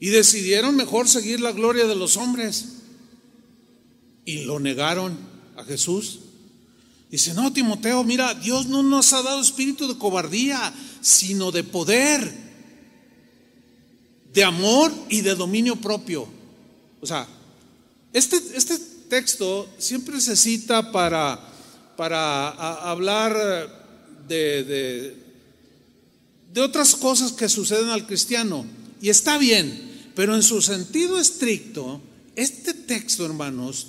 Y 0.00 0.08
decidieron 0.08 0.76
mejor 0.76 1.08
seguir 1.08 1.40
la 1.40 1.52
gloria 1.52 1.86
de 1.86 1.96
los 1.96 2.16
hombres. 2.16 2.66
Y 4.24 4.44
lo 4.44 4.58
negaron 4.58 5.16
a 5.56 5.64
Jesús. 5.64 6.20
Dice, 7.10 7.34
no, 7.34 7.52
Timoteo, 7.52 8.02
mira, 8.04 8.34
Dios 8.34 8.66
no 8.66 8.82
nos 8.82 9.12
ha 9.12 9.22
dado 9.22 9.40
espíritu 9.40 9.86
de 9.86 9.98
cobardía, 9.98 10.74
sino 11.00 11.52
de 11.52 11.62
poder 11.62 12.43
de 14.34 14.42
amor 14.42 14.92
y 15.08 15.20
de 15.20 15.34
dominio 15.36 15.76
propio. 15.76 16.26
O 17.00 17.06
sea, 17.06 17.26
este, 18.12 18.36
este 18.54 18.78
texto 19.08 19.68
siempre 19.78 20.20
se 20.20 20.36
cita 20.36 20.90
para, 20.90 21.38
para 21.96 22.48
hablar 22.90 23.32
de, 24.26 24.64
de, 24.64 25.16
de 26.52 26.60
otras 26.60 26.96
cosas 26.96 27.32
que 27.32 27.48
suceden 27.48 27.90
al 27.90 28.06
cristiano. 28.06 28.66
Y 29.00 29.08
está 29.08 29.38
bien, 29.38 30.10
pero 30.16 30.34
en 30.34 30.42
su 30.42 30.60
sentido 30.60 31.20
estricto, 31.20 32.00
este 32.34 32.74
texto, 32.74 33.24
hermanos, 33.24 33.86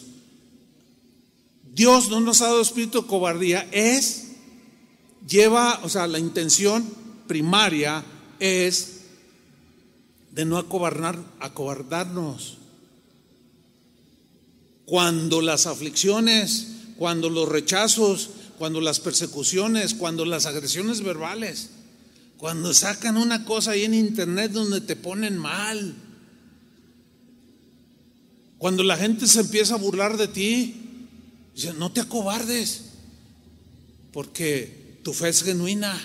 Dios 1.74 2.10
no 2.10 2.20
nos 2.20 2.41
ha 2.41 2.48
dado 2.48 2.62
espíritu 2.62 3.02
de 3.02 3.08
cobardía, 3.08 3.68
es, 3.72 4.28
lleva, 5.28 5.80
o 5.84 5.89
sea, 5.89 6.06
la 6.06 6.20
intención 6.20 6.88
primaria 7.28 8.06
es 8.39 8.95
de 10.36 10.45
no 10.45 10.57
acobardarnos. 10.57 12.57
Cuando 14.86 15.41
las 15.41 15.65
aflicciones, 15.65 16.67
cuando 16.97 17.29
los 17.29 17.47
rechazos, 17.47 18.31
cuando 18.57 18.81
las 18.81 18.99
persecuciones, 18.99 19.93
cuando 19.93 20.25
las 20.25 20.45
agresiones 20.45 21.01
verbales, 21.01 21.69
cuando 22.38 22.73
sacan 22.73 23.15
una 23.15 23.45
cosa 23.45 23.71
ahí 23.71 23.86
en 23.86 23.93
internet 23.93 24.51
donde 24.51 24.81
te 24.81 24.97
ponen 24.97 25.38
mal, 25.38 25.95
cuando 28.57 28.83
la 28.83 28.97
gente 28.97 29.27
se 29.27 29.39
empieza 29.39 29.75
a 29.75 29.77
burlar 29.77 30.17
de 30.17 30.27
ti, 30.27 30.75
dice, 31.55 31.73
no 31.75 31.93
te 31.93 32.01
acobardes, 32.01 32.81
porque 34.11 34.99
tu 35.01 35.13
fe 35.13 35.29
es 35.29 35.43
genuina 35.43 35.97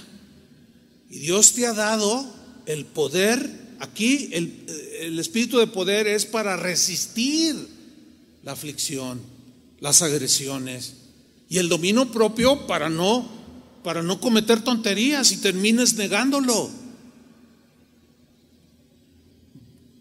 y 1.11 1.19
Dios 1.19 1.53
te 1.53 1.67
ha 1.67 1.73
dado 1.73 2.25
el 2.67 2.87
poder 2.87 3.70
Aquí 3.81 4.29
el, 4.33 5.19
espíritu 5.19 5.59
de 5.59 5.67
poder 5.67 6.07
es 6.07 6.27
para 6.27 6.57
resistir 6.57 7.57
la 8.45 8.53
aflicción, 8.53 9.21
las 9.81 10.03
agresiones 10.03 10.95
y 11.49 11.59
el 11.59 11.71
dominio 11.71 12.13
propio 12.13 12.67
para 12.67 12.91
no 12.91 13.41
para 13.83 14.03
no 14.03 14.21
cometer 14.21 14.63
tonterías 14.63 15.33
y 15.33 15.39
termines 15.39 15.95
negándolo. 15.95 16.69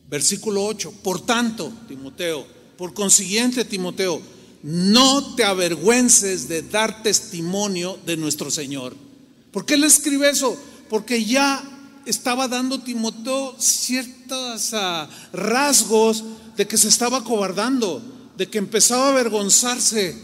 Versículo 0.09 0.65
8. 0.65 0.91
Por 1.01 1.25
tanto, 1.25 1.71
Timoteo, 1.88 2.45
por 2.77 2.93
consiguiente, 2.93 3.63
Timoteo, 3.63 4.21
no 4.63 5.36
te 5.36 5.45
avergüences 5.45 6.49
de 6.49 6.63
dar 6.63 7.01
testimonio 7.03 7.97
de 8.05 8.17
nuestro 8.17 8.51
Señor. 8.51 8.97
¿Por 9.53 9.65
qué 9.65 9.77
le 9.77 9.88
escribe 9.88 10.30
eso? 10.30 10.61
Porque 10.89 11.23
ya 11.23 11.78
estaba 12.10 12.47
dando 12.47 12.80
Timoteo 12.80 13.55
ciertos 13.60 14.74
ah, 14.74 15.10
rasgos 15.34 16.24
de 16.57 16.68
que 16.68 16.78
se 16.78 16.88
estaba 16.88 17.24
cobardando, 17.24 18.01
de 18.38 18.47
que 18.47 18.57
empezaba 18.57 19.07
a 19.07 19.10
avergonzarse 19.12 20.16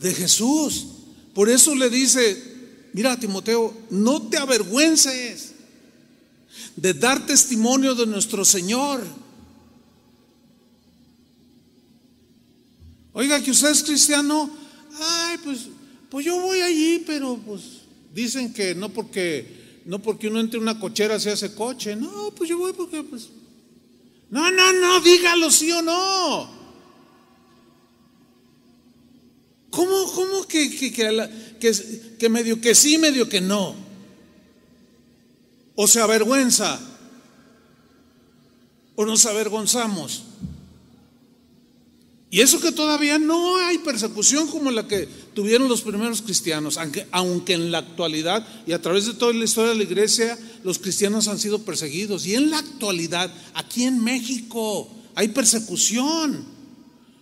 de 0.00 0.14
Jesús. 0.14 0.86
Por 1.34 1.48
eso 1.48 1.74
le 1.74 1.90
dice, 1.90 2.40
mira 2.92 3.18
Timoteo, 3.18 3.74
no 3.90 4.22
te 4.28 4.38
avergüences 4.38 5.52
de 6.76 6.94
dar 6.94 7.26
testimonio 7.26 7.94
de 7.94 8.06
nuestro 8.06 8.44
Señor. 8.44 9.04
Oiga, 13.12 13.42
que 13.42 13.50
usted 13.50 13.70
es 13.70 13.82
cristiano, 13.82 14.50
ay, 14.98 15.38
pues, 15.44 15.66
pues 16.08 16.24
yo 16.24 16.40
voy 16.40 16.60
allí, 16.60 17.02
pero 17.06 17.36
pues 17.38 17.62
dicen 18.14 18.52
que 18.52 18.74
no 18.74 18.88
porque 18.88 19.59
no 19.84 20.00
porque 20.00 20.28
uno 20.28 20.40
entre 20.40 20.58
una 20.58 20.78
cochera 20.78 21.18
se 21.18 21.30
hace 21.30 21.54
coche. 21.54 21.96
No, 21.96 22.32
pues 22.36 22.50
yo 22.50 22.58
voy 22.58 22.72
porque 22.72 23.02
pues. 23.02 23.28
No, 24.30 24.50
no, 24.50 24.72
no, 24.72 25.00
dígalo 25.00 25.50
sí 25.50 25.70
o 25.72 25.82
no. 25.82 26.60
¿Cómo, 29.70 30.12
cómo 30.12 30.46
que, 30.46 30.70
que, 30.70 30.92
que, 30.92 32.16
que 32.18 32.28
medio 32.28 32.60
que 32.60 32.74
sí, 32.74 32.98
medio 32.98 33.28
que 33.28 33.40
no? 33.40 33.74
O 35.76 35.86
se 35.86 36.00
avergüenza. 36.00 36.78
O 38.96 39.06
nos 39.06 39.24
avergonzamos. 39.26 40.24
Y 42.32 42.42
eso 42.42 42.60
que 42.60 42.70
todavía 42.70 43.18
no 43.18 43.56
hay 43.56 43.78
persecución 43.78 44.46
como 44.46 44.70
la 44.70 44.86
que 44.86 45.08
tuvieron 45.34 45.68
los 45.68 45.82
primeros 45.82 46.22
cristianos, 46.22 46.78
aunque, 46.78 47.04
aunque, 47.10 47.54
en 47.54 47.72
la 47.72 47.78
actualidad 47.78 48.46
y 48.68 48.72
a 48.72 48.80
través 48.80 49.06
de 49.06 49.14
toda 49.14 49.32
la 49.32 49.44
historia 49.44 49.70
de 49.70 49.76
la 49.76 49.82
iglesia 49.82 50.38
los 50.62 50.78
cristianos 50.78 51.26
han 51.26 51.40
sido 51.40 51.64
perseguidos. 51.64 52.26
Y 52.26 52.36
en 52.36 52.50
la 52.50 52.58
actualidad, 52.58 53.34
aquí 53.54 53.82
en 53.82 54.02
México, 54.02 54.88
hay 55.16 55.28
persecución. 55.28 56.44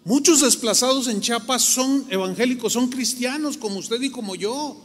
Muchos 0.04 0.42
desplazados 0.42 1.08
en 1.08 1.22
Chiapas 1.22 1.62
son 1.62 2.04
evangélicos, 2.10 2.74
son 2.74 2.90
cristianos 2.90 3.56
como 3.56 3.78
usted 3.78 4.02
y 4.02 4.10
como 4.10 4.34
yo. 4.34 4.76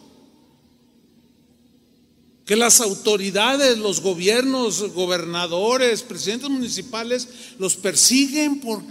Que 2.46 2.56
las 2.56 2.80
autoridades, 2.80 3.78
los 3.78 4.00
gobiernos, 4.00 4.94
gobernadores, 4.94 6.02
presidentes 6.02 6.50
municipales 6.50 7.28
los 7.60 7.76
persiguen 7.76 8.62
por 8.62 8.82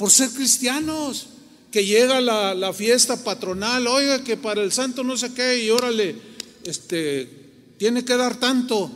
por 0.00 0.10
ser 0.10 0.30
cristianos, 0.30 1.26
que 1.70 1.84
llega 1.84 2.22
la, 2.22 2.72
fiesta 2.72 3.22
patronal, 3.22 3.86
oiga 3.86 4.24
que 4.24 4.38
para 4.38 4.62
el 4.62 4.72
santo 4.72 5.04
no 5.04 5.14
sé 5.14 5.34
qué, 5.34 5.62
y 5.62 5.68
órale, 5.68 6.16
este, 6.64 7.28
tiene 7.76 8.02
que 8.02 8.16
dar 8.16 8.40
tanto. 8.40 8.90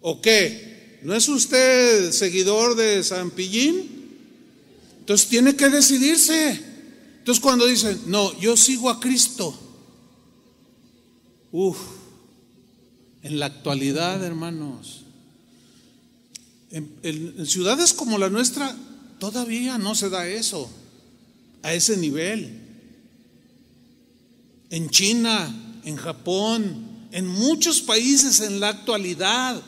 ¿O 0.00 0.22
qué? 0.22 0.98
¿No 1.02 1.14
es 1.14 1.28
usted 1.28 2.10
seguidor 2.12 2.74
de 2.74 3.04
San 3.04 3.30
Pillín? 3.30 4.08
Entonces 5.00 5.28
tiene 5.28 5.54
que 5.54 5.68
decidirse. 5.68 6.58
Entonces 7.18 7.42
cuando 7.42 7.66
dicen, 7.66 8.00
no, 8.06 8.40
yo 8.40 8.56
sigo 8.56 8.88
a 8.88 8.98
Cristo. 8.98 9.54
Uf, 11.52 11.76
en 13.22 13.38
la 13.38 13.44
actualidad, 13.44 14.24
hermanos, 14.24 15.03
en, 16.74 17.46
ciudades 17.46 17.92
como 17.92 18.18
la 18.18 18.28
nuestra 18.28 18.74
todavía 19.20 19.78
no 19.78 19.94
se 19.94 20.10
da 20.10 20.26
eso, 20.26 20.68
a 21.62 21.72
ese 21.72 21.96
nivel. 21.96 22.60
en 24.70 24.90
China, 24.90 25.54
en 25.84 25.94
Japón, 25.96 27.08
en 27.12 27.28
muchos 27.28 27.80
países 27.80 28.40
en 28.40 28.58
la 28.58 28.70
actualidad. 28.70 29.62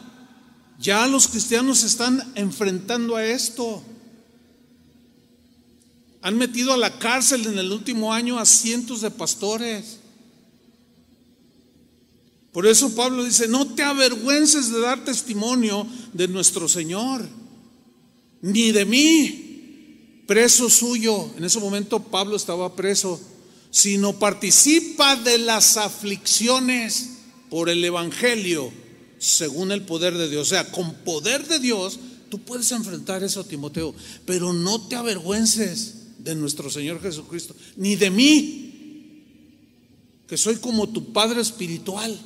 Ya 0.80 1.06
los 1.06 1.28
cristianos 1.28 1.78
se 1.78 1.86
están 1.86 2.32
enfrentando 2.34 3.14
a 3.14 3.24
esto. 3.24 3.84
Han 6.22 6.36
metido 6.36 6.72
a 6.72 6.76
la 6.76 6.98
cárcel 6.98 7.46
en 7.46 7.56
el 7.56 7.70
último 7.70 8.12
año 8.12 8.36
a 8.36 8.44
cientos 8.44 9.00
de 9.00 9.12
pastores. 9.12 10.00
Por 12.56 12.66
eso 12.66 12.94
Pablo 12.94 13.22
dice, 13.22 13.48
no 13.48 13.74
te 13.74 13.82
avergüences 13.82 14.72
de 14.72 14.80
dar 14.80 15.04
testimonio 15.04 15.86
de 16.14 16.26
nuestro 16.26 16.70
Señor, 16.70 17.28
ni 18.40 18.72
de 18.72 18.86
mí, 18.86 20.22
preso 20.26 20.70
suyo. 20.70 21.34
En 21.36 21.44
ese 21.44 21.60
momento 21.60 22.00
Pablo 22.00 22.34
estaba 22.34 22.74
preso, 22.74 23.20
sino 23.70 24.18
participa 24.18 25.16
de 25.16 25.36
las 25.36 25.76
aflicciones 25.76 27.10
por 27.50 27.68
el 27.68 27.84
Evangelio 27.84 28.72
según 29.18 29.70
el 29.70 29.82
poder 29.82 30.16
de 30.16 30.30
Dios. 30.30 30.46
O 30.46 30.48
sea, 30.48 30.72
con 30.72 30.94
poder 31.04 31.46
de 31.46 31.58
Dios 31.58 31.98
tú 32.30 32.38
puedes 32.38 32.72
enfrentar 32.72 33.22
eso, 33.22 33.44
Timoteo, 33.44 33.94
pero 34.24 34.54
no 34.54 34.80
te 34.80 34.96
avergüences 34.96 36.14
de 36.20 36.34
nuestro 36.34 36.70
Señor 36.70 37.02
Jesucristo, 37.02 37.54
ni 37.76 37.96
de 37.96 38.10
mí, 38.10 39.24
que 40.26 40.38
soy 40.38 40.56
como 40.56 40.88
tu 40.88 41.12
Padre 41.12 41.42
espiritual. 41.42 42.18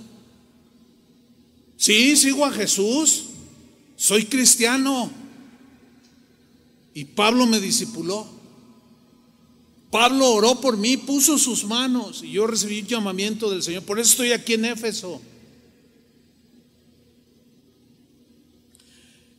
Sí, 1.80 2.14
sigo 2.14 2.44
a 2.44 2.52
Jesús, 2.52 3.24
soy 3.96 4.26
cristiano. 4.26 5.10
Y 6.92 7.06
Pablo 7.06 7.46
me 7.46 7.58
discipuló. 7.58 8.28
Pablo 9.90 10.30
oró 10.30 10.60
por 10.60 10.76
mí, 10.76 10.98
puso 10.98 11.38
sus 11.38 11.64
manos 11.64 12.22
y 12.22 12.32
yo 12.32 12.46
recibí 12.46 12.82
un 12.82 12.86
llamamiento 12.86 13.50
del 13.50 13.62
Señor. 13.62 13.84
Por 13.84 13.98
eso 13.98 14.10
estoy 14.10 14.32
aquí 14.32 14.52
en 14.52 14.66
Éfeso. 14.66 15.22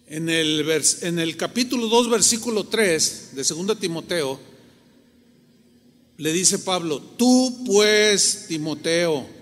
En 0.08 0.28
el, 0.28 0.66
en 1.04 1.20
el 1.20 1.38
capítulo 1.38 1.90
2, 1.90 2.10
versículo 2.10 2.64
3 2.64 3.36
de 3.36 3.44
2 3.44 3.80
Timoteo, 3.80 4.40
le 6.18 6.34
dice 6.34 6.58
Pablo, 6.58 7.00
tú 7.00 7.64
pues, 7.68 8.46
Timoteo, 8.48 9.41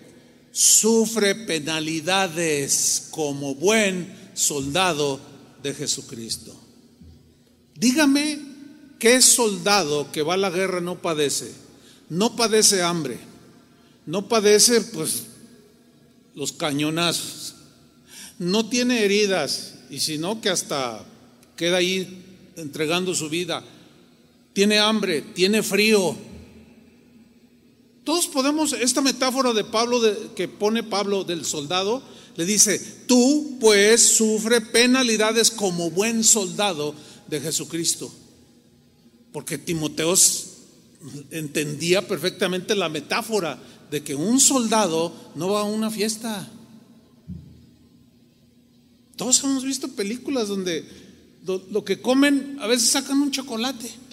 sufre 0.51 1.35
penalidades 1.35 3.07
como 3.11 3.55
buen 3.55 4.31
soldado 4.33 5.19
de 5.61 5.73
Jesucristo. 5.73 6.55
Dígame 7.75 8.39
qué 8.99 9.21
soldado 9.21 10.11
que 10.11 10.21
va 10.21 10.33
a 10.33 10.37
la 10.37 10.49
guerra 10.49 10.81
no 10.81 11.01
padece. 11.01 11.51
No 12.09 12.35
padece 12.35 12.81
hambre, 12.81 13.19
no 14.07 14.27
padece 14.27 14.81
pues 14.81 15.25
los 16.33 16.51
cañonazos, 16.51 17.53
no 18.39 18.67
tiene 18.67 19.03
heridas 19.03 19.75
y 19.91 19.99
sino 19.99 20.41
que 20.41 20.49
hasta 20.49 21.05
queda 21.55 21.77
ahí 21.77 22.23
entregando 22.55 23.13
su 23.13 23.29
vida. 23.29 23.63
Tiene 24.53 24.79
hambre, 24.79 25.21
tiene 25.21 25.61
frío, 25.61 26.17
todos 28.09 28.25
podemos, 28.25 28.73
esta 28.73 29.01
metáfora 29.01 29.53
de 29.53 29.63
Pablo 29.63 30.01
que 30.35 30.47
pone 30.47 30.81
Pablo 30.81 31.23
del 31.23 31.45
soldado, 31.45 32.01
le 32.37 32.43
dice, 32.43 32.79
tú 33.05 33.57
pues 33.59 34.01
sufre 34.01 34.61
penalidades 34.61 35.51
como 35.51 35.91
buen 35.91 36.23
soldado 36.23 36.95
de 37.27 37.39
Jesucristo. 37.39 38.11
Porque 39.31 39.59
Timoteo 39.59 40.15
entendía 41.29 42.07
perfectamente 42.07 42.73
la 42.73 42.89
metáfora 42.89 43.59
de 43.91 44.01
que 44.01 44.15
un 44.15 44.39
soldado 44.39 45.13
no 45.35 45.49
va 45.49 45.61
a 45.61 45.65
una 45.65 45.91
fiesta. 45.91 46.49
Todos 49.17 49.43
hemos 49.43 49.63
visto 49.63 49.87
películas 49.89 50.47
donde 50.47 50.83
lo 51.45 51.85
que 51.85 52.01
comen, 52.01 52.57
a 52.59 52.65
veces 52.65 52.89
sacan 52.89 53.21
un 53.21 53.29
chocolate 53.29 54.08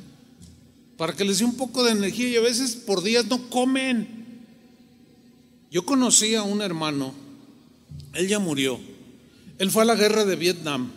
para 0.97 1.14
que 1.14 1.24
les 1.24 1.38
dé 1.38 1.44
un 1.44 1.57
poco 1.57 1.84
de 1.84 1.92
energía 1.92 2.28
y 2.28 2.36
a 2.36 2.40
veces 2.40 2.74
por 2.74 3.03
días 3.03 3.26
no 3.26 3.49
comen. 3.51 4.09
Yo 5.70 5.84
conocí 5.84 6.34
a 6.34 6.42
un 6.42 6.62
hermano, 6.62 7.12
él 8.14 8.28
ya 8.28 8.38
murió, 8.38 8.78
él 9.59 9.70
fue 9.70 9.82
a 9.82 9.86
la 9.86 9.94
guerra 9.94 10.24
de 10.24 10.36
Vietnam, 10.36 10.90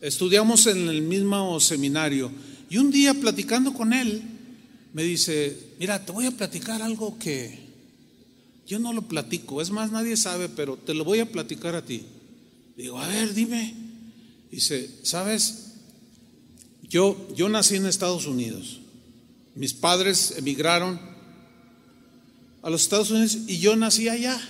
estudiamos 0.00 0.66
en 0.66 0.88
el 0.88 1.02
mismo 1.02 1.58
seminario 1.60 2.30
y 2.68 2.78
un 2.78 2.90
día 2.90 3.14
platicando 3.14 3.72
con 3.72 3.92
él 3.92 4.22
me 4.92 5.02
dice, 5.02 5.56
mira, 5.78 6.04
te 6.04 6.12
voy 6.12 6.26
a 6.26 6.30
platicar 6.30 6.82
algo 6.82 7.18
que 7.18 7.58
yo 8.66 8.78
no 8.78 8.92
lo 8.92 9.02
platico, 9.02 9.60
es 9.60 9.70
más, 9.70 9.90
nadie 9.90 10.16
sabe, 10.16 10.48
pero 10.48 10.76
te 10.76 10.94
lo 10.94 11.04
voy 11.04 11.20
a 11.20 11.30
platicar 11.30 11.74
a 11.74 11.84
ti. 11.84 12.02
Digo, 12.76 12.98
a 12.98 13.06
ver, 13.08 13.34
dime. 13.34 13.74
Dice, 14.50 14.88
¿sabes? 15.02 15.63
Yo, 16.94 17.28
yo 17.34 17.48
nací 17.48 17.74
en 17.74 17.86
Estados 17.86 18.24
Unidos. 18.28 18.78
Mis 19.56 19.74
padres 19.74 20.34
emigraron 20.36 21.00
a 22.62 22.70
los 22.70 22.82
Estados 22.82 23.10
Unidos 23.10 23.36
y 23.48 23.58
yo 23.58 23.74
nací 23.74 24.08
allá. 24.08 24.40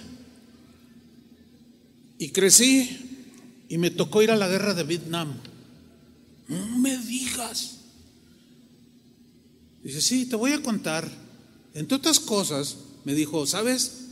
Y 2.19 2.29
crecí 2.33 3.25
y 3.71 3.79
me 3.79 3.91
tocó 3.91 4.23
ir 4.23 4.31
a 4.31 4.37
la 4.37 4.47
guerra 4.47 4.75
de 4.75 4.85
Vietnam. 4.85 5.33
No 6.47 6.79
me 6.81 6.99
digas. 6.99 7.79
Dice, 9.83 10.03
sí, 10.03 10.27
te 10.27 10.37
voy 10.37 10.53
a 10.53 10.61
contar. 10.61 11.11
Entre 11.73 11.97
otras 11.97 12.21
cosas, 12.21 12.77
me 13.05 13.15
dijo, 13.15 13.47
¿sabes? 13.47 14.09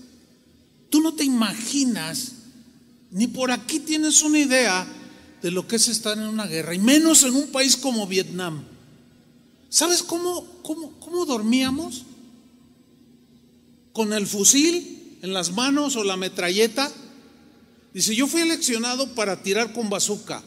Tú 0.88 1.02
no 1.02 1.12
te 1.12 1.24
imaginas, 1.24 2.32
ni 3.10 3.26
por 3.26 3.50
aquí 3.50 3.80
tienes 3.80 4.22
una 4.22 4.38
idea 4.38 4.86
de 5.42 5.50
lo 5.50 5.66
que 5.66 5.76
es 5.76 5.88
estar 5.88 6.16
en 6.16 6.24
una 6.24 6.46
guerra, 6.46 6.74
y 6.74 6.78
menos 6.78 7.24
en 7.24 7.34
un 7.34 7.48
país 7.48 7.76
como 7.76 8.06
Vietnam. 8.06 8.64
¿Sabes 9.68 10.02
cómo, 10.02 10.46
cómo, 10.62 10.92
cómo 11.00 11.26
dormíamos? 11.26 12.04
Con 13.92 14.12
el 14.12 14.26
fusil 14.26 15.18
en 15.22 15.32
las 15.32 15.52
manos 15.52 15.96
o 15.96 16.04
la 16.04 16.16
metralleta. 16.16 16.90
Dice, 17.94 18.14
yo 18.14 18.26
fui 18.26 18.40
eleccionado 18.40 19.14
para 19.14 19.42
tirar 19.42 19.72
con 19.72 19.90
bazooka, 19.90 20.42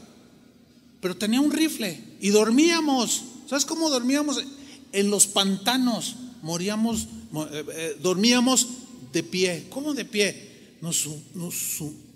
pero 1.01 1.15
tenía 1.15 1.41
un 1.41 1.51
rifle 1.51 2.01
y 2.19 2.29
dormíamos. 2.29 3.23
¿Sabes 3.47 3.65
cómo 3.65 3.89
dormíamos? 3.89 4.43
En 4.91 5.09
los 5.09 5.27
pantanos 5.27 6.15
moríamos, 6.41 7.07
eh, 7.51 7.65
eh, 7.73 7.97
dormíamos 8.01 8.67
de 9.11 9.23
pie. 9.23 9.65
¿Cómo 9.69 9.93
de 9.93 10.05
pie? 10.05 10.75
Nos, 10.81 11.07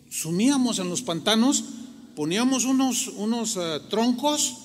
sumíamos 0.09 0.80
en 0.80 0.89
los 0.89 1.01
pantanos 1.01 1.63
poníamos 2.20 2.65
unos, 2.65 3.07
unos 3.07 3.55
eh, 3.55 3.80
troncos 3.89 4.55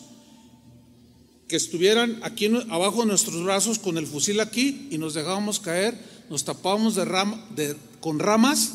que 1.46 1.54
estuvieran 1.54 2.18
aquí 2.24 2.50
abajo 2.68 3.02
de 3.02 3.06
nuestros 3.06 3.44
brazos 3.44 3.78
con 3.78 3.96
el 3.96 4.08
fusil 4.08 4.40
aquí 4.40 4.88
y 4.90 4.98
nos 4.98 5.14
dejábamos 5.14 5.60
caer, 5.60 5.96
nos 6.28 6.42
tapábamos 6.42 6.96
de 6.96 7.76
con 8.00 8.18
ramas 8.18 8.72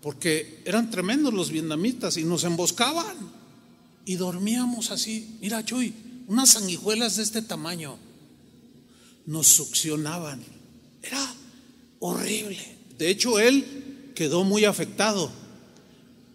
porque 0.00 0.60
eran 0.64 0.90
tremendos 0.90 1.32
los 1.32 1.52
vietnamitas 1.52 2.16
y 2.16 2.24
nos 2.24 2.42
emboscaban 2.42 3.16
y 4.06 4.16
dormíamos 4.16 4.90
así. 4.90 5.38
Mira, 5.40 5.64
Chuy, 5.64 5.94
unas 6.26 6.50
sanguijuelas 6.50 7.14
de 7.14 7.22
este 7.22 7.42
tamaño 7.42 7.96
nos 9.26 9.46
succionaban. 9.46 10.42
Era 11.00 11.32
horrible. 12.00 12.58
De 12.98 13.08
hecho, 13.08 13.38
él 13.38 14.12
quedó 14.16 14.42
muy 14.42 14.64
afectado 14.64 15.41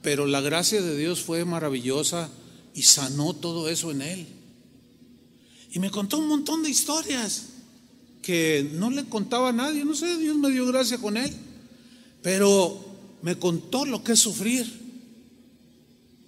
pero 0.07 0.25
la 0.25 0.39
gracia 0.39 0.81
de 0.81 0.97
Dios 0.97 1.19
fue 1.19 1.43
maravillosa 1.43 2.29
y 2.73 2.83
sanó 2.83 3.33
todo 3.33 3.67
eso 3.67 3.91
en 3.91 4.01
él. 4.01 4.25
Y 5.69 5.79
me 5.79 5.91
contó 5.91 6.19
un 6.19 6.29
montón 6.29 6.63
de 6.63 6.69
historias 6.69 7.47
que 8.21 8.71
no 8.71 8.89
le 8.89 9.03
contaba 9.09 9.49
a 9.49 9.51
nadie, 9.51 9.83
no 9.83 9.93
sé, 9.95 10.15
Dios 10.15 10.37
me 10.37 10.49
dio 10.49 10.65
gracia 10.67 10.97
con 10.97 11.17
él, 11.17 11.35
pero 12.21 12.79
me 13.21 13.37
contó 13.37 13.85
lo 13.85 14.01
que 14.01 14.13
es 14.13 14.19
sufrir 14.21 14.65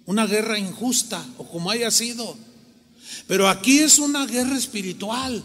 una 0.04 0.26
guerra 0.26 0.58
injusta 0.58 1.26
o 1.38 1.48
como 1.48 1.70
haya 1.70 1.90
sido. 1.90 2.36
Pero 3.26 3.48
aquí 3.48 3.78
es 3.78 3.98
una 3.98 4.26
guerra 4.26 4.58
espiritual 4.58 5.42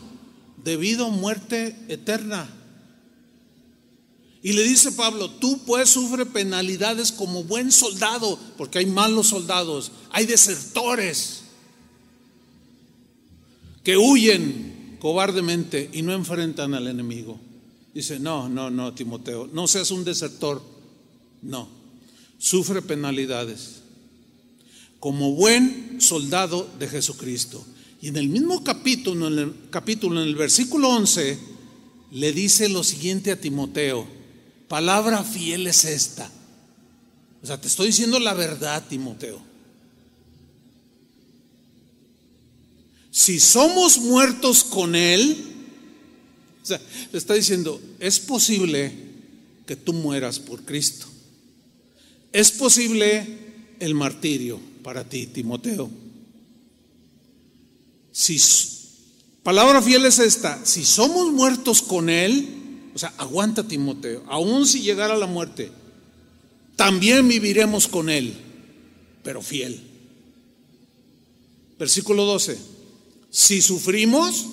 debido 0.62 1.06
a 1.06 1.10
muerte 1.10 1.74
eterna. 1.88 2.50
Y 4.46 4.54
le 4.54 4.62
dice 4.62 4.92
Pablo, 4.92 5.32
tú 5.32 5.62
pues 5.66 5.90
sufre 5.90 6.24
penalidades 6.24 7.12
como 7.12 7.44
buen 7.44 7.72
soldado, 7.72 8.38
porque 8.60 8.78
hay 8.78 8.86
malos 8.86 9.30
soldados, 9.30 9.92
hay 10.12 10.28
desertores 10.28 11.46
que 13.84 13.98
huyen 13.98 14.98
cobardemente 15.00 15.90
y 15.94 16.04
no 16.04 16.14
enfrentan 16.14 16.76
al 16.76 16.86
enemigo. 16.86 17.40
Dice, 17.96 18.20
no, 18.20 18.48
no, 18.48 18.70
no, 18.70 18.94
Timoteo, 18.94 19.50
no 19.52 19.68
seas 19.68 19.90
un 19.90 20.04
desertor. 20.04 20.62
No, 21.42 21.68
sufre 22.38 22.84
penalidades 22.84 23.82
como 25.00 25.32
buen 25.32 26.00
soldado 26.00 26.70
de 26.78 26.88
Jesucristo. 26.88 27.66
Y 28.00 28.10
en 28.10 28.18
el 28.18 28.30
mismo 28.30 28.64
capítulo, 28.64 29.26
en 29.26 29.40
el 29.40 29.54
capítulo, 29.72 30.22
en 30.22 30.28
el 30.28 30.36
versículo 30.36 30.90
11, 30.90 31.40
le 32.12 32.32
dice 32.32 32.70
lo 32.70 32.84
siguiente 32.84 33.32
a 33.32 33.42
Timoteo, 33.42 34.15
palabra 34.68 35.24
fiel 35.24 35.68
es 35.68 35.86
esta. 35.86 36.30
O 37.42 37.46
sea, 37.46 37.60
te 37.60 37.68
estoy 37.68 37.88
diciendo 37.88 38.20
la 38.20 38.34
verdad, 38.34 38.84
Timoteo. 38.88 39.40
Si 43.12 43.40
somos 43.40 44.00
muertos 44.00 44.64
con 44.64 44.96
Él, 44.96 45.56
o 46.62 46.66
sea, 46.66 46.82
le 47.12 47.18
está 47.18 47.36
diciendo, 47.36 47.80
es 48.00 48.20
posible 48.20 48.92
que 49.68 49.76
tú 49.76 49.94
mueras 49.94 50.40
por 50.40 50.64
Cristo. 50.64 51.06
Es 52.32 52.52
posible 52.52 53.38
el 53.80 53.94
martirio 53.94 54.60
para 54.84 55.08
ti, 55.08 55.28
Timoteo. 55.28 55.90
Si 58.12 58.42
palabra 59.44 59.82
fiel 59.82 60.06
es 60.06 60.20
esta, 60.20 60.66
si 60.66 60.86
somos 60.86 61.32
muertos 61.32 61.82
con 61.82 62.10
él, 62.10 62.48
o 62.96 62.98
sea, 62.98 63.14
aguanta 63.18 63.68
Timoteo, 63.68 64.24
aun 64.28 64.66
si 64.66 64.82
llegara 64.82 65.16
la 65.16 65.28
muerte, 65.28 65.70
también 66.76 67.28
viviremos 67.28 67.88
con 67.88 68.10
él, 68.10 68.34
pero 69.22 69.42
fiel. 69.42 69.80
Versículo 71.78 72.24
12. 72.26 72.58
Si 73.30 73.62
sufrimos, 73.62 74.46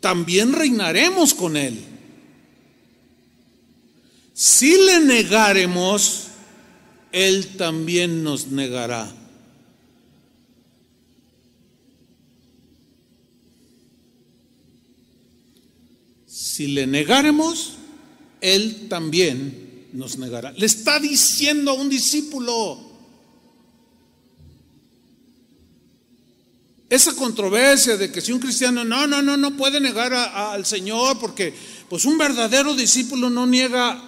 también 0.00 0.52
reinaremos 0.52 1.32
con 1.32 1.56
Él. 1.56 1.82
Si 4.34 4.76
le 4.76 5.00
negaremos, 5.00 6.24
Él 7.10 7.56
también 7.56 8.22
nos 8.22 8.48
negará. 8.48 9.10
Si 16.54 16.68
le 16.68 16.86
negaremos, 16.86 17.72
Él 18.40 18.86
también 18.88 19.88
nos 19.92 20.18
negará. 20.18 20.52
Le 20.52 20.66
está 20.66 21.00
diciendo 21.00 21.72
a 21.72 21.74
un 21.74 21.88
discípulo, 21.88 22.92
Esa 26.88 27.12
controversia 27.16 27.96
de 27.96 28.12
que 28.12 28.20
si 28.20 28.30
un 28.30 28.38
cristiano 28.38 28.84
no, 28.84 29.04
no, 29.08 29.20
no, 29.20 29.36
no 29.36 29.56
puede 29.56 29.80
negar 29.80 30.14
al 30.14 30.64
Señor 30.64 31.18
porque 31.18 31.52
pues 31.88 32.04
un 32.04 32.16
verdadero 32.16 32.76
discípulo 32.76 33.28
no 33.30 33.48
niega 33.48 34.00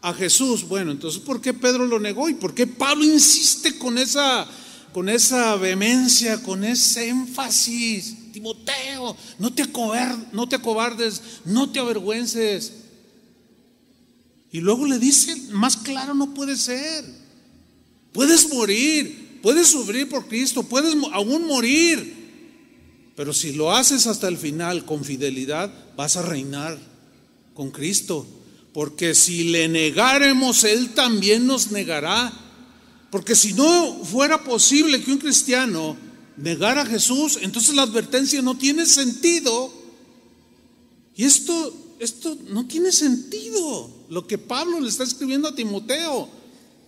a 0.00 0.14
Jesús. 0.14 0.66
Bueno, 0.66 0.92
entonces 0.92 1.20
¿por 1.20 1.42
qué 1.42 1.52
Pedro 1.52 1.84
lo 1.84 2.00
negó 2.00 2.30
y 2.30 2.34
por 2.34 2.54
qué 2.54 2.66
Pablo 2.66 3.04
insiste 3.04 3.76
con 3.76 3.98
esa 3.98 4.48
con 4.94 5.10
esa 5.10 5.56
vehemencia, 5.56 6.42
con 6.42 6.64
ese 6.64 7.10
énfasis? 7.10 8.21
Timoteo, 8.32 9.16
no 9.38 9.52
te, 9.52 9.62
acobardes, 9.62 11.22
no 11.44 11.70
te 11.70 11.78
avergüences. 11.78 12.72
Y 14.50 14.60
luego 14.60 14.86
le 14.86 14.98
dice, 14.98 15.36
más 15.50 15.76
claro 15.76 16.14
no 16.14 16.34
puede 16.34 16.56
ser. 16.56 17.04
Puedes 18.12 18.52
morir, 18.52 19.32
Puedes 19.42 19.68
sufrir 19.68 20.08
por 20.08 20.28
Cristo, 20.28 20.62
puedes 20.62 20.94
aún 21.12 21.46
morir. 21.46 22.22
Pero 23.16 23.34
si 23.34 23.52
lo 23.52 23.72
haces 23.72 24.06
hasta 24.06 24.28
el 24.28 24.38
final 24.38 24.84
con 24.84 25.04
fidelidad, 25.04 25.70
vas 25.96 26.16
a 26.16 26.22
reinar 26.22 26.78
con 27.52 27.72
Cristo. 27.72 28.24
Porque 28.72 29.14
si 29.14 29.44
le 29.44 29.68
negaremos, 29.68 30.62
Él 30.62 30.90
también 30.90 31.46
nos 31.46 31.72
negará. 31.72 32.32
Porque 33.10 33.34
si 33.34 33.52
no 33.52 34.04
fuera 34.04 34.44
posible 34.44 35.02
que 35.02 35.10
un 35.10 35.18
cristiano 35.18 35.96
negara 36.36 36.82
a 36.82 36.86
Jesús, 36.86 37.38
entonces 37.40 37.74
la 37.74 37.82
advertencia 37.82 38.42
no 38.42 38.56
tiene 38.56 38.86
sentido. 38.86 39.72
Y 41.16 41.24
esto, 41.24 41.96
esto 41.98 42.36
no 42.48 42.66
tiene 42.66 42.92
sentido. 42.92 43.90
Lo 44.08 44.26
que 44.26 44.38
Pablo 44.38 44.80
le 44.80 44.88
está 44.88 45.04
escribiendo 45.04 45.48
a 45.48 45.54
Timoteo. 45.54 46.28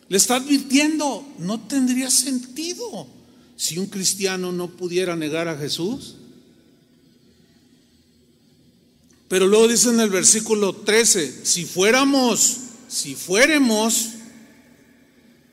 Le 0.09 0.17
está 0.17 0.37
advirtiendo, 0.37 1.27
no 1.39 1.61
tendría 1.67 2.11
sentido 2.11 3.07
si 3.57 3.79
un 3.79 3.87
cristiano 3.87 4.53
no 4.53 4.69
pudiera 4.69 5.17
negar 5.17 5.49
a 5.49 5.57
Jesús. 5.57 6.17
Pero 9.29 9.47
luego 9.47 9.69
dice 9.69 9.89
en 9.89 10.01
el 10.01 10.11
versículo 10.11 10.75
13, 10.75 11.47
si 11.47 11.65
fuéramos, 11.65 12.59
si 12.89 13.15
fuéramos, 13.15 14.11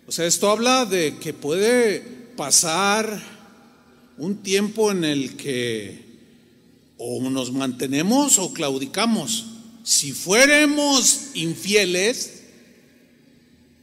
o 0.06 0.12
sea, 0.12 0.26
esto 0.26 0.50
habla 0.50 0.86
de 0.86 1.18
que 1.18 1.34
puede 1.34 2.02
pasar 2.36 3.41
un 4.22 4.44
tiempo 4.44 4.92
en 4.92 5.04
el 5.04 5.36
que 5.36 6.06
o 7.00 7.28
nos 7.28 7.52
mantenemos 7.52 8.38
o 8.38 8.54
claudicamos. 8.54 9.46
Si 9.84 10.12
fuéramos 10.12 11.32
infieles, 11.34 12.44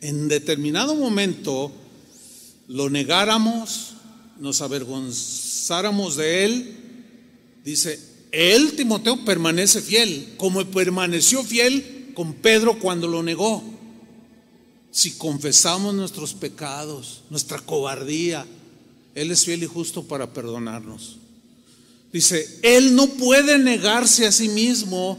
en 0.01 0.29
determinado 0.29 0.95
momento 0.95 1.73
lo 2.69 2.89
negáramos, 2.89 3.95
nos 4.39 4.61
avergonzáramos 4.61 6.15
de 6.15 6.45
él, 6.45 6.77
dice, 7.65 7.99
él, 8.31 8.75
Timoteo, 8.77 9.25
permanece 9.25 9.83
fiel, 9.83 10.35
como 10.37 10.65
permaneció 10.67 11.43
fiel 11.43 12.13
con 12.15 12.35
Pedro 12.35 12.79
cuando 12.79 13.09
lo 13.09 13.25
negó. 13.25 13.65
Si 14.93 15.15
confesamos 15.15 15.97
nuestros 15.97 16.35
pecados, 16.35 17.23
nuestra 17.29 17.59
cobardía, 17.59 18.47
Él 19.21 19.33
es 19.33 19.45
fiel 19.45 19.65
y 19.65 19.67
justo 19.67 20.05
para 20.05 20.33
perdonarnos. 20.33 21.19
Dice, 22.13 22.61
Él 22.63 22.95
no 22.95 23.09
puede 23.09 23.59
negarse 23.59 24.27
a 24.27 24.33
sí 24.33 24.49
mismo 24.49 25.19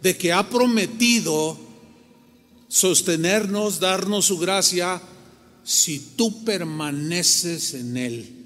de 0.00 0.16
que 0.16 0.32
ha 0.32 0.48
prometido 0.48 1.58
sostenernos, 2.68 3.80
darnos 3.80 4.26
su 4.26 4.38
gracia, 4.38 5.02
si 5.64 5.98
tú 6.16 6.44
permaneces 6.44 7.74
en 7.74 7.96
Él. 7.96 8.44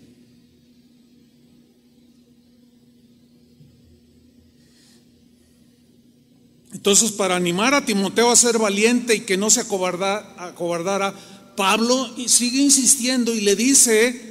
Entonces, 6.72 7.12
para 7.12 7.36
animar 7.36 7.74
a 7.74 7.84
Timoteo 7.84 8.30
a 8.30 8.36
ser 8.36 8.58
valiente 8.58 9.16
y 9.16 9.20
que 9.20 9.36
no 9.36 9.50
se 9.50 9.60
acobardara, 9.60 11.14
Pablo 11.56 12.08
sigue 12.26 12.62
insistiendo 12.62 13.34
y 13.34 13.40
le 13.40 13.56
dice 13.56 14.27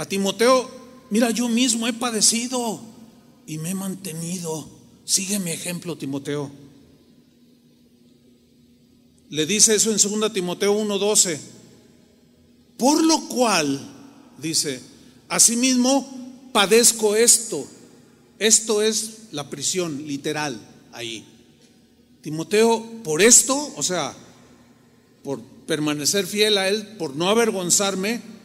a 0.00 0.06
Timoteo, 0.06 0.66
mira, 1.10 1.30
yo 1.30 1.46
mismo 1.50 1.86
he 1.86 1.92
padecido 1.92 2.80
y 3.46 3.58
me 3.58 3.72
he 3.72 3.74
mantenido. 3.74 4.66
Sigue 5.04 5.38
mi 5.38 5.50
ejemplo, 5.50 5.98
Timoteo. 5.98 6.50
Le 9.28 9.44
dice 9.44 9.74
eso 9.74 9.90
en 9.90 9.98
2 9.98 10.32
Timoteo 10.32 10.72
1:12. 10.72 11.38
Por 12.78 13.04
lo 13.04 13.28
cual, 13.28 13.78
dice, 14.38 14.80
asimismo 15.28 16.48
padezco 16.50 17.14
esto. 17.14 17.68
Esto 18.38 18.80
es 18.80 19.24
la 19.32 19.50
prisión 19.50 20.06
literal 20.06 20.58
ahí. 20.92 21.26
Timoteo, 22.22 23.02
por 23.04 23.20
esto, 23.20 23.70
o 23.76 23.82
sea, 23.82 24.14
por 25.22 25.42
permanecer 25.66 26.26
fiel 26.26 26.56
a 26.56 26.68
Él, 26.68 26.86
por 26.96 27.16
no 27.16 27.28
avergonzarme, 27.28 28.39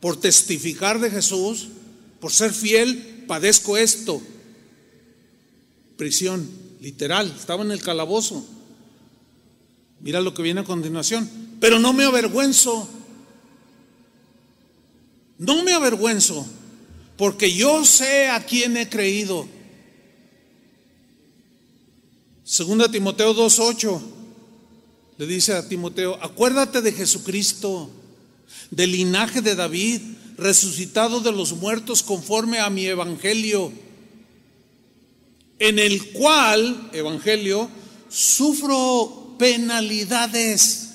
por 0.00 0.18
testificar 0.18 0.98
de 0.98 1.10
Jesús, 1.10 1.68
por 2.20 2.32
ser 2.32 2.52
fiel, 2.52 3.24
padezco 3.26 3.76
esto. 3.76 4.20
Prisión, 5.96 6.48
literal, 6.80 7.34
estaba 7.38 7.62
en 7.62 7.70
el 7.70 7.82
calabozo. 7.82 8.44
Mira 10.00 10.20
lo 10.20 10.32
que 10.32 10.42
viene 10.42 10.60
a 10.60 10.64
continuación. 10.64 11.28
Pero 11.60 11.78
no 11.78 11.92
me 11.92 12.04
avergüenzo. 12.04 12.88
No 15.38 15.62
me 15.62 15.74
avergüenzo. 15.74 16.46
Porque 17.16 17.52
yo 17.52 17.84
sé 17.84 18.28
a 18.28 18.44
quién 18.46 18.78
he 18.78 18.88
creído. 18.88 19.46
Segunda 22.44 22.90
Timoteo 22.90 23.34
2.8 23.34 24.00
le 25.18 25.26
dice 25.26 25.52
a 25.52 25.68
Timoteo, 25.68 26.18
acuérdate 26.22 26.80
de 26.80 26.92
Jesucristo, 26.92 27.90
del 28.70 28.92
linaje 28.92 29.42
de 29.42 29.54
David, 29.54 30.00
resucitado 30.36 31.20
de 31.20 31.32
los 31.32 31.52
muertos 31.52 32.02
conforme 32.02 32.58
a 32.60 32.70
mi 32.70 32.86
evangelio, 32.86 33.72
en 35.58 35.78
el 35.78 36.12
cual, 36.12 36.90
evangelio, 36.92 37.68
sufro 38.08 39.36
penalidades, 39.38 40.88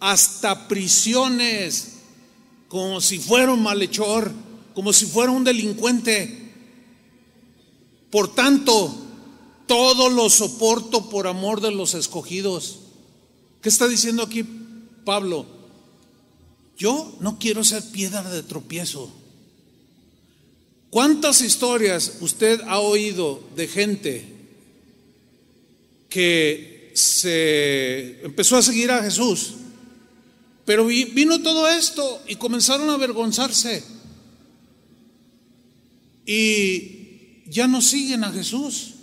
hasta 0.00 0.68
prisiones, 0.68 1.94
como 2.68 3.00
si 3.00 3.18
fuera 3.18 3.52
un 3.52 3.62
malhechor, 3.62 4.32
como 4.74 4.92
si 4.92 5.06
fuera 5.06 5.32
un 5.32 5.42
delincuente. 5.42 6.52
Por 8.10 8.34
tanto, 8.34 8.94
todo 9.66 10.08
lo 10.08 10.30
soporto 10.30 11.10
por 11.10 11.26
amor 11.26 11.60
de 11.60 11.72
los 11.72 11.94
escogidos. 11.94 12.78
¿Qué 13.60 13.68
está 13.68 13.88
diciendo 13.88 14.22
aquí 14.22 14.44
Pablo? 15.04 15.57
Yo 16.78 17.16
no 17.20 17.38
quiero 17.38 17.64
ser 17.64 17.82
piedra 17.90 18.22
de 18.22 18.42
tropiezo. 18.42 19.12
¿Cuántas 20.90 21.42
historias 21.42 22.18
usted 22.20 22.60
ha 22.66 22.78
oído 22.78 23.42
de 23.56 23.68
gente 23.68 24.24
que 26.08 26.92
se 26.94 28.24
empezó 28.24 28.56
a 28.56 28.62
seguir 28.62 28.90
a 28.90 29.02
Jesús? 29.02 29.54
Pero 30.64 30.86
vino 30.86 31.42
todo 31.42 31.68
esto 31.68 32.22
y 32.28 32.36
comenzaron 32.36 32.88
a 32.90 32.94
avergonzarse. 32.94 33.82
Y 36.24 37.42
ya 37.46 37.66
no 37.66 37.82
siguen 37.82 38.22
a 38.22 38.32
Jesús. 38.32 38.94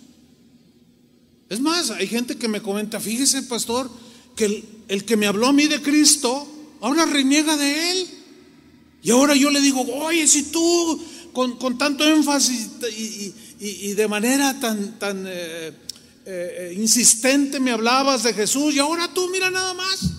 Es 1.50 1.60
más, 1.60 1.92
hay 1.92 2.08
gente 2.08 2.38
que 2.38 2.48
me 2.48 2.62
comenta, 2.62 3.00
fíjese 3.00 3.44
pastor, 3.44 3.90
que 4.36 4.64
el, 4.88 5.06
que 5.06 5.18
me 5.18 5.28
habló 5.28 5.48
a 5.48 5.54
mí 5.54 5.68
de 5.68 5.82
Cristo, 5.82 6.48
ahora 6.82 7.06
reniega 7.06 7.58
de 7.58 7.92
él. 7.92 8.08
Y 9.02 9.12
ahora 9.12 9.36
yo 9.36 9.52
le 9.52 9.62
digo, 9.62 9.82
oye, 9.82 10.28
si 10.28 10.44
tú 10.52 11.02
con, 11.34 11.78
tanto 11.78 12.08
énfasis 12.08 12.70
y, 13.60 13.94
de 13.94 14.08
manera 14.08 14.60
tan, 14.60 14.98
tan 14.98 15.26
eh, 15.28 15.72
eh, 16.26 16.74
insistente 16.76 17.60
me 17.60 17.72
hablabas 17.72 18.24
de 18.24 18.34
Jesús 18.34 18.74
y 18.74 18.80
ahora 18.80 19.14
tú 19.14 19.30
mira 19.30 19.52
nada 19.52 19.74
más. 19.74 20.12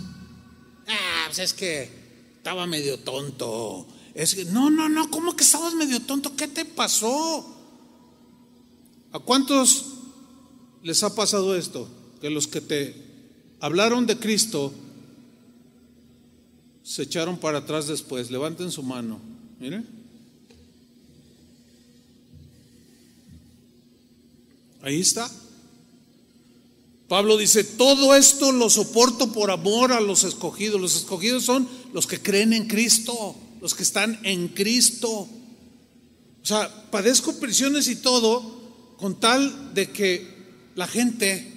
Ah, 0.86 1.24
pues 1.26 1.38
es 1.40 1.52
que 1.52 1.90
estaba 2.36 2.66
medio 2.66 2.98
tonto. 3.00 3.86
Es 4.14 4.34
que, 4.34 4.44
no, 4.44 4.70
no, 4.70 4.88
no, 4.88 5.10
¿cómo 5.10 5.34
que 5.34 5.44
estabas 5.44 5.74
medio 5.74 6.00
tonto? 6.00 6.36
¿Qué 6.36 6.46
te 6.46 6.64
pasó? 6.64 7.44
¿A 9.12 9.18
cuántos 9.18 9.86
les 10.82 11.02
ha 11.02 11.14
pasado 11.14 11.56
esto? 11.56 11.88
Que 12.20 12.30
los 12.30 12.46
que 12.46 12.60
te 12.60 12.94
hablaron 13.60 14.06
de 14.06 14.18
Cristo 14.18 14.72
se 16.86 17.02
echaron 17.02 17.36
para 17.36 17.58
atrás 17.58 17.88
después. 17.88 18.30
Levanten 18.30 18.70
su 18.70 18.82
mano. 18.84 19.20
Miren. 19.58 19.84
Ahí 24.82 25.00
está. 25.00 25.28
Pablo 27.08 27.36
dice, 27.36 27.64
todo 27.64 28.14
esto 28.14 28.52
lo 28.52 28.70
soporto 28.70 29.32
por 29.32 29.50
amor 29.50 29.92
a 29.92 30.00
los 30.00 30.22
escogidos. 30.22 30.80
Los 30.80 30.94
escogidos 30.94 31.44
son 31.44 31.68
los 31.92 32.06
que 32.06 32.22
creen 32.22 32.52
en 32.52 32.68
Cristo, 32.68 33.34
los 33.60 33.74
que 33.74 33.82
están 33.82 34.20
en 34.22 34.46
Cristo. 34.48 35.10
O 35.10 36.46
sea, 36.46 36.88
padezco 36.92 37.34
prisiones 37.40 37.88
y 37.88 37.96
todo 37.96 38.94
con 38.96 39.18
tal 39.18 39.74
de 39.74 39.90
que 39.90 40.36
la 40.76 40.86
gente 40.86 41.55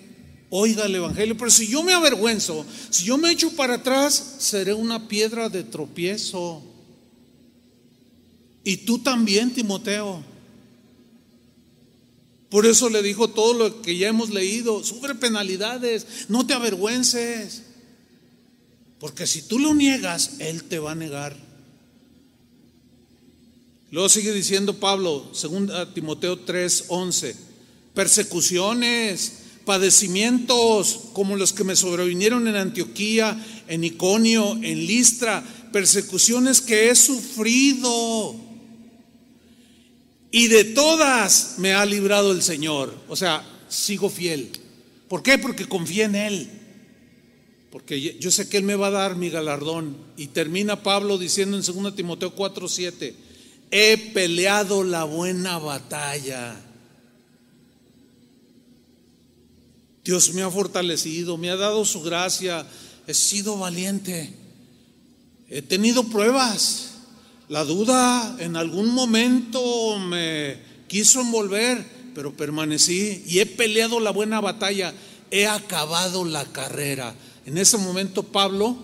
oiga 0.49 0.85
el 0.85 0.95
Evangelio. 0.95 1.37
Pero 1.37 1.51
si 1.51 1.67
yo 1.67 1.83
me 1.83 1.93
avergüenzo, 1.93 2.65
si 2.89 3.05
yo 3.05 3.17
me 3.17 3.31
echo 3.31 3.51
para 3.55 3.75
atrás, 3.75 4.35
seré 4.39 4.73
una 4.73 5.07
piedra 5.07 5.49
de 5.49 5.63
tropiezo. 5.63 6.63
Y 8.63 8.77
tú 8.77 8.99
también, 8.99 9.53
Timoteo. 9.53 10.23
Por 12.49 12.65
eso 12.65 12.89
le 12.89 13.03
dijo 13.03 13.29
todo 13.29 13.53
lo 13.53 13.81
que 13.81 13.97
ya 13.97 14.07
hemos 14.07 14.31
leído, 14.31 14.83
sufre 14.83 15.13
penalidades, 15.15 16.05
no 16.29 16.47
te 16.47 16.53
avergüences. 16.53 17.63
Porque 18.99 19.27
si 19.27 19.43
tú 19.43 19.59
lo 19.59 19.73
niegas, 19.73 20.39
Él 20.39 20.63
te 20.63 20.79
va 20.79 20.91
a 20.91 20.95
negar. 20.95 21.37
Luego 23.91 24.09
sigue 24.09 24.33
diciendo 24.33 24.75
Pablo, 24.79 25.31
2 25.39 25.93
Timoteo 25.93 26.39
3, 26.39 26.85
11, 26.89 27.35
persecuciones, 27.93 29.33
padecimientos 29.69 30.99
como 31.13 31.35
los 31.35 31.53
que 31.53 31.63
me 31.63 31.75
sobrevinieron 31.75 32.47
en 32.47 32.55
Antioquía, 32.55 33.37
en 33.67 33.83
Iconio, 33.83 34.53
en 34.63 34.87
Listra, 34.87 35.43
persecuciones 35.71 36.59
que 36.59 36.89
he 36.89 36.95
sufrido 36.95 38.35
y 40.31 40.47
de 40.47 40.63
todas 40.63 41.59
me 41.59 41.73
ha 41.73 41.85
librado 41.85 42.31
el 42.31 42.41
Señor. 42.41 42.95
O 43.09 43.15
sea, 43.15 43.47
sigo 43.67 44.09
fiel. 44.09 44.49
¿Por 45.07 45.21
qué? 45.21 45.37
Porque 45.37 45.67
confío 45.67 46.05
en 46.05 46.15
Él. 46.15 46.49
Porque 47.69 48.17
yo 48.19 48.31
sé 48.31 48.49
que 48.49 48.57
Él 48.57 48.63
me 48.63 48.75
va 48.75 48.87
a 48.87 49.01
dar 49.01 49.17
mi 49.17 49.29
galardón. 49.29 49.95
Y 50.17 50.29
termina 50.29 50.81
Pablo 50.81 51.19
diciendo 51.19 51.55
en 51.55 51.63
2 51.63 51.95
Timoteo 51.95 52.33
4, 52.33 52.67
7, 52.67 53.15
he 53.69 53.97
peleado 54.15 54.83
la 54.83 55.03
buena 55.03 55.59
batalla. 55.59 56.59
Dios 60.09 60.33
me 60.33 60.41
ha 60.41 60.49
fortalecido, 60.49 61.37
me 61.37 61.51
ha 61.51 61.55
dado 61.55 61.85
su 61.85 62.01
gracia, 62.01 62.65
he 63.05 63.13
sido 63.13 63.59
valiente, 63.59 64.33
he 65.47 65.61
tenido 65.61 66.03
pruebas, 66.05 66.93
la 67.47 67.63
duda 67.63 68.35
en 68.39 68.55
algún 68.55 68.89
momento 68.89 69.99
me 69.99 70.57
quiso 70.87 71.21
envolver, 71.21 71.85
pero 72.15 72.35
permanecí 72.35 73.21
y 73.27 73.37
he 73.37 73.45
peleado 73.45 73.99
la 73.99 74.09
buena 74.09 74.41
batalla, 74.41 74.95
he 75.29 75.45
acabado 75.45 76.25
la 76.25 76.43
carrera. 76.45 77.13
En 77.45 77.59
ese 77.59 77.77
momento 77.77 78.23
Pablo 78.23 78.77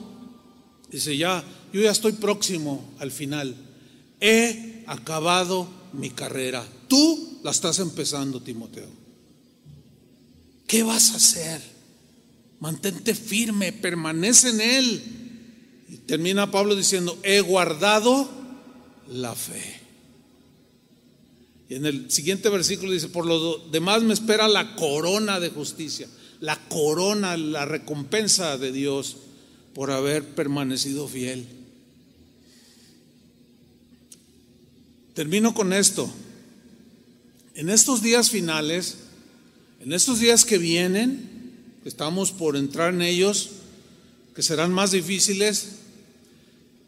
dice, 0.92 1.18
ya, 1.18 1.44
yo 1.74 1.82
ya 1.82 1.90
estoy 1.90 2.12
próximo 2.12 2.94
al 3.00 3.10
final. 3.10 3.56
He 4.22 4.84
acabado 4.86 5.68
mi 5.92 6.12
carrera. 6.12 6.64
Tú 6.88 7.40
la 7.44 7.50
estás 7.50 7.80
empezando, 7.80 8.44
Timoteo. 8.44 9.05
¿Qué 10.68 10.84
vas 10.84 11.12
a 11.12 11.18
hacer? 11.18 11.62
Mantente 12.60 13.14
firme, 13.14 13.72
permanece 13.72 14.50
en 14.50 14.62
él. 14.62 15.04
Y 15.90 15.98
termina 15.98 16.52
Pablo 16.52 16.76
diciendo, 16.76 17.18
he 17.24 17.42
guardado 17.42 18.30
la 19.08 19.36
fe. 19.36 19.82
Y 21.70 21.76
en 21.76 21.86
el 21.86 22.12
siguiente 22.12 22.50
versículo 22.50 22.92
dice, 22.92 23.10
por 23.10 23.26
lo 23.26 23.58
demás 23.72 24.04
me 24.04 24.14
espera 24.14 24.48
la 24.48 24.76
corona 24.76 25.40
de 25.40 25.50
justicia, 25.50 26.08
la 26.40 26.60
corona, 26.68 27.38
la 27.38 27.66
recompensa 27.66 28.58
de 28.58 28.72
Dios 28.72 29.18
por 29.74 29.92
haber 29.92 30.24
permanecido 30.36 31.08
fiel. 31.08 31.46
Termino 35.14 35.54
con 35.54 35.74
esto. 35.74 36.10
En 37.56 37.70
estos 37.70 38.02
días 38.02 38.30
finales, 38.30 38.98
en 39.86 39.94
estos 39.94 40.20
días 40.20 40.44
que 40.44 40.58
vienen, 40.58 41.64
estamos 41.86 42.32
por 42.32 42.58
entrar 42.58 42.94
en 42.94 43.02
ellos, 43.02 43.52
que 44.36 44.42
serán 44.42 44.74
más 44.74 44.92
difíciles, 44.92 45.76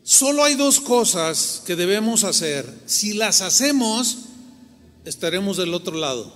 Solo 0.08 0.46
hay 0.46 0.56
dos 0.56 0.80
cosas 0.80 1.62
que 1.66 1.76
debemos 1.76 2.24
hacer. 2.24 2.66
Si 2.86 3.12
las 3.12 3.42
hacemos, 3.42 4.20
estaremos 5.04 5.58
del 5.58 5.74
otro 5.74 5.98
lado. 5.98 6.34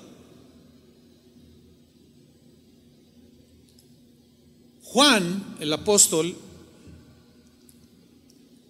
Juan, 4.84 5.55
el 5.62 5.72
apóstol, 5.72 6.36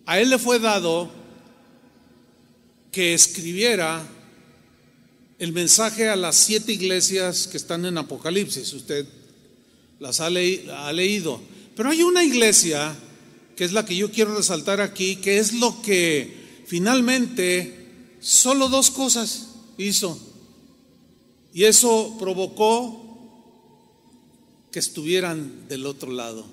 a 0.05 0.19
él 0.19 0.29
le 0.29 0.37
fue 0.37 0.59
dado 0.59 1.09
que 2.91 3.15
escribiera 3.15 4.07
el 5.41 5.53
mensaje 5.53 6.07
a 6.07 6.15
las 6.15 6.35
siete 6.35 6.71
iglesias 6.71 7.47
que 7.47 7.57
están 7.57 7.83
en 7.87 7.97
Apocalipsis. 7.97 8.73
Usted 8.73 9.07
las 9.99 10.19
ha, 10.19 10.29
leído. 10.29 11.41
Pero 11.75 11.89
hay 11.89 12.03
una 12.03 12.23
iglesia 12.23 12.95
que 13.55 13.63
es 13.63 13.71
la 13.71 13.83
que 13.83 13.95
yo 13.95 14.11
quiero 14.11 14.35
resaltar 14.35 14.81
aquí, 14.81 15.15
que 15.15 15.39
es 15.39 15.53
lo 15.53 15.81
que 15.81 16.61
finalmente 16.67 18.13
solo 18.19 18.69
dos 18.69 18.91
cosas 18.91 19.47
hizo. 19.79 20.15
Y 21.55 21.63
eso 21.63 22.15
provocó 22.19 23.01
que 24.71 24.77
estuvieran 24.77 25.67
del 25.67 25.87
otro 25.87 26.11
lado, 26.11 26.45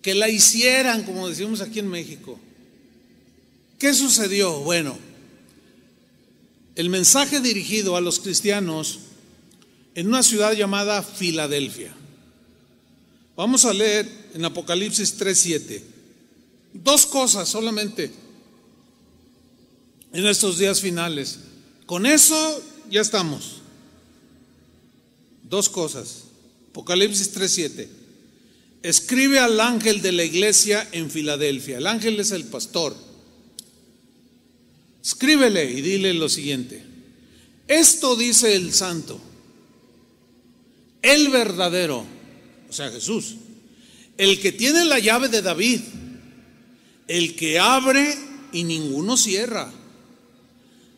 que 0.00 0.14
la 0.14 0.30
hicieran, 0.30 1.02
como 1.02 1.28
decimos 1.28 1.60
aquí 1.60 1.80
en 1.80 1.88
México. 1.88 2.40
¿Qué 3.78 3.92
sucedió? 3.92 4.60
Bueno, 4.60 4.96
el 6.74 6.88
mensaje 6.88 7.40
dirigido 7.40 7.96
a 7.96 8.00
los 8.00 8.20
cristianos 8.20 9.00
en 9.94 10.08
una 10.08 10.22
ciudad 10.22 10.52
llamada 10.54 11.02
Filadelfia. 11.02 11.94
Vamos 13.36 13.64
a 13.64 13.72
leer 13.72 14.08
en 14.34 14.44
Apocalipsis 14.44 15.16
3:7. 15.18 15.82
Dos 16.72 17.06
cosas 17.06 17.48
solamente 17.48 18.10
en 20.12 20.26
estos 20.26 20.58
días 20.58 20.80
finales. 20.80 21.38
Con 21.86 22.06
eso 22.06 22.62
ya 22.90 23.00
estamos. 23.00 23.60
Dos 25.42 25.68
cosas. 25.68 26.24
Apocalipsis 26.70 27.32
3:7. 27.32 27.88
Escribe 28.82 29.38
al 29.38 29.60
ángel 29.60 30.02
de 30.02 30.12
la 30.12 30.24
iglesia 30.24 30.88
en 30.92 31.10
Filadelfia. 31.10 31.78
El 31.78 31.86
ángel 31.86 32.18
es 32.18 32.30
el 32.30 32.44
pastor. 32.44 32.96
Escríbele 35.02 35.70
y 35.70 35.80
dile 35.80 36.14
lo 36.14 36.28
siguiente. 36.28 36.84
Esto 37.68 38.16
dice 38.16 38.54
el 38.54 38.72
santo, 38.72 39.20
el 41.00 41.28
verdadero, 41.30 42.04
o 42.68 42.72
sea 42.72 42.90
Jesús, 42.90 43.36
el 44.18 44.40
que 44.40 44.52
tiene 44.52 44.84
la 44.84 44.98
llave 44.98 45.28
de 45.28 45.42
David 45.42 45.80
el 47.08 47.36
que 47.36 47.58
abre 47.58 48.16
y 48.52 48.64
ninguno 48.64 49.18
cierra, 49.18 49.70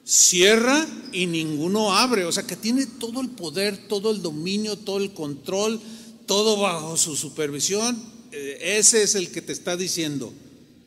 cierra 0.04 0.86
y 1.12 1.26
ninguno 1.26 1.92
abre. 1.92 2.24
O 2.24 2.32
sea 2.32 2.44
que 2.44 2.56
tiene 2.56 2.86
todo 2.86 3.20
el 3.20 3.30
poder, 3.30 3.88
todo 3.88 4.10
el 4.10 4.22
dominio, 4.22 4.76
todo 4.76 4.98
el 4.98 5.12
control, 5.12 5.80
todo 6.26 6.58
bajo 6.58 6.96
su 6.96 7.16
supervisión. 7.16 8.00
Eh, 8.32 8.76
ese 8.78 9.02
es 9.02 9.16
el 9.16 9.30
que 9.30 9.42
te 9.42 9.52
está 9.52 9.76
diciendo. 9.76 10.32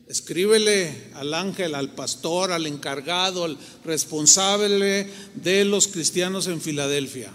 Escríbele 0.08 1.12
al 1.16 1.34
ángel, 1.34 1.76
al 1.76 1.94
pastor, 1.94 2.54
al 2.54 2.66
encargado, 2.66 3.44
al 3.44 3.58
responsable 3.84 5.10
de 5.36 5.66
los 5.66 5.90
cristianos 5.90 6.48
en 6.48 6.62
Filadelfia. 6.62 7.32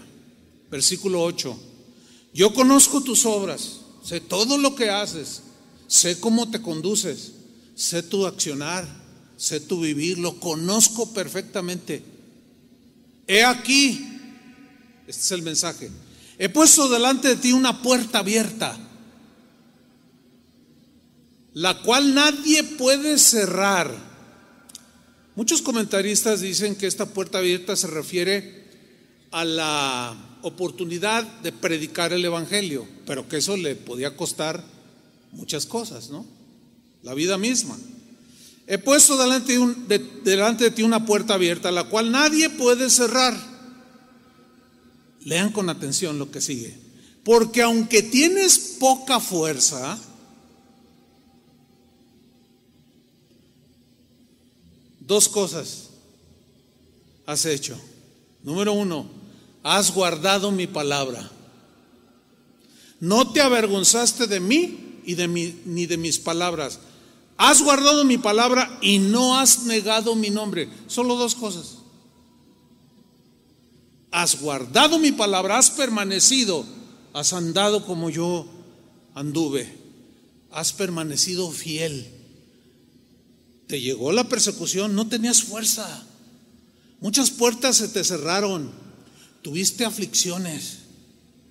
Versículo 0.71 1.21
8. 1.21 1.55
Yo 2.33 2.51
conozco 2.53 3.01
tus 3.01 3.27
obras, 3.27 3.81
sé 4.03 4.19
todo 4.21 4.57
lo 4.57 4.75
que 4.75 4.89
haces, 4.89 5.43
sé 5.87 6.19
cómo 6.19 6.49
te 6.49 6.63
conduces, 6.63 7.33
sé 7.75 8.01
tu 8.01 8.25
accionar, 8.25 8.87
sé 9.37 9.59
tu 9.59 9.81
vivir, 9.81 10.17
lo 10.17 10.39
conozco 10.39 11.13
perfectamente. 11.13 12.03
He 13.27 13.43
aquí, 13.43 14.03
este 15.05 15.21
es 15.21 15.31
el 15.31 15.43
mensaje, 15.43 15.91
he 16.39 16.49
puesto 16.49 16.89
delante 16.89 17.27
de 17.27 17.35
ti 17.35 17.53
una 17.53 17.83
puerta 17.83 18.19
abierta 18.19 18.79
la 21.53 21.81
cual 21.81 22.13
nadie 22.13 22.63
puede 22.63 23.17
cerrar. 23.17 23.91
Muchos 25.35 25.61
comentaristas 25.61 26.41
dicen 26.41 26.75
que 26.75 26.87
esta 26.87 27.07
puerta 27.07 27.39
abierta 27.39 27.75
se 27.75 27.87
refiere 27.87 28.63
a 29.31 29.45
la 29.45 30.15
oportunidad 30.43 31.23
de 31.41 31.51
predicar 31.51 32.13
el 32.13 32.23
Evangelio, 32.23 32.87
pero 33.05 33.27
que 33.27 33.37
eso 33.37 33.57
le 33.57 33.75
podía 33.75 34.15
costar 34.15 34.63
muchas 35.31 35.65
cosas, 35.65 36.09
¿no? 36.09 36.25
La 37.01 37.13
vida 37.13 37.37
misma. 37.37 37.77
He 38.65 38.77
puesto 38.77 39.17
delante 39.17 40.63
de, 40.63 40.71
ti 40.71 40.83
una 40.83 41.05
puerta 41.05 41.33
abierta, 41.33 41.71
la 41.71 41.85
cual 41.85 42.11
nadie 42.11 42.49
puede 42.49 42.89
cerrar. 42.89 43.35
Lean 45.25 45.51
con 45.51 45.69
atención 45.69 46.17
lo 46.17 46.31
que 46.31 46.41
sigue. 46.41 46.77
Porque 47.23 47.61
aunque 47.61 48.03
tienes 48.03 48.77
poca 48.79 49.19
fuerza, 49.19 49.97
Dos 55.05 55.27
cosas 55.27 55.89
has 57.25 57.45
hecho. 57.45 57.77
Número 58.43 58.73
uno, 58.73 59.07
has 59.63 59.93
guardado 59.93 60.51
mi 60.51 60.67
palabra. 60.67 61.29
No 62.99 63.31
te 63.31 63.41
avergonzaste 63.41 64.27
de 64.27 64.39
mí 64.39 65.01
y 65.05 65.15
de 65.15 65.27
mi, 65.27 65.61
ni 65.65 65.85
de 65.85 65.97
mis 65.97 66.19
palabras. 66.19 66.79
Has 67.37 67.61
guardado 67.61 68.05
mi 68.05 68.17
palabra 68.17 68.77
y 68.81 68.99
no 68.99 69.37
has 69.37 69.63
negado 69.63 70.15
mi 70.15 70.29
nombre. 70.29 70.69
Solo 70.87 71.15
dos 71.15 71.35
cosas. 71.35 71.79
Has 74.11 74.39
guardado 74.39 74.99
mi 74.99 75.11
palabra, 75.11 75.57
has 75.57 75.71
permanecido, 75.71 76.65
has 77.13 77.33
andado 77.33 77.85
como 77.85 78.11
yo 78.11 78.45
anduve, 79.15 79.67
has 80.51 80.71
permanecido 80.71 81.49
fiel. 81.49 82.12
Te 83.67 83.81
llegó 83.81 84.11
la 84.11 84.27
persecución, 84.27 84.95
no 84.95 85.07
tenías 85.07 85.43
fuerza. 85.43 86.05
Muchas 86.99 87.31
puertas 87.31 87.77
se 87.77 87.87
te 87.89 88.03
cerraron. 88.03 88.71
Tuviste 89.41 89.85
aflicciones. 89.85 90.79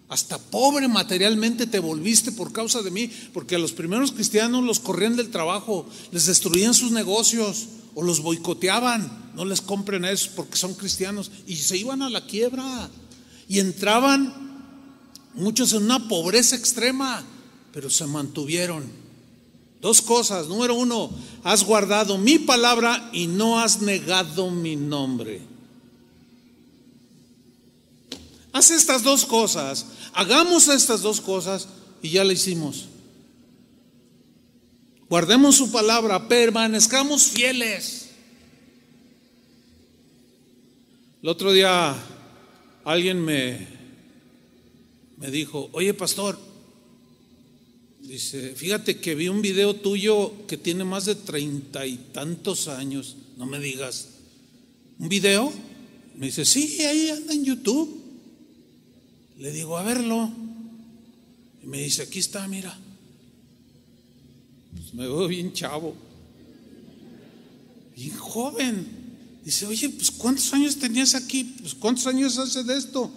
Hasta 0.08 0.38
pobre 0.38 0.88
materialmente 0.88 1.66
te 1.66 1.78
volviste 1.78 2.32
por 2.32 2.52
causa 2.52 2.82
de 2.82 2.90
mí, 2.90 3.10
porque 3.32 3.54
a 3.54 3.58
los 3.58 3.72
primeros 3.72 4.12
cristianos 4.12 4.62
los 4.62 4.78
corrían 4.78 5.16
del 5.16 5.30
trabajo, 5.30 5.86
les 6.10 6.26
destruían 6.26 6.74
sus 6.74 6.90
negocios 6.90 7.66
o 7.94 8.02
los 8.02 8.20
boicoteaban. 8.20 9.32
No 9.34 9.44
les 9.44 9.62
compren 9.62 10.04
eso 10.04 10.30
porque 10.36 10.56
son 10.56 10.74
cristianos 10.74 11.30
y 11.46 11.56
se 11.56 11.78
iban 11.78 12.02
a 12.02 12.10
la 12.10 12.26
quiebra 12.26 12.90
y 13.48 13.60
entraban 13.60 14.34
muchos 15.34 15.72
en 15.72 15.84
una 15.84 16.08
pobreza 16.08 16.56
extrema, 16.56 17.24
pero 17.72 17.90
se 17.90 18.06
mantuvieron. 18.06 19.01
Dos 19.82 20.00
cosas. 20.00 20.46
Número 20.46 20.76
uno, 20.76 21.10
has 21.42 21.64
guardado 21.64 22.16
mi 22.16 22.38
palabra 22.38 23.10
y 23.12 23.26
no 23.26 23.58
has 23.58 23.82
negado 23.82 24.48
mi 24.50 24.76
nombre. 24.76 25.42
Haz 28.52 28.70
estas 28.70 29.02
dos 29.02 29.26
cosas. 29.26 29.86
Hagamos 30.14 30.68
estas 30.68 31.02
dos 31.02 31.20
cosas 31.20 31.68
y 32.00 32.10
ya 32.10 32.22
la 32.22 32.32
hicimos. 32.32 32.86
Guardemos 35.08 35.56
su 35.56 35.72
palabra, 35.72 36.28
permanezcamos 36.28 37.24
fieles. 37.24 38.10
El 41.22 41.28
otro 41.28 41.52
día 41.52 41.96
alguien 42.84 43.24
me, 43.24 43.66
me 45.16 45.30
dijo, 45.30 45.70
oye 45.72 45.92
pastor, 45.92 46.38
Dice, 48.02 48.54
fíjate 48.54 48.98
que 48.98 49.14
vi 49.14 49.28
un 49.28 49.42
video 49.42 49.74
tuyo 49.76 50.46
que 50.46 50.56
tiene 50.56 50.84
más 50.84 51.04
de 51.04 51.14
treinta 51.14 51.86
y 51.86 51.96
tantos 51.96 52.68
años. 52.68 53.16
No 53.36 53.46
me 53.46 53.60
digas. 53.60 54.08
¿Un 54.98 55.08
video? 55.08 55.52
Me 56.16 56.26
dice, 56.26 56.44
sí, 56.44 56.82
ahí 56.82 57.08
anda 57.10 57.32
en 57.32 57.44
YouTube. 57.44 58.00
Le 59.38 59.52
digo, 59.52 59.78
a 59.78 59.82
verlo. 59.82 60.30
Y 61.62 61.66
me 61.66 61.80
dice, 61.82 62.02
aquí 62.02 62.18
está, 62.18 62.46
mira. 62.48 62.76
Pues 64.72 64.94
me 64.94 65.04
veo 65.04 65.28
bien 65.28 65.52
chavo. 65.52 65.94
Bien 67.94 68.16
joven. 68.16 68.86
Dice, 69.44 69.66
oye, 69.66 69.88
pues 69.90 70.10
¿cuántos 70.10 70.52
años 70.52 70.76
tenías 70.76 71.14
aquí? 71.14 71.44
Pues 71.60 71.74
¿cuántos 71.74 72.06
años 72.06 72.36
hace 72.38 72.64
de 72.64 72.76
esto? 72.76 73.10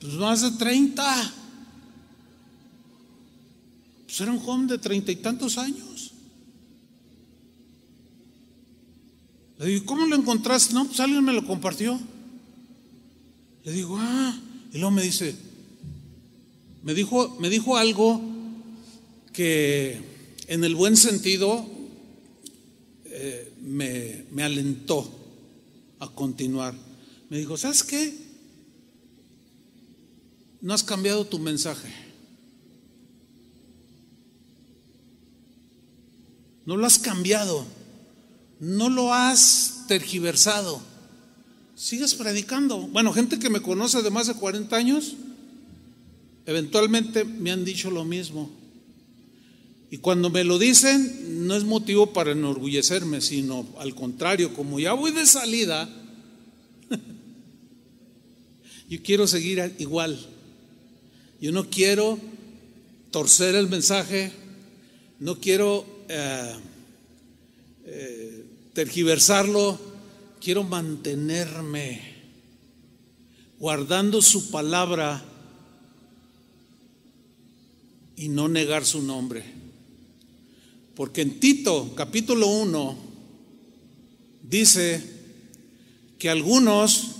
Pues 0.00 0.12
más 0.14 0.42
de 0.42 0.50
treinta. 0.52 1.34
Pues 4.14 4.20
era 4.20 4.30
un 4.30 4.38
joven 4.38 4.68
de 4.68 4.78
treinta 4.78 5.10
y 5.10 5.16
tantos 5.16 5.58
años. 5.58 6.12
Le 9.58 9.66
digo, 9.66 9.86
¿cómo 9.86 10.06
lo 10.06 10.14
encontraste? 10.14 10.72
No, 10.72 10.86
pues 10.86 11.00
alguien 11.00 11.24
me 11.24 11.32
lo 11.32 11.44
compartió. 11.44 12.00
Le 13.64 13.72
digo, 13.72 13.96
ah, 13.98 14.38
y 14.72 14.78
luego 14.78 14.92
me 14.92 15.02
dice, 15.02 15.34
me 16.84 16.94
dijo, 16.94 17.36
me 17.40 17.50
dijo 17.50 17.76
algo 17.76 18.20
que 19.32 20.00
en 20.46 20.62
el 20.62 20.76
buen 20.76 20.96
sentido 20.96 21.66
eh, 23.06 23.52
me, 23.62 24.26
me 24.30 24.44
alentó 24.44 25.12
a 25.98 26.08
continuar. 26.08 26.72
Me 27.30 27.38
dijo, 27.38 27.56
¿sabes 27.56 27.82
qué? 27.82 28.16
No 30.60 30.72
has 30.72 30.84
cambiado 30.84 31.26
tu 31.26 31.40
mensaje. 31.40 32.03
No 36.66 36.76
lo 36.76 36.86
has 36.86 36.98
cambiado. 36.98 37.66
No 38.60 38.88
lo 38.88 39.12
has 39.12 39.84
tergiversado. 39.88 40.80
Sigues 41.74 42.14
predicando. 42.14 42.78
Bueno, 42.78 43.12
gente 43.12 43.38
que 43.38 43.50
me 43.50 43.60
conoce 43.60 44.02
de 44.02 44.10
más 44.10 44.26
de 44.26 44.34
40 44.34 44.74
años, 44.76 45.14
eventualmente 46.46 47.24
me 47.24 47.50
han 47.50 47.64
dicho 47.64 47.90
lo 47.90 48.04
mismo. 48.04 48.50
Y 49.90 49.98
cuando 49.98 50.30
me 50.30 50.44
lo 50.44 50.58
dicen, 50.58 51.46
no 51.46 51.54
es 51.54 51.64
motivo 51.64 52.12
para 52.12 52.32
enorgullecerme, 52.32 53.20
sino 53.20 53.66
al 53.78 53.94
contrario, 53.94 54.54
como 54.54 54.80
ya 54.80 54.92
voy 54.92 55.12
de 55.12 55.26
salida, 55.26 55.88
yo 58.88 59.02
quiero 59.02 59.26
seguir 59.26 59.74
igual. 59.78 60.18
Yo 61.40 61.52
no 61.52 61.68
quiero 61.68 62.18
torcer 63.10 63.54
el 63.54 63.68
mensaje, 63.68 64.32
no 65.20 65.38
quiero 65.38 65.93
eh, 66.08 66.54
eh, 67.86 68.44
tergiversarlo, 68.72 69.78
quiero 70.40 70.64
mantenerme 70.64 72.00
guardando 73.58 74.20
su 74.20 74.50
palabra 74.50 75.24
y 78.16 78.28
no 78.28 78.48
negar 78.48 78.84
su 78.84 79.02
nombre. 79.02 79.44
Porque 80.94 81.22
en 81.22 81.40
Tito 81.40 81.94
capítulo 81.94 82.46
1 82.46 82.96
dice 84.42 85.02
que 86.18 86.30
algunos 86.30 87.14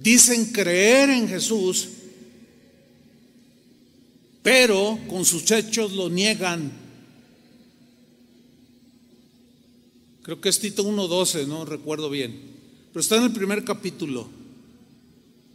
dicen 0.00 0.52
creer 0.52 1.10
en 1.10 1.28
Jesús, 1.28 1.88
pero 4.48 4.98
con 5.10 5.26
sus 5.26 5.50
hechos 5.50 5.92
lo 5.92 6.08
niegan. 6.08 6.72
Creo 10.22 10.40
que 10.40 10.48
es 10.48 10.58
Tito 10.58 10.82
1.12, 10.84 11.46
no 11.46 11.66
recuerdo 11.66 12.08
bien, 12.08 12.34
pero 12.90 13.02
está 13.02 13.16
en 13.16 13.24
el 13.24 13.32
primer 13.32 13.62
capítulo. 13.62 14.26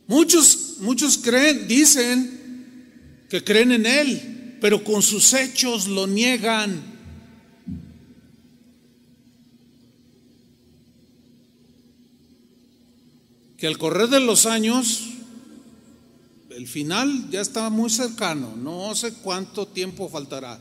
Muchos, 0.05 0.75
muchos 0.77 1.17
creen, 1.17 1.67
dicen 1.67 3.25
que 3.31 3.43
creen 3.43 3.71
en 3.71 3.87
Él, 3.87 4.57
pero 4.61 4.83
con 4.83 5.01
sus 5.01 5.33
hechos 5.33 5.87
lo 5.87 6.05
niegan. 6.05 6.93
que 13.57 13.65
al 13.65 13.79
correr 13.79 14.09
de 14.09 14.19
los 14.19 14.45
años, 14.45 15.12
el 16.63 16.69
final 16.69 17.29
ya 17.29 17.41
está 17.41 17.69
muy 17.69 17.89
cercano, 17.89 18.55
no 18.55 18.95
sé 18.95 19.15
cuánto 19.15 19.67
tiempo 19.67 20.07
faltará, 20.07 20.57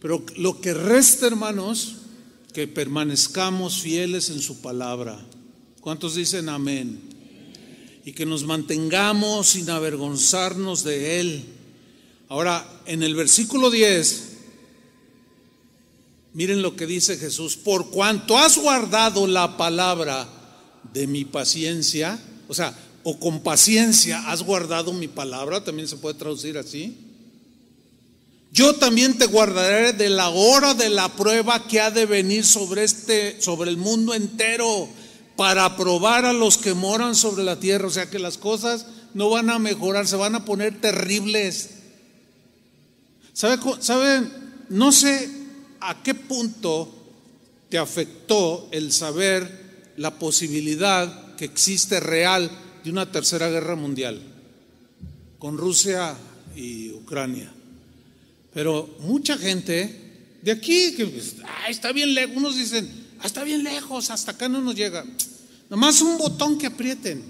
pero 0.00 0.24
lo 0.38 0.62
que 0.62 0.72
resta, 0.72 1.26
hermanos, 1.26 1.96
que 2.54 2.66
permanezcamos 2.66 3.82
fieles 3.82 4.30
en 4.30 4.40
su 4.40 4.62
palabra. 4.62 5.22
¿Cuántos 5.82 6.14
dicen 6.14 6.48
amén? 6.48 7.02
Y 8.06 8.12
que 8.12 8.24
nos 8.24 8.44
mantengamos 8.44 9.48
sin 9.48 9.68
avergonzarnos 9.68 10.84
de 10.84 11.20
Él. 11.20 11.44
Ahora, 12.30 12.66
en 12.86 13.02
el 13.02 13.14
versículo 13.14 13.70
10, 13.70 14.22
miren 16.32 16.62
lo 16.62 16.76
que 16.76 16.86
dice 16.86 17.18
Jesús, 17.18 17.58
por 17.58 17.90
cuanto 17.90 18.38
has 18.38 18.56
guardado 18.56 19.26
la 19.26 19.58
palabra 19.58 20.26
de 20.94 21.06
mi 21.06 21.26
paciencia, 21.26 22.18
o 22.48 22.54
sea, 22.54 22.74
o 23.04 23.18
con 23.20 23.40
paciencia 23.40 24.30
has 24.30 24.42
guardado 24.42 24.92
mi 24.92 25.08
palabra, 25.08 25.62
también 25.62 25.86
se 25.86 25.96
puede 25.96 26.18
traducir 26.18 26.58
así. 26.58 26.96
Yo 28.50 28.74
también 28.76 29.18
te 29.18 29.26
guardaré 29.26 29.92
de 29.92 30.08
la 30.08 30.30
hora 30.30 30.74
de 30.74 30.88
la 30.88 31.08
prueba 31.10 31.66
que 31.66 31.80
ha 31.80 31.90
de 31.90 32.06
venir 32.06 32.44
sobre 32.44 32.84
este 32.84 33.40
sobre 33.40 33.70
el 33.70 33.76
mundo 33.76 34.14
entero 34.14 34.88
para 35.36 35.76
probar 35.76 36.24
a 36.24 36.32
los 36.32 36.56
que 36.56 36.72
moran 36.72 37.14
sobre 37.14 37.44
la 37.44 37.60
tierra, 37.60 37.88
o 37.88 37.90
sea 37.90 38.08
que 38.08 38.18
las 38.18 38.38
cosas 38.38 38.86
no 39.12 39.28
van 39.30 39.50
a 39.50 39.58
mejorar, 39.58 40.06
se 40.06 40.16
van 40.16 40.34
a 40.34 40.44
poner 40.44 40.80
terribles. 40.80 41.70
¿Sabe, 43.32 43.58
saben? 43.80 44.32
No 44.68 44.92
sé 44.92 45.28
a 45.80 46.02
qué 46.02 46.14
punto 46.14 46.92
te 47.68 47.76
afectó 47.76 48.68
el 48.70 48.92
saber 48.92 49.92
la 49.96 50.18
posibilidad 50.18 51.34
que 51.36 51.44
existe 51.44 52.00
real 52.00 52.50
de 52.84 52.90
una 52.90 53.10
tercera 53.10 53.48
guerra 53.48 53.74
mundial 53.74 54.20
con 55.38 55.56
Rusia 55.56 56.14
y 56.54 56.90
Ucrania. 56.92 57.50
Pero 58.52 58.96
mucha 59.00 59.36
gente 59.38 60.38
de 60.42 60.52
aquí, 60.52 60.94
que 60.94 61.06
pues, 61.06 61.36
está 61.68 61.92
bien 61.92 62.14
lejos, 62.14 62.36
unos 62.36 62.56
dicen, 62.56 62.88
ah, 63.20 63.26
está 63.26 63.42
bien 63.42 63.64
lejos, 63.64 64.10
hasta 64.10 64.32
acá 64.32 64.48
no 64.48 64.60
nos 64.60 64.74
llega. 64.74 65.04
Nomás 65.70 66.02
un 66.02 66.18
botón 66.18 66.58
que 66.58 66.66
aprieten. 66.66 67.24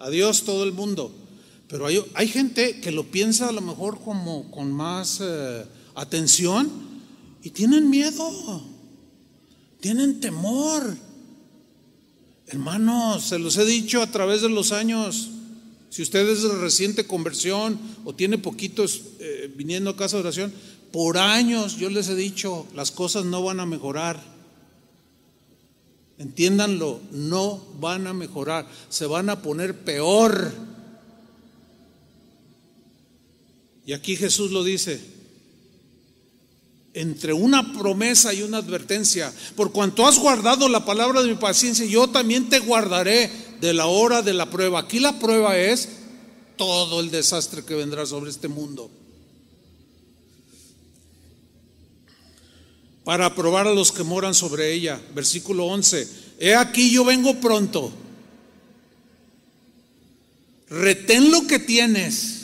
Adiós 0.00 0.42
todo 0.42 0.64
el 0.64 0.72
mundo. 0.72 1.14
Pero 1.68 1.86
hay, 1.86 2.04
hay 2.14 2.26
gente 2.26 2.80
que 2.80 2.90
lo 2.90 3.04
piensa 3.04 3.48
a 3.48 3.52
lo 3.52 3.60
mejor 3.60 4.00
como 4.00 4.50
con 4.50 4.72
más 4.72 5.20
eh, 5.22 5.64
atención 5.94 6.68
y 7.44 7.50
tienen 7.50 7.88
miedo, 7.88 8.62
tienen 9.80 10.18
temor. 10.18 10.96
Hermanos, 12.52 13.26
se 13.26 13.38
los 13.38 13.56
he 13.58 13.64
dicho 13.64 14.02
a 14.02 14.08
través 14.08 14.42
de 14.42 14.48
los 14.48 14.72
años. 14.72 15.28
Si 15.88 16.02
usted 16.02 16.28
es 16.28 16.42
de 16.42 16.48
reciente 16.56 17.06
conversión 17.06 17.78
o 18.04 18.12
tiene 18.12 18.38
poquitos 18.38 19.02
eh, 19.20 19.52
viniendo 19.56 19.90
a 19.90 19.96
casa 19.96 20.16
de 20.16 20.22
oración, 20.22 20.52
por 20.90 21.16
años 21.16 21.76
yo 21.76 21.88
les 21.90 22.08
he 22.08 22.16
dicho, 22.16 22.66
las 22.74 22.90
cosas 22.90 23.24
no 23.24 23.44
van 23.44 23.60
a 23.60 23.66
mejorar. 23.66 24.20
Entiéndanlo, 26.18 27.00
no 27.12 27.64
van 27.78 28.08
a 28.08 28.14
mejorar, 28.14 28.66
se 28.88 29.06
van 29.06 29.30
a 29.30 29.42
poner 29.42 29.78
peor. 29.84 30.52
Y 33.86 33.92
aquí 33.92 34.16
Jesús 34.16 34.50
lo 34.50 34.64
dice, 34.64 35.00
entre 36.92 37.32
una 37.32 37.72
promesa 37.72 38.34
y 38.34 38.42
una 38.42 38.58
advertencia, 38.58 39.32
por 39.56 39.72
cuanto 39.72 40.06
has 40.06 40.18
guardado 40.18 40.68
la 40.68 40.84
palabra 40.84 41.22
de 41.22 41.28
mi 41.28 41.36
paciencia, 41.36 41.86
yo 41.86 42.08
también 42.08 42.48
te 42.48 42.58
guardaré 42.58 43.30
de 43.60 43.74
la 43.74 43.86
hora 43.86 44.22
de 44.22 44.34
la 44.34 44.50
prueba. 44.50 44.80
Aquí 44.80 44.98
la 44.98 45.18
prueba 45.18 45.56
es 45.56 45.88
todo 46.56 47.00
el 47.00 47.10
desastre 47.10 47.64
que 47.64 47.74
vendrá 47.74 48.06
sobre 48.06 48.30
este 48.30 48.48
mundo. 48.48 48.90
Para 53.04 53.34
probar 53.34 53.66
a 53.66 53.74
los 53.74 53.92
que 53.92 54.02
moran 54.02 54.34
sobre 54.34 54.72
ella. 54.72 55.00
Versículo 55.14 55.66
11. 55.66 56.08
He 56.38 56.54
aquí 56.54 56.90
yo 56.90 57.04
vengo 57.04 57.40
pronto. 57.40 57.92
Retén 60.68 61.30
lo 61.30 61.46
que 61.46 61.58
tienes 61.58 62.39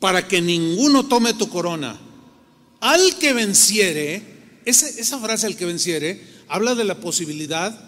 para 0.00 0.26
que 0.28 0.40
ninguno 0.40 1.06
tome 1.06 1.34
tu 1.34 1.48
corona. 1.48 1.98
Al 2.80 3.18
que 3.18 3.32
venciere, 3.32 4.22
esa, 4.64 5.18
frase 5.18 5.46
al 5.46 5.56
que 5.56 5.64
venciere, 5.64 6.22
habla 6.48 6.74
de 6.74 6.84
la 6.84 7.00
posibilidad 7.00 7.86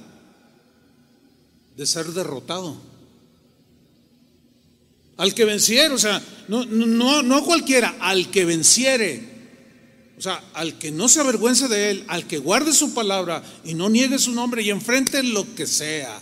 de 1.76 1.86
ser 1.86 2.06
derrotado. 2.06 2.76
Al 5.16 5.34
que 5.34 5.44
venciere, 5.44 5.94
o 5.94 5.98
sea, 5.98 6.20
no, 6.48 6.64
no, 6.64 7.22
no 7.22 7.36
a 7.36 7.44
cualquiera, 7.44 7.96
al 8.00 8.30
que 8.30 8.44
venciere. 8.44 9.30
O 10.18 10.22
sea, 10.22 10.42
al 10.54 10.78
que 10.78 10.90
no 10.90 11.08
se 11.08 11.20
avergüence 11.20 11.68
de 11.68 11.90
él, 11.90 12.04
al 12.08 12.26
que 12.26 12.38
guarde 12.38 12.72
su 12.72 12.92
palabra 12.92 13.42
y 13.64 13.74
no 13.74 13.88
niegue 13.88 14.18
su 14.18 14.32
nombre 14.32 14.62
y 14.62 14.70
enfrente 14.70 15.22
lo 15.22 15.54
que 15.54 15.66
sea. 15.66 16.20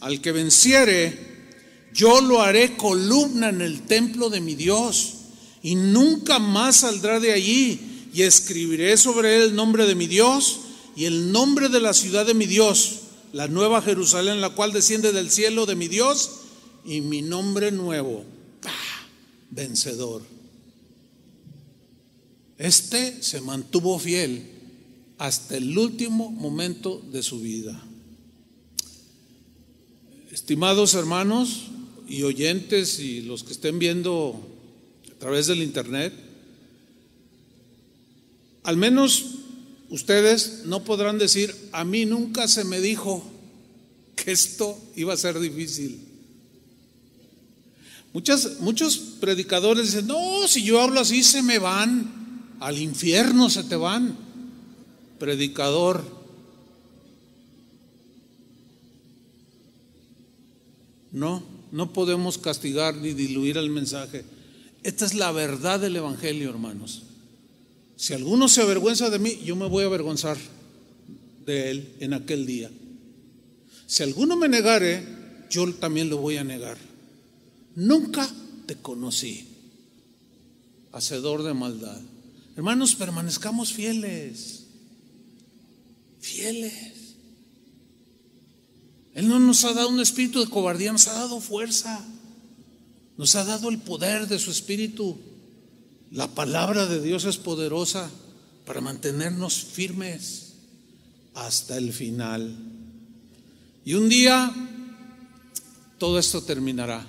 Al 0.00 0.20
que 0.20 0.32
venciere, 0.32 1.27
yo 1.98 2.20
lo 2.20 2.40
haré 2.40 2.76
columna 2.76 3.48
en 3.48 3.60
el 3.60 3.82
templo 3.82 4.30
de 4.30 4.40
mi 4.40 4.54
Dios 4.54 5.14
y 5.64 5.74
nunca 5.74 6.38
más 6.38 6.76
saldrá 6.76 7.18
de 7.18 7.32
allí 7.32 8.08
y 8.14 8.22
escribiré 8.22 8.96
sobre 8.96 9.34
él 9.34 9.42
el 9.42 9.56
nombre 9.56 9.84
de 9.84 9.96
mi 9.96 10.06
Dios 10.06 10.60
y 10.94 11.06
el 11.06 11.32
nombre 11.32 11.68
de 11.68 11.80
la 11.80 11.92
ciudad 11.92 12.24
de 12.24 12.34
mi 12.34 12.46
Dios, 12.46 13.00
la 13.32 13.48
nueva 13.48 13.82
Jerusalén, 13.82 14.40
la 14.40 14.50
cual 14.50 14.72
desciende 14.72 15.12
del 15.12 15.28
cielo 15.28 15.66
de 15.66 15.74
mi 15.74 15.88
Dios 15.88 16.30
y 16.84 17.00
mi 17.00 17.20
nombre 17.20 17.72
nuevo, 17.72 18.24
vencedor. 19.50 20.22
Este 22.58 23.24
se 23.24 23.40
mantuvo 23.40 23.98
fiel 23.98 24.48
hasta 25.18 25.56
el 25.56 25.76
último 25.76 26.30
momento 26.30 27.02
de 27.10 27.24
su 27.24 27.40
vida. 27.40 27.84
Estimados 30.30 30.94
hermanos, 30.94 31.72
y 32.08 32.22
oyentes 32.22 32.98
y 32.98 33.22
los 33.22 33.44
que 33.44 33.52
estén 33.52 33.78
viendo 33.78 34.40
a 35.14 35.18
través 35.18 35.46
del 35.46 35.62
internet, 35.62 36.12
al 38.62 38.76
menos 38.76 39.26
ustedes 39.90 40.62
no 40.64 40.84
podrán 40.84 41.18
decir, 41.18 41.54
a 41.72 41.84
mí 41.84 42.06
nunca 42.06 42.48
se 42.48 42.64
me 42.64 42.80
dijo 42.80 43.22
que 44.16 44.32
esto 44.32 44.78
iba 44.96 45.14
a 45.14 45.18
ser 45.18 45.38
difícil. 45.38 46.00
Muchas, 48.12 48.60
muchos 48.60 48.96
predicadores 49.20 49.86
dicen, 49.86 50.06
no, 50.06 50.48
si 50.48 50.62
yo 50.62 50.80
hablo 50.80 51.00
así 51.00 51.22
se 51.22 51.42
me 51.42 51.58
van, 51.58 52.56
al 52.58 52.78
infierno 52.78 53.50
se 53.50 53.64
te 53.64 53.76
van. 53.76 54.16
Predicador, 55.18 56.04
no. 61.12 61.57
No 61.70 61.92
podemos 61.92 62.38
castigar 62.38 62.96
ni 62.96 63.12
diluir 63.12 63.56
el 63.56 63.70
mensaje. 63.70 64.24
Esta 64.82 65.04
es 65.04 65.14
la 65.14 65.32
verdad 65.32 65.80
del 65.80 65.96
Evangelio, 65.96 66.50
hermanos. 66.50 67.02
Si 67.96 68.14
alguno 68.14 68.48
se 68.48 68.62
avergüenza 68.62 69.10
de 69.10 69.18
mí, 69.18 69.40
yo 69.44 69.56
me 69.56 69.66
voy 69.66 69.82
a 69.82 69.86
avergonzar 69.86 70.38
de 71.44 71.70
él 71.70 71.92
en 72.00 72.14
aquel 72.14 72.46
día. 72.46 72.70
Si 73.86 74.02
alguno 74.02 74.36
me 74.36 74.48
negare, 74.48 75.02
yo 75.50 75.72
también 75.74 76.08
lo 76.08 76.18
voy 76.18 76.36
a 76.36 76.44
negar. 76.44 76.78
Nunca 77.74 78.28
te 78.66 78.76
conocí, 78.76 79.48
hacedor 80.92 81.42
de 81.42 81.54
maldad. 81.54 82.00
Hermanos, 82.56 82.94
permanezcamos 82.94 83.72
fieles, 83.72 84.64
fieles. 86.20 86.97
Él 89.18 89.26
no 89.26 89.40
nos 89.40 89.64
ha 89.64 89.72
dado 89.72 89.88
un 89.88 89.98
espíritu 89.98 90.38
de 90.38 90.48
cobardía, 90.48 90.92
nos 90.92 91.08
ha 91.08 91.14
dado 91.14 91.40
fuerza. 91.40 92.06
Nos 93.16 93.34
ha 93.34 93.42
dado 93.42 93.68
el 93.68 93.78
poder 93.78 94.28
de 94.28 94.38
su 94.38 94.52
espíritu. 94.52 95.18
La 96.12 96.28
palabra 96.28 96.86
de 96.86 97.02
Dios 97.02 97.24
es 97.24 97.36
poderosa 97.36 98.08
para 98.64 98.80
mantenernos 98.80 99.64
firmes 99.64 100.52
hasta 101.34 101.76
el 101.76 101.92
final. 101.92 102.56
Y 103.84 103.94
un 103.94 104.08
día 104.08 104.54
todo 105.98 106.20
esto 106.20 106.44
terminará. 106.44 107.04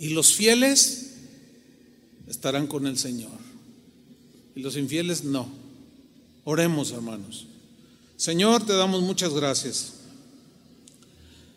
Y 0.00 0.08
los 0.08 0.34
fieles 0.34 1.12
estarán 2.26 2.66
con 2.66 2.88
el 2.88 2.98
Señor. 2.98 3.38
Y 4.56 4.60
los 4.62 4.76
infieles 4.76 5.22
no. 5.22 5.48
Oremos, 6.42 6.90
hermanos. 6.90 7.46
Señor, 8.16 8.66
te 8.66 8.72
damos 8.72 9.02
muchas 9.02 9.32
gracias. 9.32 10.01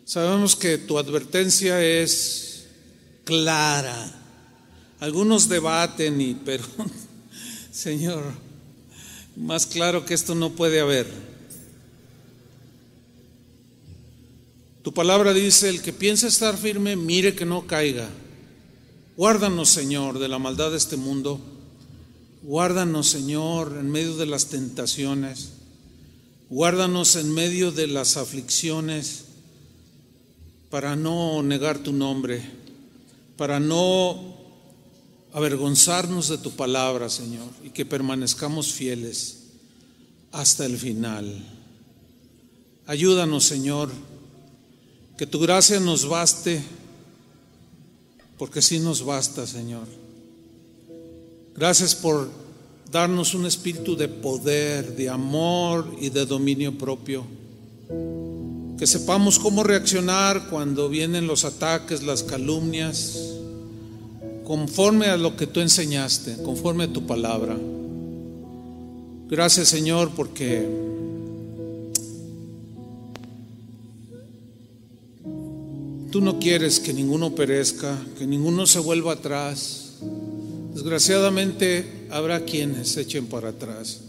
Sabemos 0.06 0.54
que 0.54 0.78
tu 0.78 0.98
advertencia 1.00 1.82
es 1.82 2.66
clara. 3.24 4.14
Algunos 5.00 5.48
debaten 5.48 6.20
y 6.20 6.34
pero 6.44 6.64
Señor, 7.72 8.22
más 9.34 9.66
claro 9.66 10.06
que 10.06 10.14
esto 10.14 10.36
no 10.36 10.50
puede 10.50 10.78
haber. 10.78 11.08
Tu 14.84 14.94
palabra 14.94 15.34
dice, 15.34 15.68
el 15.68 15.82
que 15.82 15.92
piensa 15.92 16.28
estar 16.28 16.56
firme, 16.56 16.94
mire 16.94 17.34
que 17.34 17.44
no 17.44 17.66
caiga. 17.66 18.08
Guárdanos, 19.16 19.70
Señor, 19.70 20.20
de 20.20 20.28
la 20.28 20.38
maldad 20.38 20.70
de 20.70 20.76
este 20.76 20.96
mundo. 20.96 21.40
Guárdanos, 22.44 23.08
Señor, 23.08 23.76
en 23.80 23.90
medio 23.90 24.16
de 24.16 24.26
las 24.26 24.46
tentaciones. 24.46 25.48
Guárdanos 26.48 27.16
en 27.16 27.34
medio 27.34 27.72
de 27.72 27.88
las 27.88 28.16
aflicciones 28.16 29.25
para 30.70 30.96
no 30.96 31.42
negar 31.42 31.78
tu 31.78 31.92
nombre, 31.92 32.42
para 33.36 33.60
no 33.60 34.36
avergonzarnos 35.32 36.28
de 36.28 36.38
tu 36.38 36.52
palabra, 36.52 37.08
Señor, 37.08 37.48
y 37.62 37.70
que 37.70 37.84
permanezcamos 37.84 38.72
fieles 38.72 39.44
hasta 40.32 40.64
el 40.66 40.76
final. 40.78 41.44
Ayúdanos, 42.86 43.44
Señor, 43.44 43.90
que 45.16 45.26
tu 45.26 45.38
gracia 45.38 45.80
nos 45.80 46.08
baste, 46.08 46.62
porque 48.38 48.62
sí 48.62 48.78
nos 48.78 49.04
basta, 49.04 49.46
Señor. 49.46 49.86
Gracias 51.54 51.94
por 51.94 52.30
darnos 52.90 53.34
un 53.34 53.46
espíritu 53.46 53.96
de 53.96 54.08
poder, 54.08 54.94
de 54.94 55.08
amor 55.08 55.96
y 56.00 56.10
de 56.10 56.26
dominio 56.26 56.76
propio. 56.76 57.24
Que 58.78 58.86
sepamos 58.86 59.38
cómo 59.38 59.62
reaccionar 59.62 60.48
cuando 60.48 60.88
vienen 60.88 61.26
los 61.26 61.44
ataques, 61.44 62.02
las 62.02 62.22
calumnias, 62.22 63.18
conforme 64.44 65.06
a 65.06 65.16
lo 65.16 65.36
que 65.36 65.46
tú 65.46 65.60
enseñaste, 65.60 66.36
conforme 66.42 66.84
a 66.84 66.92
tu 66.92 67.06
palabra. 67.06 67.56
Gracias 69.28 69.68
Señor 69.68 70.12
porque 70.14 70.68
tú 76.12 76.20
no 76.20 76.38
quieres 76.38 76.78
que 76.78 76.94
ninguno 76.94 77.34
perezca, 77.34 77.98
que 78.18 78.26
ninguno 78.26 78.66
se 78.66 78.78
vuelva 78.78 79.14
atrás. 79.14 79.94
Desgraciadamente 80.74 82.06
habrá 82.10 82.44
quienes 82.44 82.92
se 82.92 83.00
echen 83.00 83.26
para 83.26 83.48
atrás, 83.48 84.00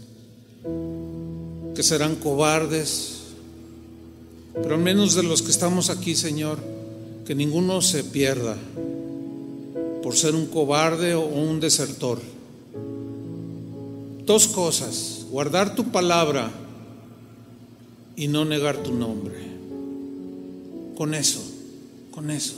que 1.74 1.82
serán 1.82 2.14
cobardes, 2.14 3.17
pero 4.62 4.74
al 4.74 4.80
menos 4.80 5.14
de 5.14 5.22
los 5.22 5.42
que 5.42 5.50
estamos 5.50 5.90
aquí, 5.90 6.14
Señor, 6.14 6.58
que 7.26 7.34
ninguno 7.34 7.82
se 7.82 8.04
pierda 8.04 8.56
por 10.02 10.16
ser 10.16 10.34
un 10.34 10.46
cobarde 10.46 11.14
o 11.14 11.26
un 11.26 11.60
desertor. 11.60 12.20
Dos 14.24 14.48
cosas, 14.48 15.26
guardar 15.30 15.74
tu 15.74 15.90
palabra 15.90 16.50
y 18.16 18.28
no 18.28 18.44
negar 18.44 18.82
tu 18.82 18.92
nombre. 18.92 19.36
Con 20.96 21.14
eso, 21.14 21.40
con 22.10 22.30
eso, 22.30 22.56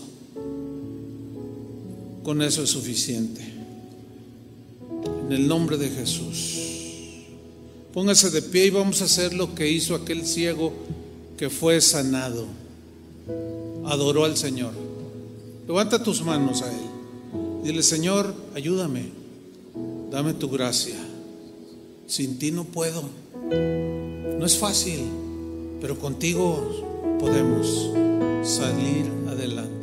con 2.22 2.42
eso 2.42 2.62
es 2.62 2.70
suficiente. 2.70 3.42
En 5.26 5.32
el 5.32 5.46
nombre 5.46 5.76
de 5.76 5.90
Jesús. 5.90 6.58
Póngase 7.92 8.30
de 8.30 8.42
pie 8.42 8.66
y 8.66 8.70
vamos 8.70 9.02
a 9.02 9.06
hacer 9.06 9.34
lo 9.34 9.54
que 9.54 9.68
hizo 9.68 9.94
aquel 9.94 10.24
ciego 10.24 10.72
que 11.40 11.48
fue 11.48 11.80
sanado. 11.80 12.44
Adoró 13.86 14.26
al 14.26 14.36
Señor. 14.36 14.74
Levanta 15.66 16.02
tus 16.02 16.22
manos 16.22 16.60
a 16.60 16.70
Él. 16.70 17.62
Dile, 17.64 17.82
Señor, 17.82 18.34
ayúdame. 18.54 19.06
Dame 20.10 20.34
tu 20.34 20.50
gracia. 20.50 20.96
Sin 22.06 22.38
ti 22.38 22.50
no 22.50 22.64
puedo. 22.64 23.04
No 23.50 24.44
es 24.44 24.58
fácil, 24.58 25.00
pero 25.80 25.98
contigo 25.98 27.16
podemos 27.18 27.90
salir 28.42 29.10
adelante. 29.26 29.79